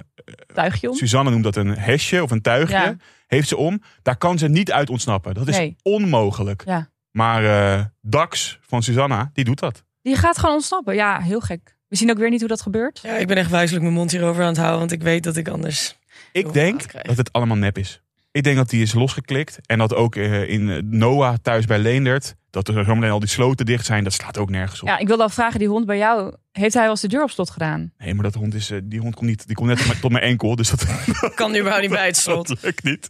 Tuigje 0.55 0.89
om. 0.91 0.95
Suzanne 0.97 1.31
noemt 1.31 1.45
dat 1.45 1.57
een 1.57 1.79
hesje 1.79 2.23
of 2.23 2.31
een 2.31 2.43
tuigje. 2.43 2.75
Ja. 2.77 2.97
Heeft 3.27 3.49
ze 3.49 3.57
om. 3.57 3.83
Daar 4.03 4.17
kan 4.17 4.39
ze 4.39 4.49
niet 4.49 4.73
uit 4.73 4.91
ontsnappen. 4.91 5.35
Dat 5.35 5.49
is 5.49 5.57
Nee. 5.57 5.77
onmogelijk. 5.83 6.63
Ja. 6.67 6.91
Maar 7.11 7.45
eh, 7.45 7.85
Dax 8.01 8.59
van 8.61 8.83
Susanna, 8.83 9.31
die 9.33 9.45
doet 9.45 9.59
dat. 9.59 9.85
Die 10.03 10.17
gaat 10.17 10.39
gewoon 10.39 10.55
ontsnappen. 10.55 10.95
Ja, 10.95 11.21
heel 11.21 11.41
gek. 11.41 11.77
We 11.89 11.97
zien 11.97 12.11
ook 12.11 12.19
weer 12.19 12.31
niet 12.31 12.41
hoe 12.41 12.49
dat 12.49 12.61
gebeurt. 12.63 13.01
Ja, 13.03 13.17
ik 13.17 13.27
ben 13.27 13.37
echt 13.37 13.51
wijselijk 13.51 13.83
mijn 13.83 13.95
mond 13.95 14.11
hierover 14.11 14.43
aan 14.43 14.49
het 14.49 14.57
houden, 14.57 14.79
want 14.79 14.93
ik 14.93 15.03
weet 15.03 15.23
dat 15.25 15.37
ik 15.37 15.49
anders... 15.49 15.97
Ik 16.33 16.53
denk 16.53 17.05
dat 17.05 17.17
het 17.17 17.33
allemaal 17.33 17.57
nep 17.57 17.79
is. 17.79 18.03
Ik 18.31 18.43
denk 18.43 18.57
dat 18.57 18.71
die 18.71 18.83
is 18.83 18.93
losgeklikt. 18.95 19.59
En 19.67 19.79
dat 19.79 19.95
ook 19.95 20.17
eh, 20.17 20.49
in 20.49 20.89
Noah 20.99 21.35
thuis 21.43 21.65
bij 21.67 21.79
Leendert. 21.79 22.35
Dat 22.51 22.69
er 22.69 22.85
zometeen 22.85 23.11
al 23.11 23.19
die 23.21 23.29
sloten 23.29 23.67
dicht 23.67 23.87
zijn. 23.87 24.05
Dat 24.05 24.13
slaat 24.13 24.39
ook 24.39 24.51
nergens 24.51 24.83
op. 24.83 24.89
Ja, 24.89 24.99
ik 24.99 25.07
wilde 25.07 25.23
al 25.23 25.29
vragen, 25.29 25.59
die 25.59 25.69
hond 25.69 25.87
bij 25.87 25.99
jou, 25.99 26.35
heeft 26.53 26.73
hij 26.75 26.83
wel 26.83 26.91
eens 26.91 27.01
de 27.01 27.09
deur 27.09 27.23
op 27.23 27.31
slot 27.31 27.51
gedaan? 27.51 27.93
Nee, 27.99 28.15
maar 28.15 28.23
dat 28.25 28.35
hond 28.35 28.55
is, 28.55 28.71
eh, 28.71 28.79
die 28.85 29.01
hond 29.01 29.15
komt 29.15 29.29
niet. 29.31 29.47
Die 29.47 29.57
komt 29.57 29.69
net 29.69 29.77
tot 29.79 29.87
mijn- 29.87 30.01
tot 30.01 30.11
mijn 30.11 30.25
enkel. 30.25 30.57
Dus 30.57 30.71
dat, 30.71 30.83
Ik 30.83 31.33
kan 31.35 31.51
nu 31.51 31.57
überhaupt 31.59 31.87
niet 31.87 31.95
bij 31.97 32.07
het 32.07 32.17
slot. 32.27 32.47
dat 32.49 32.63
lukt 32.63 32.83
niet. 32.85 33.09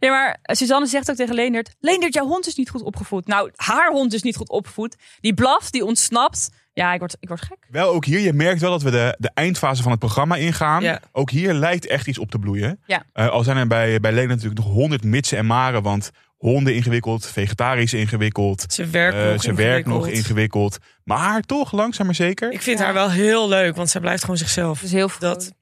Ja, 0.00 0.10
maar 0.10 0.38
Suzanne 0.42 0.86
zegt 0.86 1.10
ook 1.10 1.16
tegen 1.16 1.34
Leendert, 1.34 1.74
Leendert, 1.80 2.14
jouw 2.14 2.26
hond 2.26 2.46
is 2.46 2.54
niet 2.54 2.70
goed 2.70 2.82
opgevoed. 2.82 3.26
Nou, 3.26 3.50
haar 3.56 3.90
hond 3.90 4.12
is 4.14 4.22
niet 4.22 4.36
goed 4.36 4.48
opgevoed. 4.48 4.96
Die 5.20 5.34
blaft, 5.34 5.72
die 5.72 5.84
ontsnapt. 5.84 6.48
Ja, 6.72 6.92
ik 6.92 6.98
word, 6.98 7.16
ik 7.20 7.28
word 7.28 7.40
gek. 7.42 7.66
Wel, 7.68 7.92
ook 7.92 8.04
hier, 8.04 8.18
je 8.20 8.32
merkt 8.32 8.60
wel 8.60 8.70
dat 8.70 8.82
we 8.82 8.90
de, 8.90 9.14
de 9.18 9.30
eindfase 9.34 9.82
van 9.82 9.90
het 9.90 10.00
programma 10.00 10.36
ingaan. 10.36 10.82
Ja. 10.82 11.00
Ook 11.12 11.30
hier 11.30 11.52
lijkt 11.54 11.86
echt 11.86 12.06
iets 12.06 12.18
op 12.18 12.30
te 12.30 12.38
bloeien. 12.38 12.80
Ja. 12.86 13.02
Eh, 13.12 13.28
al 13.28 13.42
zijn 13.44 13.56
er 13.56 13.66
bij, 13.66 14.00
bij 14.00 14.12
Leendert 14.12 14.40
natuurlijk 14.42 14.66
nog 14.66 14.74
honderd 14.76 15.04
mitsen 15.04 15.38
en 15.38 15.46
maren. 15.46 15.82
Want 15.82 16.10
honden 16.52 16.74
ingewikkeld, 16.74 17.26
vegetarisch 17.26 17.92
ingewikkeld. 17.94 18.64
Ze 18.72 18.86
werkt 18.86 19.16
eh, 19.18 19.30
nog 19.30 19.42
ze 19.42 19.54
werkt 19.54 19.86
nog 19.86 20.08
ingewikkeld. 20.08 20.78
Maar 21.04 21.40
toch, 21.42 21.72
langzaam 21.72 22.06
maar 22.06 22.14
zeker. 22.14 22.52
Ik 22.52 22.62
vind 22.62 22.78
Ja. 22.78 22.84
haar 22.84 22.94
wel 22.94 23.10
heel 23.10 23.48
leuk, 23.48 23.76
want 23.76 23.90
zij 23.90 24.00
blijft 24.00 24.20
gewoon 24.20 24.36
zichzelf. 24.36 24.80
Dus 24.80 24.90
heel 24.92 25.08
Dat- 25.08 25.20
dat. 25.20 25.52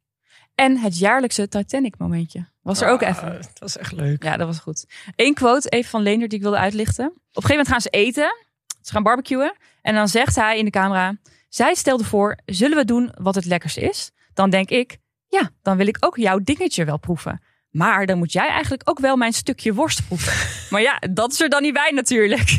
En 0.55 0.78
het 0.78 0.99
jaarlijkse 0.99 1.49
Titanic 1.49 1.95
momentje. 1.99 2.49
Was 2.62 2.80
er 2.80 2.89
ook 2.89 3.03
Ah, 3.03 3.09
even. 3.09 3.32
Dat 3.32 3.59
was 3.59 3.76
echt 3.76 3.93
leuk. 3.93 4.22
Ja, 4.22 4.37
dat 4.37 4.47
was 4.47 4.59
goed. 4.59 4.85
Eén 5.16 5.35
quote 5.35 5.68
even 5.68 5.91
van 5.91 6.03
Leendert 6.03 6.30
die 6.30 6.39
ik 6.39 6.45
wilde 6.45 6.59
uitlichten. 6.61 7.07
Op 7.07 7.12
een 7.14 7.43
gegeven 7.43 7.51
moment 7.51 7.68
gaan 7.68 7.80
ze 7.80 7.89
eten. 7.91 8.37
Ze 8.82 8.93
gaan 8.93 9.03
barbecuen. 9.03 9.57
En 9.82 9.95
dan 9.95 10.09
zegt 10.09 10.37
hij 10.37 10.59
in 10.59 10.64
de 10.64 10.70
camera... 10.70 11.16
Zij 11.49 11.74
stelde 11.74 12.05
voor, 12.05 12.39
zullen 12.45 12.76
we 12.76 12.85
doen 12.85 13.11
wat 13.14 13.35
het 13.35 13.45
lekkerste 13.45 13.80
is? 13.80 14.11
Dan 14.32 14.51
denk 14.51 14.68
ik, 14.70 14.97
ja, 15.28 15.51
dan 15.62 15.76
wil 15.76 15.87
ik 15.87 15.97
ook 16.01 16.16
jouw 16.16 16.39
dingetje 16.39 16.85
wel 16.85 16.99
proeven. 16.99 17.43
Maar 17.75 18.07
dan 18.07 18.18
moet 18.18 18.33
jij 18.33 18.49
eigenlijk 18.49 18.83
ook 18.85 18.99
wel 19.01 19.16
mijn 19.16 19.33
stukje 19.33 19.75
worst 19.75 20.07
proeven. 20.07 20.33
maar 20.70 20.81
ja, 20.83 20.99
dat 21.11 21.33
is 21.33 21.41
er 21.41 21.49
dan 21.49 21.62
niet 21.62 21.72
bij 21.75 21.91
natuurlijk. 21.95 22.49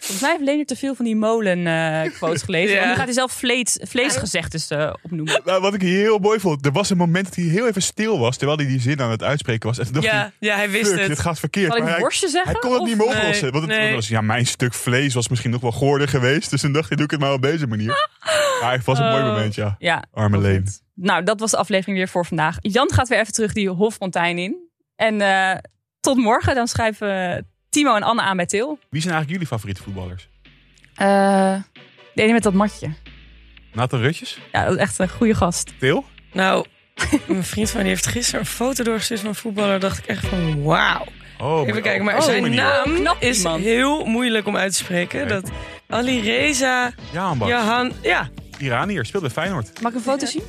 Volgens 0.00 0.20
mij 0.20 0.30
heeft 0.30 0.42
Leendert 0.44 0.68
te 0.68 0.76
veel 0.76 0.94
van 0.94 1.04
die 1.04 1.16
molen 1.16 1.66
eh 1.66 2.12
quotes 2.12 2.42
gelezen. 2.42 2.70
Ja. 2.74 2.76
Want 2.76 2.88
nu 2.90 2.94
gaat 2.96 3.04
hij 3.04 3.14
zelf 3.14 3.32
vlees, 3.32 3.78
vleesgezegdes 3.82 4.68
eh, 4.70 4.92
opnoemen. 5.02 5.40
Nou, 5.44 5.60
wat 5.60 5.74
ik 5.74 5.80
heel 5.82 6.18
mooi 6.18 6.40
vond, 6.40 6.66
er 6.66 6.72
was 6.72 6.90
een 6.90 6.96
moment 6.96 7.24
dat 7.24 7.34
hij 7.34 7.44
heel 7.44 7.66
even 7.68 7.82
stil 7.82 8.18
was. 8.18 8.36
Terwijl 8.36 8.58
hij 8.58 8.66
die 8.66 8.80
zin 8.80 9.00
aan 9.00 9.10
het 9.10 9.22
uitspreken 9.22 9.68
was. 9.68 9.78
En 9.78 9.84
toen 9.84 9.92
dacht 9.94 10.06
hij, 10.06 10.16
Ja, 10.16 10.32
ja, 10.38 10.56
hij 10.56 10.70
wist 10.70 10.88
fuck, 10.90 10.98
dit 10.98 11.08
het. 11.08 11.18
gaat 11.18 11.38
verkeerd. 11.38 11.66
Zal 11.66 11.76
ik 11.76 11.82
Maar 11.82 11.98
hij, 11.98 12.10
zeggen? 12.10 12.42
hij 12.44 12.54
kon 12.54 12.72
het 12.72 12.80
Of- 12.80 12.86
niet 12.86 12.96
meer 12.96 13.06
Nee, 13.06 13.16
oplossen. 13.16 13.52
want 13.52 13.66
het 13.68 13.76
nee. 13.78 13.94
was, 13.94 14.08
ja, 14.08 14.20
mijn 14.20 14.46
stuk 14.46 14.74
vlees 14.74 15.14
was 15.14 15.28
misschien 15.28 15.50
nog 15.50 15.60
wel 15.60 15.72
goorder 15.72 16.08
geweest. 16.08 16.50
Dus 16.50 16.60
toen 16.60 16.72
dacht 16.72 16.88
hij, 16.88 16.96
doe 16.96 17.04
ik 17.04 17.10
het 17.10 17.20
maar 17.20 17.32
op 17.32 17.42
deze 17.42 17.66
manier. 17.66 18.08
Maar 18.62 18.72
het 18.72 18.84
was 18.84 18.98
een 18.98 19.04
mooi 19.10 19.22
Oh. 19.22 19.28
moment, 19.28 19.54
ja. 19.54 19.76
Ja, 19.78 20.04
Arme 20.12 20.38
Leen. 20.38 20.68
Nou, 20.94 21.22
dat 21.24 21.40
was 21.40 21.50
de 21.50 21.56
aflevering 21.56 21.96
weer 21.96 22.08
voor 22.08 22.26
vandaag. 22.26 22.56
Jan 22.60 22.92
gaat 22.92 23.08
weer 23.08 23.18
even 23.20 23.32
terug 23.32 23.52
die 23.52 23.68
Hoffontein 23.68 24.38
in. 24.38 24.56
En 24.96 25.20
eh, 25.20 25.58
tot 26.00 26.16
morgen. 26.16 26.54
Dan 26.54 26.68
schrijven 26.68 27.46
Timo 27.68 27.94
en 27.96 28.02
Anne 28.02 28.22
aan 28.22 28.36
bij 28.36 28.46
Til. 28.46 28.78
Wie 28.90 29.00
zijn 29.00 29.14
eigenlijk 29.14 29.30
jullie 29.30 29.46
favoriete 29.46 29.82
voetballers? 29.82 30.28
Eh 30.94 31.54
de 32.14 32.22
ene 32.22 32.32
met 32.32 32.42
dat 32.42 32.52
matje. 32.52 32.90
Nathan 33.72 34.00
Rutjes? 34.00 34.38
Ja, 34.52 34.64
dat 34.64 34.74
is 34.74 34.80
echt 34.80 34.98
een 34.98 35.08
goede 35.08 35.34
gast. 35.34 35.72
Til? 35.78 36.04
Nou, 36.32 36.66
mijn 37.26 37.44
vriend 37.44 37.70
van 37.70 37.80
die 37.80 37.88
heeft 37.88 38.06
gisteren 38.06 38.40
een 38.40 38.46
foto 38.46 38.84
doorgestuurd 38.84 39.20
van 39.20 39.28
een 39.28 39.34
voetballer. 39.34 39.80
dacht 39.80 39.98
ik 39.98 40.06
echt 40.06 40.26
van 40.26 40.62
wauw. 40.62 41.04
Oh, 41.38 41.68
Even 41.68 41.82
kijken, 41.82 42.04
maar 42.04 42.16
oh, 42.16 42.22
zijn 42.22 42.42
manier. 42.42 42.56
naam 42.56 42.94
Knap 42.94 43.20
is 43.22 43.36
iemand. 43.36 43.62
heel 43.62 44.04
moeilijk 44.04 44.46
om 44.46 44.56
uit 44.56 44.72
te 44.72 44.78
spreken. 44.78 45.18
Nee. 45.18 45.28
Dat 45.28 45.50
Ali 45.88 46.20
Reza. 46.20 46.92
Jahan... 47.12 47.92
Ja, 48.02 48.30
Iranier, 48.58 49.04
speelt 49.06 49.22
bij 49.22 49.32
Feyenoord. 49.32 49.80
Mag 49.80 49.90
ik 49.90 49.96
een 49.96 50.04
foto 50.04 50.26
zien? 50.26 50.42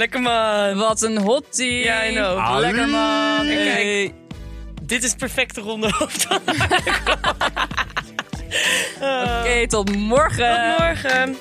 Lekker 0.00 0.20
man. 0.20 0.76
Wat 0.76 1.02
een 1.02 1.18
hottie. 1.18 1.84
Ja, 1.84 2.04
I 2.06 2.12
know. 2.12 2.58
Lekker 2.60 2.88
man. 2.88 3.46
Kijk. 3.46 4.12
Dit 4.82 5.02
is 5.02 5.14
perfecte 5.14 5.60
ronde 5.60 5.90
hoofd. 5.98 6.26
Oké, 9.00 9.66
tot 9.68 9.96
morgen. 9.96 10.76
Tot 10.76 10.78
morgen. 10.78 11.36